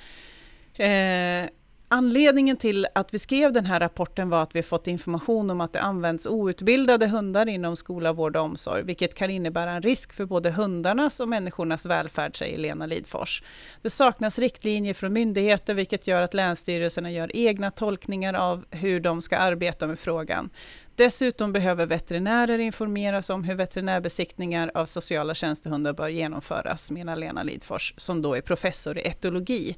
Eh, 0.73 1.49
Anledningen 1.91 2.58
till 2.58 2.88
att 2.95 3.13
vi 3.13 3.19
skrev 3.19 3.54
den 3.54 3.65
här 3.65 3.80
rapporten 3.80 4.30
var 4.30 4.43
att 4.43 4.56
vi 4.56 4.63
fått 4.63 4.88
information 4.88 5.49
om 5.49 5.62
att 5.62 5.73
det 5.73 5.82
används 5.82 6.28
outbildade 6.28 7.08
hundar 7.08 7.49
inom 7.49 7.75
skola, 7.75 8.13
vård 8.13 8.36
och 8.36 8.43
omsorg, 8.43 8.84
vilket 8.84 9.13
kan 9.13 9.30
innebära 9.30 9.71
en 9.71 9.82
risk 9.82 10.13
för 10.13 10.25
både 10.25 10.52
hundarnas 10.52 11.19
och 11.19 11.30
människornas 11.30 11.86
välfärd, 11.86 12.38
säger 12.38 12.58
Lena 12.58 12.86
Lidfors. 12.86 13.43
Det 13.82 13.89
saknas 13.89 14.39
riktlinjer 14.39 14.93
från 14.93 15.13
myndigheter, 15.13 15.73
vilket 15.73 16.08
gör 16.08 16.21
att 16.21 16.34
länsstyrelserna 16.34 17.12
gör 17.12 17.36
egna 17.36 17.71
tolkningar 17.71 18.34
av 18.34 18.65
hur 18.71 18.99
de 18.99 19.21
ska 19.21 19.38
arbeta 19.38 19.88
med 19.88 19.99
frågan. 19.99 20.49
Dessutom 20.95 21.54
behöver 21.54 21.86
veterinärer 21.86 22.60
informeras 22.60 23.30
om 23.30 23.43
hur 23.43 23.56
veterinärbesiktningar 23.56 24.71
av 24.73 24.86
sociala 24.86 25.34
tjänstehundar 25.34 25.93
bör 25.93 26.10
genomföras, 26.10 26.91
menar 26.91 27.15
Lena 27.15 27.43
Lidfors, 27.43 27.93
som 27.97 28.21
då 28.21 28.36
är 28.36 28.41
professor 28.41 28.97
i 28.97 29.08
etologi. 29.08 29.75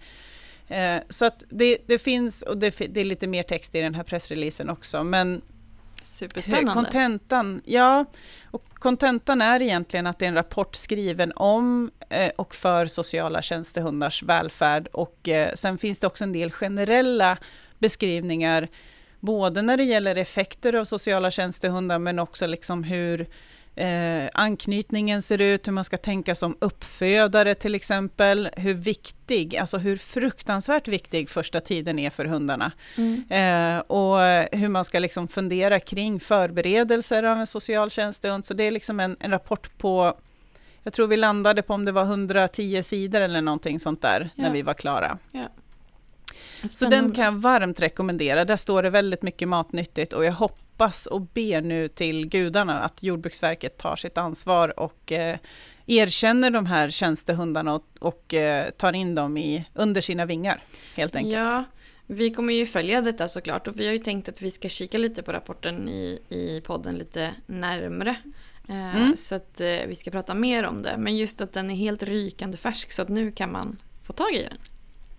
Eh, 0.72 1.02
så 1.10 1.26
att 1.26 1.44
det, 1.50 1.78
det 1.88 2.00
finns, 2.00 2.42
och 2.42 2.58
det, 2.58 2.78
det, 2.90 3.02
är 3.02 3.06
lite 3.06 3.28
mer 3.28 3.44
text 3.44 3.76
i 3.76 3.82
den 3.82 3.96
här 3.96 4.04
pressreleasen 4.04 4.70
också, 4.70 5.04
men 5.04 5.42
Superspännande. 6.04 6.74
Kontentan, 6.74 7.62
ja, 7.66 8.06
och 8.52 8.64
kontentan 8.74 9.42
är 9.42 9.62
egentligen 9.62 10.08
att 10.08 10.20
det 10.20 10.26
är 10.26 10.30
en 10.30 10.36
rapport 10.36 10.76
skriven 10.76 11.32
om 11.36 11.92
eh, 12.10 12.32
och 12.36 12.56
för 12.56 12.86
sociala 12.86 13.42
tjänstehundars 13.42 14.24
välfärd 14.24 14.88
och 14.88 15.30
eh, 15.30 15.54
sen 15.54 15.78
finns 15.78 16.00
det 16.00 16.08
också 16.08 16.24
en 16.24 16.34
del 16.34 16.52
generella 16.52 17.38
beskrivningar 17.80 18.68
både 19.20 19.62
när 19.62 19.78
det 19.78 19.84
gäller 19.84 20.16
effekter 20.16 20.74
av 20.74 20.86
sociala 20.86 21.32
tjänstehundar 21.32 22.00
men 22.00 22.20
också 22.20 22.48
liksom 22.48 22.84
hur 22.84 23.28
eh, 23.76 24.30
anknytningen 24.34 25.22
ser 25.22 25.42
ut, 25.42 25.68
hur 25.68 25.72
man 25.72 25.84
ska 25.84 25.98
tänka 25.98 26.36
som 26.36 26.58
uppfödare 26.60 27.56
till 27.56 27.76
exempel, 27.76 28.50
hur 28.58 28.74
viktig, 28.74 29.58
alltså 29.58 29.78
hur 29.78 29.98
fruktansvärt 29.98 30.88
viktig 30.88 31.30
första 31.30 31.60
tiden 31.60 32.00
är 32.00 32.10
för 32.10 32.26
hundarna. 32.26 32.72
Mm. 32.98 33.24
Eh, 33.30 33.80
och 33.80 34.18
hur 34.52 34.68
man 34.68 34.86
ska 34.86 35.00
liksom 35.00 35.28
fundera 35.28 35.80
kring 35.80 36.20
förberedelser 36.20 37.24
av 37.24 37.38
en 37.38 37.48
social 37.48 37.90
tjänstehund. 37.90 38.46
Så 38.46 38.54
det 38.54 38.64
är 38.64 38.72
liksom 38.72 39.00
en, 39.00 39.18
en 39.20 39.32
rapport 39.32 39.78
på 39.78 40.18
jag 40.84 40.94
tror 40.94 41.08
vi 41.08 41.18
landade 41.18 41.62
på 41.62 41.74
om 41.74 41.86
det 41.86 41.92
var 41.92 42.04
110 42.04 42.84
sidor 42.84 43.22
eller 43.22 43.42
någonting 43.42 43.80
sånt 43.80 44.02
där 44.02 44.30
ja. 44.36 44.44
när 44.44 44.52
vi 44.52 44.62
var 44.62 44.74
klara. 44.74 45.18
Ja. 45.32 45.50
Så 46.70 46.86
den 46.86 47.12
kan 47.12 47.26
jag 47.26 47.32
varmt 47.32 47.80
rekommendera. 47.80 48.46
Där 48.46 48.56
står 48.56 48.84
det 48.84 48.90
väldigt 48.90 49.22
mycket 49.22 49.48
matnyttigt 49.48 50.14
och 50.14 50.26
jag 50.26 50.34
hoppas 50.34 51.06
och 51.06 51.22
ber 51.22 51.62
nu 51.62 51.88
till 51.88 52.28
gudarna 52.28 52.80
att 52.80 53.04
Jordbruksverket 53.04 53.78
tar 53.78 53.96
sitt 53.96 54.18
ansvar 54.18 54.80
och 54.80 55.12
eh, 55.12 55.38
erkänner 55.88 56.50
de 56.50 56.66
här 56.66 56.90
tjänstehundarna 56.90 57.74
och, 57.74 57.86
och 58.00 58.34
eh, 58.34 58.70
tar 58.70 58.94
in 58.94 59.16
dem 59.16 59.38
i, 59.38 59.66
under 59.74 60.02
sina 60.02 60.26
vingar 60.26 60.64
helt 60.96 61.16
enkelt. 61.16 61.34
Ja, 61.36 61.66
vi 62.08 62.32
kommer 62.32 62.54
ju 62.54 62.66
följa 62.66 63.02
detta 63.02 63.28
såklart 63.28 63.68
och 63.68 63.80
vi 63.80 63.86
har 63.86 63.94
ju 63.94 64.00
tänkt 64.00 64.30
att 64.30 64.42
vi 64.42 64.52
ska 64.52 64.70
kika 64.70 64.98
lite 64.98 65.24
på 65.24 65.32
rapporten 65.32 65.90
i, 65.90 66.20
i 66.30 66.62
podden 66.62 66.96
lite 66.96 67.36
närmre. 67.46 68.16
Eh, 68.70 68.96
mm. 68.96 69.16
Så 69.16 69.36
att 69.36 69.62
eh, 69.62 69.68
vi 69.88 69.96
ska 69.96 70.12
prata 70.12 70.34
mer 70.34 70.64
om 70.64 70.82
det. 70.82 70.98
Men 70.98 71.18
just 71.18 71.42
att 71.42 71.54
den 71.54 71.70
är 71.72 71.76
helt 71.76 72.04
rykande 72.04 72.58
färsk 72.58 72.92
så 72.92 73.02
att 73.02 73.10
nu 73.10 73.32
kan 73.32 73.52
man 73.52 73.78
få 74.04 74.14
tag 74.14 74.34
i 74.34 74.44
den. 74.44 74.58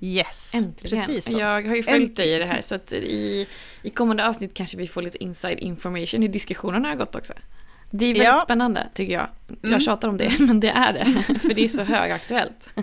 Yes, 0.04 0.54
Äntligen. 0.54 1.06
precis 1.06 1.32
så. 1.32 1.38
Jag 1.38 1.68
har 1.68 1.76
ju 1.76 1.82
följt 1.82 2.16
dig 2.16 2.34
i 2.34 2.38
det 2.38 2.44
här 2.44 2.62
så 2.62 2.74
att 2.74 2.92
i, 2.92 3.46
i 3.82 3.90
kommande 3.90 4.28
avsnitt 4.28 4.54
kanske 4.54 4.76
vi 4.76 4.86
får 4.86 5.02
lite 5.02 5.24
inside 5.24 5.58
information 5.58 6.22
hur 6.22 6.28
diskussionerna 6.28 6.88
har 6.88 6.96
gått 6.96 7.14
också. 7.14 7.32
Det 7.90 8.04
är 8.04 8.08
väldigt 8.08 8.24
ja. 8.24 8.40
spännande 8.44 8.88
tycker 8.94 9.12
jag. 9.12 9.28
Jag 9.48 9.68
mm. 9.68 9.80
tjatar 9.80 10.08
om 10.08 10.16
det, 10.16 10.32
men 10.40 10.60
det 10.60 10.70
är 10.70 10.92
det. 10.92 11.04
För 11.38 11.54
det 11.54 11.64
är 11.64 11.68
så 11.68 11.82
högaktuellt. 11.82 12.74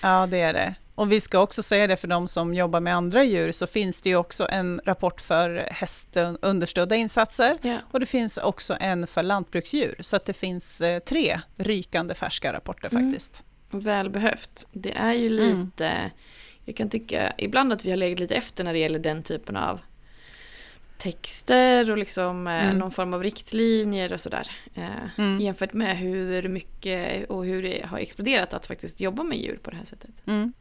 Ja, 0.00 0.26
det 0.26 0.40
är 0.40 0.52
det. 0.52 0.74
Och 0.94 1.12
vi 1.12 1.20
ska 1.20 1.38
också 1.38 1.62
säga 1.62 1.86
det 1.86 1.96
för 1.96 2.08
de 2.08 2.28
som 2.28 2.54
jobbar 2.54 2.80
med 2.80 2.96
andra 2.96 3.24
djur, 3.24 3.52
så 3.52 3.66
finns 3.66 4.00
det 4.00 4.08
ju 4.08 4.16
också 4.16 4.46
en 4.50 4.80
rapport 4.84 5.20
för 5.20 5.68
hästunderstödda 5.70 6.96
insatser. 6.96 7.54
Yeah. 7.62 7.78
Och 7.90 8.00
det 8.00 8.06
finns 8.06 8.38
också 8.38 8.76
en 8.80 9.06
för 9.06 9.22
lantbruksdjur. 9.22 9.96
Så 10.00 10.16
att 10.16 10.24
det 10.24 10.32
finns 10.32 10.80
eh, 10.80 10.98
tre 10.98 11.40
rykande 11.56 12.14
färska 12.14 12.52
rapporter 12.52 12.88
mm. 12.92 13.04
faktiskt. 13.04 13.44
Välbehövt. 13.70 14.66
Det 14.72 14.92
är 14.92 15.12
ju 15.12 15.26
mm. 15.26 15.60
lite, 15.60 15.86
mm. 15.86 16.10
Jag 16.66 16.76
kan 16.76 16.90
tycka 16.90 17.32
ibland 17.38 17.72
att 17.72 17.84
vi 17.84 17.90
har 17.90 17.96
legat 17.96 18.20
lite 18.20 18.34
efter 18.34 18.64
när 18.64 18.72
det 18.72 18.78
gäller 18.78 18.98
den 18.98 19.22
typen 19.22 19.56
av 19.56 19.80
texter 20.98 21.90
och 21.90 21.98
liksom 21.98 22.46
eh, 22.46 22.64
mm. 22.64 22.78
någon 22.78 22.92
form 22.92 23.14
av 23.14 23.22
riktlinjer 23.22 24.12
och 24.12 24.20
sådär. 24.20 24.50
Eh, 24.74 25.18
mm. 25.18 25.40
Jämfört 25.40 25.72
med 25.72 25.98
hur 25.98 26.48
mycket 26.48 27.30
och 27.30 27.44
hur 27.44 27.62
det 27.62 27.86
har 27.86 27.98
exploderat 27.98 28.54
att 28.54 28.66
faktiskt 28.66 29.00
jobba 29.00 29.22
med 29.22 29.38
djur 29.38 29.58
på 29.62 29.70
det 29.70 29.76
här 29.76 29.84
sättet. 29.84 30.22
Mm. 30.26 30.52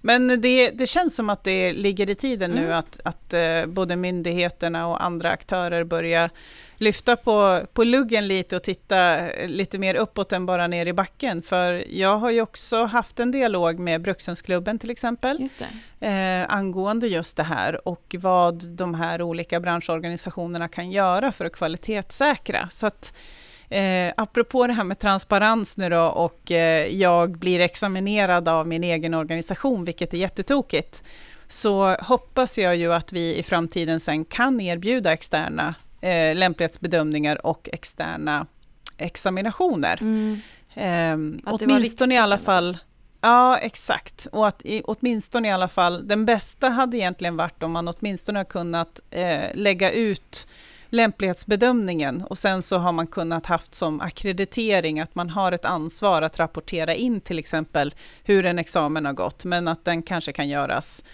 Men 0.00 0.40
det, 0.40 0.70
det, 0.70 0.86
känns 0.86 1.16
som 1.16 1.30
att 1.30 1.44
det 1.44 1.72
ligger 1.72 2.10
i 2.10 2.14
tiden 2.14 2.50
nu 2.50 2.64
mm. 2.64 2.78
att, 2.78 3.00
att 3.04 3.32
eh, 3.32 3.66
både 3.66 3.96
myndigheterna 3.96 4.86
och 4.86 5.04
andra 5.04 5.30
aktörer 5.30 5.84
börjar 5.84 6.30
lyfta 6.76 7.16
på, 7.16 7.60
på 7.72 7.84
luggen 7.84 8.28
lite 8.28 8.56
och 8.56 8.62
titta 8.62 9.18
lite 9.46 9.78
mer 9.78 9.94
uppåt 9.94 10.32
än 10.32 10.46
bara 10.46 10.66
ner 10.66 10.86
i 10.86 10.92
backen. 10.92 11.42
För 11.42 11.84
jag 11.88 12.18
har 12.18 12.30
ju 12.30 12.40
också 12.40 12.84
haft 12.84 13.20
en 13.20 13.30
dialog 13.30 13.78
med 13.78 14.02
Brukshundsklubben 14.02 14.78
till 14.78 14.90
exempel, 14.90 15.40
just 15.40 15.60
eh, 16.00 16.54
angående 16.54 17.06
just 17.06 17.36
det 17.36 17.42
här 17.42 17.88
och 17.88 18.16
vad 18.18 18.68
de 18.68 18.94
här 18.94 19.22
olika 19.22 19.60
branschorganisationerna 19.60 20.68
kan 20.68 20.90
göra 20.90 21.32
för 21.32 21.44
att 21.44 21.52
kvalitetssäkra. 21.52 22.68
Så 22.70 22.86
att, 22.86 23.14
Eh, 23.68 24.12
apropå 24.16 24.66
det 24.66 24.72
här 24.72 24.84
med 24.84 24.98
transparens 24.98 25.76
nu 25.76 25.88
då 25.88 26.02
och 26.02 26.52
eh, 26.52 26.86
jag 26.86 27.38
blir 27.38 27.60
examinerad 27.60 28.48
av 28.48 28.66
min 28.68 28.84
egen 28.84 29.14
organisation, 29.14 29.84
vilket 29.84 30.14
är 30.14 30.18
jättetokigt, 30.18 31.04
så 31.48 31.94
hoppas 31.94 32.58
jag 32.58 32.76
ju 32.76 32.92
att 32.92 33.12
vi 33.12 33.36
i 33.36 33.42
framtiden 33.42 34.00
sen 34.00 34.24
kan 34.24 34.60
erbjuda 34.60 35.12
externa 35.12 35.74
eh, 36.00 36.34
lämplighetsbedömningar 36.34 37.46
och 37.46 37.68
externa 37.72 38.46
examinationer. 38.98 39.98
Mm. 40.00 40.40
Eh, 40.74 41.40
åtminstone 41.46 42.14
i 42.14 42.18
alla 42.18 42.38
fall 42.38 42.78
Ja, 43.20 43.58
exakt. 43.58 44.26
Och 44.32 44.48
att 44.48 44.62
i, 44.64 44.82
åtminstone 44.84 45.48
i 45.48 45.50
alla 45.50 45.68
fall, 45.68 46.08
den 46.08 46.26
bästa 46.26 46.68
hade 46.68 46.96
egentligen 46.96 47.36
varit 47.36 47.62
om 47.62 47.72
man 47.72 47.88
åtminstone 47.88 48.38
har 48.38 48.44
kunnat 48.44 49.00
eh, 49.10 49.54
lägga 49.54 49.90
ut 49.90 50.48
lämplighetsbedömningen 50.88 52.22
och 52.22 52.38
sen 52.38 52.62
så 52.62 52.78
har 52.78 52.92
man 52.92 53.06
kunnat 53.06 53.46
haft 53.46 53.74
som 53.74 54.00
akkreditering 54.00 55.00
att 55.00 55.14
man 55.14 55.30
har 55.30 55.52
ett 55.52 55.64
ansvar 55.64 56.22
att 56.22 56.38
rapportera 56.38 56.94
in 56.94 57.20
till 57.20 57.38
exempel 57.38 57.94
hur 58.24 58.46
en 58.46 58.58
examen 58.58 59.06
har 59.06 59.12
gått, 59.12 59.44
men 59.44 59.68
att 59.68 59.84
den 59.84 60.02
kanske 60.02 60.32
kan 60.32 60.48
göras 60.48 61.04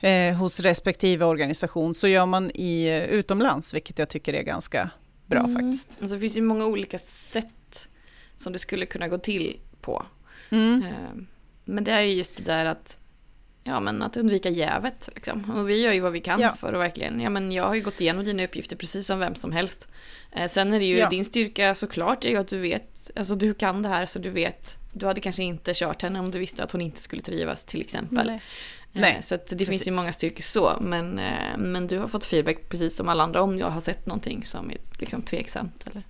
eh, 0.00 0.34
hos 0.34 0.60
respektive 0.60 1.24
organisation. 1.24 1.94
Så 1.94 2.08
gör 2.08 2.26
man 2.26 2.50
i, 2.54 2.84
eh, 2.88 3.04
utomlands, 3.04 3.74
vilket 3.74 3.98
jag 3.98 4.08
tycker 4.08 4.34
är 4.34 4.42
ganska 4.42 4.90
bra 5.26 5.40
mm. 5.40 5.54
faktiskt. 5.54 5.98
Alltså, 6.00 6.14
det 6.14 6.20
finns 6.20 6.36
ju 6.36 6.42
många 6.42 6.66
olika 6.66 6.98
sätt 6.98 7.88
som 8.36 8.52
det 8.52 8.58
skulle 8.58 8.86
kunna 8.86 9.08
gå 9.08 9.18
till 9.18 9.60
på. 9.80 10.06
Mm. 10.50 10.82
Eh, 10.82 11.22
men 11.64 11.84
det 11.84 11.92
är 11.92 12.00
ju 12.00 12.12
just 12.12 12.36
det 12.36 12.42
där 12.42 12.64
att 12.64 12.98
ja, 13.64 13.80
men 13.80 14.02
att 14.02 14.16
undvika 14.16 14.48
jävet. 14.48 15.08
Liksom. 15.14 15.50
Och 15.50 15.68
vi 15.68 15.80
gör 15.80 15.92
ju 15.92 16.00
vad 16.00 16.12
vi 16.12 16.20
kan 16.20 16.40
ja. 16.40 16.54
för 16.54 16.72
att 16.72 16.80
verkligen, 16.80 17.20
ja 17.20 17.30
men 17.30 17.52
jag 17.52 17.64
har 17.64 17.74
ju 17.74 17.80
gått 17.80 18.00
igenom 18.00 18.24
dina 18.24 18.44
uppgifter 18.44 18.76
precis 18.76 19.06
som 19.06 19.18
vem 19.18 19.34
som 19.34 19.52
helst. 19.52 19.88
Eh, 20.32 20.46
sen 20.46 20.72
är 20.72 20.78
det 20.80 20.86
ju 20.86 20.96
ja. 20.96 21.08
din 21.08 21.24
styrka 21.24 21.74
såklart 21.74 22.24
är 22.24 22.28
ju 22.28 22.36
att 22.36 22.48
du 22.48 22.58
vet, 22.58 23.10
alltså 23.16 23.34
du 23.34 23.54
kan 23.54 23.82
det 23.82 23.88
här 23.88 24.06
så 24.06 24.18
du 24.18 24.30
vet, 24.30 24.76
du 24.92 25.06
hade 25.06 25.20
kanske 25.20 25.42
inte 25.42 25.74
kört 25.74 26.02
henne 26.02 26.20
om 26.20 26.30
du 26.30 26.38
visste 26.38 26.64
att 26.64 26.72
hon 26.72 26.80
inte 26.80 27.00
skulle 27.00 27.22
trivas 27.22 27.64
till 27.64 27.80
exempel. 27.80 28.26
Nej. 28.26 28.40
Eh, 28.94 29.00
Nej, 29.00 29.18
så 29.22 29.36
det 29.36 29.48
precis. 29.48 29.68
finns 29.68 29.88
ju 29.88 29.90
många 29.90 30.12
styrkor 30.12 30.42
så, 30.42 30.78
men, 30.80 31.18
eh, 31.18 31.58
men 31.58 31.86
du 31.86 31.98
har 31.98 32.08
fått 32.08 32.24
feedback 32.24 32.68
precis 32.68 32.96
som 32.96 33.08
alla 33.08 33.22
andra 33.22 33.42
om 33.42 33.58
jag 33.58 33.70
har 33.70 33.80
sett 33.80 34.06
någonting 34.06 34.44
som 34.44 34.70
är 34.70 34.78
liksom 34.98 35.22
tveksamt. 35.22 35.86
Eller? 35.86 36.02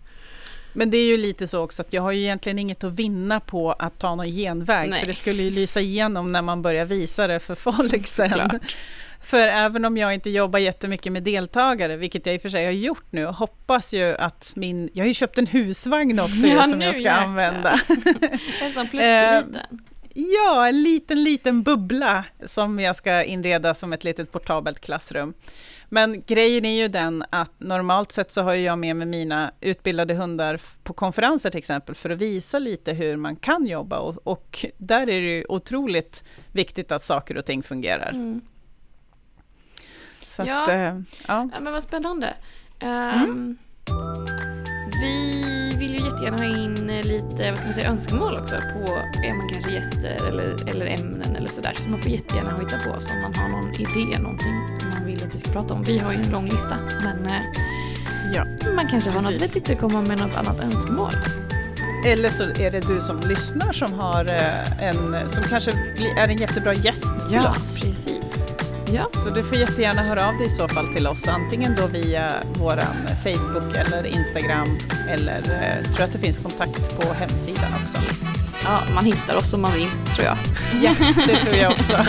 Men 0.72 0.90
det 0.90 0.96
är 0.96 1.06
ju 1.06 1.16
lite 1.16 1.46
så 1.46 1.60
också 1.64 1.82
att 1.82 1.92
jag 1.92 2.02
har 2.02 2.12
ju 2.12 2.20
egentligen 2.20 2.58
inget 2.58 2.84
att 2.84 2.94
vinna 2.94 3.40
på 3.40 3.72
att 3.72 3.98
ta 3.98 4.14
någon 4.14 4.26
genväg, 4.26 4.90
Nej. 4.90 5.00
för 5.00 5.06
det 5.06 5.14
skulle 5.14 5.42
ju 5.42 5.50
lysa 5.50 5.80
igenom 5.80 6.32
när 6.32 6.42
man 6.42 6.62
börjar 6.62 6.84
visa 6.84 7.26
det 7.26 7.40
för 7.40 7.54
folk 7.54 8.06
sen. 8.06 8.60
För 9.24 9.46
även 9.46 9.84
om 9.84 9.96
jag 9.96 10.14
inte 10.14 10.30
jobbar 10.30 10.58
jättemycket 10.58 11.12
med 11.12 11.22
deltagare, 11.22 11.96
vilket 11.96 12.26
jag 12.26 12.34
i 12.34 12.38
och 12.38 12.42
för 12.42 12.48
sig 12.48 12.64
har 12.64 12.72
gjort 12.72 13.06
nu, 13.10 13.24
hoppas 13.24 13.94
ju 13.94 14.16
att 14.16 14.52
min... 14.56 14.90
Jag 14.92 15.04
har 15.04 15.08
ju 15.08 15.14
köpt 15.14 15.38
en 15.38 15.46
husvagn 15.46 16.20
också 16.20 16.46
ja, 16.46 16.62
som 16.62 16.80
jag 16.80 16.94
ska 16.94 17.02
jäkla. 17.02 17.12
använda. 17.12 17.80
en 18.62 18.72
sån 18.72 18.88
plutteliten. 18.88 19.58
Ja, 20.14 20.68
en 20.68 20.82
liten, 20.82 21.24
liten 21.24 21.62
bubbla 21.62 22.24
som 22.44 22.80
jag 22.80 22.96
ska 22.96 23.22
inreda 23.22 23.74
som 23.74 23.92
ett 23.92 24.04
litet 24.04 24.32
portabelt 24.32 24.80
klassrum. 24.80 25.34
Men 25.94 26.22
grejen 26.26 26.64
är 26.64 26.82
ju 26.82 26.88
den 26.88 27.24
att 27.30 27.60
normalt 27.60 28.12
sett 28.12 28.32
så 28.32 28.42
har 28.42 28.54
jag 28.54 28.78
med 28.78 28.96
mig 28.96 29.06
mina 29.06 29.52
utbildade 29.60 30.14
hundar 30.14 30.60
på 30.82 30.92
konferenser 30.92 31.50
till 31.50 31.58
exempel 31.58 31.94
för 31.94 32.10
att 32.10 32.18
visa 32.18 32.58
lite 32.58 32.92
hur 32.92 33.16
man 33.16 33.36
kan 33.36 33.66
jobba 33.66 33.98
och, 33.98 34.26
och 34.26 34.66
där 34.78 35.00
är 35.00 35.20
det 35.20 35.36
ju 35.36 35.44
otroligt 35.48 36.24
viktigt 36.52 36.92
att 36.92 37.04
saker 37.04 37.36
och 37.36 37.44
ting 37.44 37.62
fungerar. 37.62 38.10
Mm. 38.10 38.40
Så 40.26 40.42
ja. 40.46 40.62
Att, 40.62 40.68
äh, 40.68 40.76
ja. 40.76 41.02
ja. 41.26 41.60
men 41.60 41.72
vad 41.72 41.82
spännande. 41.82 42.34
Um, 42.80 42.88
mm. 42.88 43.58
Vi 45.00 45.61
vill 45.82 45.94
ju 45.94 46.04
jättegärna 46.04 46.36
ha 46.36 46.44
in 46.44 47.00
lite 47.02 47.50
vad 47.50 47.58
ska 47.58 47.66
man 47.66 47.74
säga, 47.74 47.88
önskemål 47.88 48.34
också 48.34 48.56
på 48.56 48.84
är 49.26 49.34
man 49.34 49.48
kanske 49.48 49.70
gäster 49.70 50.28
eller, 50.28 50.70
eller 50.70 50.86
ämnen 50.86 51.36
eller 51.36 51.48
sådär. 51.48 51.74
Så 51.76 51.88
man 51.88 52.02
får 52.02 52.10
jättegärna 52.10 52.50
hitta 52.50 52.76
på 52.76 53.00
så 53.00 53.12
om 53.12 53.22
man 53.22 53.34
har 53.34 53.48
någon 53.48 53.74
idé, 53.74 54.18
någonting 54.18 54.54
man 54.94 55.06
vill 55.06 55.24
att 55.24 55.34
vi 55.34 55.38
ska 55.38 55.52
prata 55.52 55.74
om. 55.74 55.82
Vi 55.82 55.98
har 55.98 56.12
ju 56.12 56.18
en 56.18 56.30
lång 56.30 56.48
lista 56.48 56.78
men 57.02 57.26
eh, 57.26 57.42
ja, 58.34 58.44
man 58.76 58.88
kanske 58.88 59.10
precis. 59.10 59.14
har 59.14 59.22
något 59.22 59.42
vettigt 59.42 59.70
att 59.70 59.80
komma 59.80 60.00
med 60.00 60.18
något 60.18 60.34
annat 60.36 60.60
önskemål. 60.60 61.12
Eller 62.06 62.28
så 62.28 62.42
är 62.42 62.70
det 62.70 62.80
du 62.80 63.00
som 63.00 63.20
lyssnar 63.20 63.72
som, 63.72 63.92
har 63.92 64.24
eh, 64.24 64.88
en, 64.88 65.28
som 65.28 65.44
kanske 65.44 65.70
är 66.16 66.28
en 66.28 66.36
jättebra 66.36 66.74
gäst 66.74 67.14
till 67.28 67.36
ja, 67.42 67.50
oss. 67.50 67.80
Precis. 67.80 68.51
Ja. 68.94 69.10
Så 69.12 69.30
du 69.30 69.42
får 69.42 69.58
jättegärna 69.58 70.02
höra 70.02 70.28
av 70.28 70.36
dig 70.36 70.46
i 70.46 70.50
så 70.50 70.68
fall 70.68 70.88
till 70.88 71.06
oss, 71.06 71.28
antingen 71.28 71.74
då 71.76 71.86
via 71.86 72.32
vår 72.58 72.82
Facebook 73.22 73.76
eller 73.76 74.06
Instagram, 74.06 74.78
eller 75.08 75.38
eh, 75.38 75.84
tror 75.84 75.98
jag 75.98 76.04
att 76.04 76.12
det 76.12 76.18
finns 76.18 76.38
kontakt 76.38 77.00
på 77.00 77.12
hemsidan 77.12 77.72
också. 77.82 77.98
Yes. 77.98 78.20
Ja, 78.64 78.80
man 78.94 79.04
hittar 79.04 79.36
oss 79.36 79.54
om 79.54 79.62
man 79.62 79.72
vill, 79.72 79.88
tror 80.16 80.26
jag. 80.26 80.36
Ja, 80.82 80.94
det 81.26 81.36
tror 81.36 81.56
jag 81.56 81.72
också. 81.72 81.96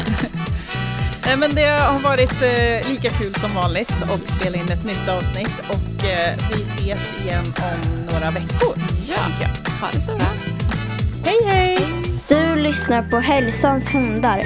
Men 1.38 1.56
det 1.56 1.68
har 1.68 2.00
varit 2.00 2.42
eh, 2.42 2.90
lika 2.90 3.10
kul 3.10 3.36
som 3.36 3.56
vanligt 3.56 3.92
att 4.14 4.28
spela 4.28 4.58
in 4.58 4.70
ett 4.72 4.84
nytt 4.84 5.10
avsnitt 5.10 5.60
och 5.70 6.06
eh, 6.06 6.38
vi 6.54 6.64
ses 6.64 7.22
igen 7.24 7.54
om 7.58 8.06
några 8.14 8.32
veckor. 8.32 8.76
Ja, 9.06 9.48
ha 9.82 9.88
det 9.94 10.02
så 10.02 10.16
bra. 10.16 10.28
Hej 11.26 11.40
hej! 11.46 12.12
Du 12.34 12.56
lyssnar 12.56 13.02
på 13.02 13.18
Hälsans 13.18 13.94
hundar. 13.94 14.42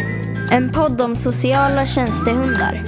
En 0.52 0.72
podd 0.72 1.02
om 1.02 1.16
sociala 1.16 1.86
tjänstehundar. 1.86 2.84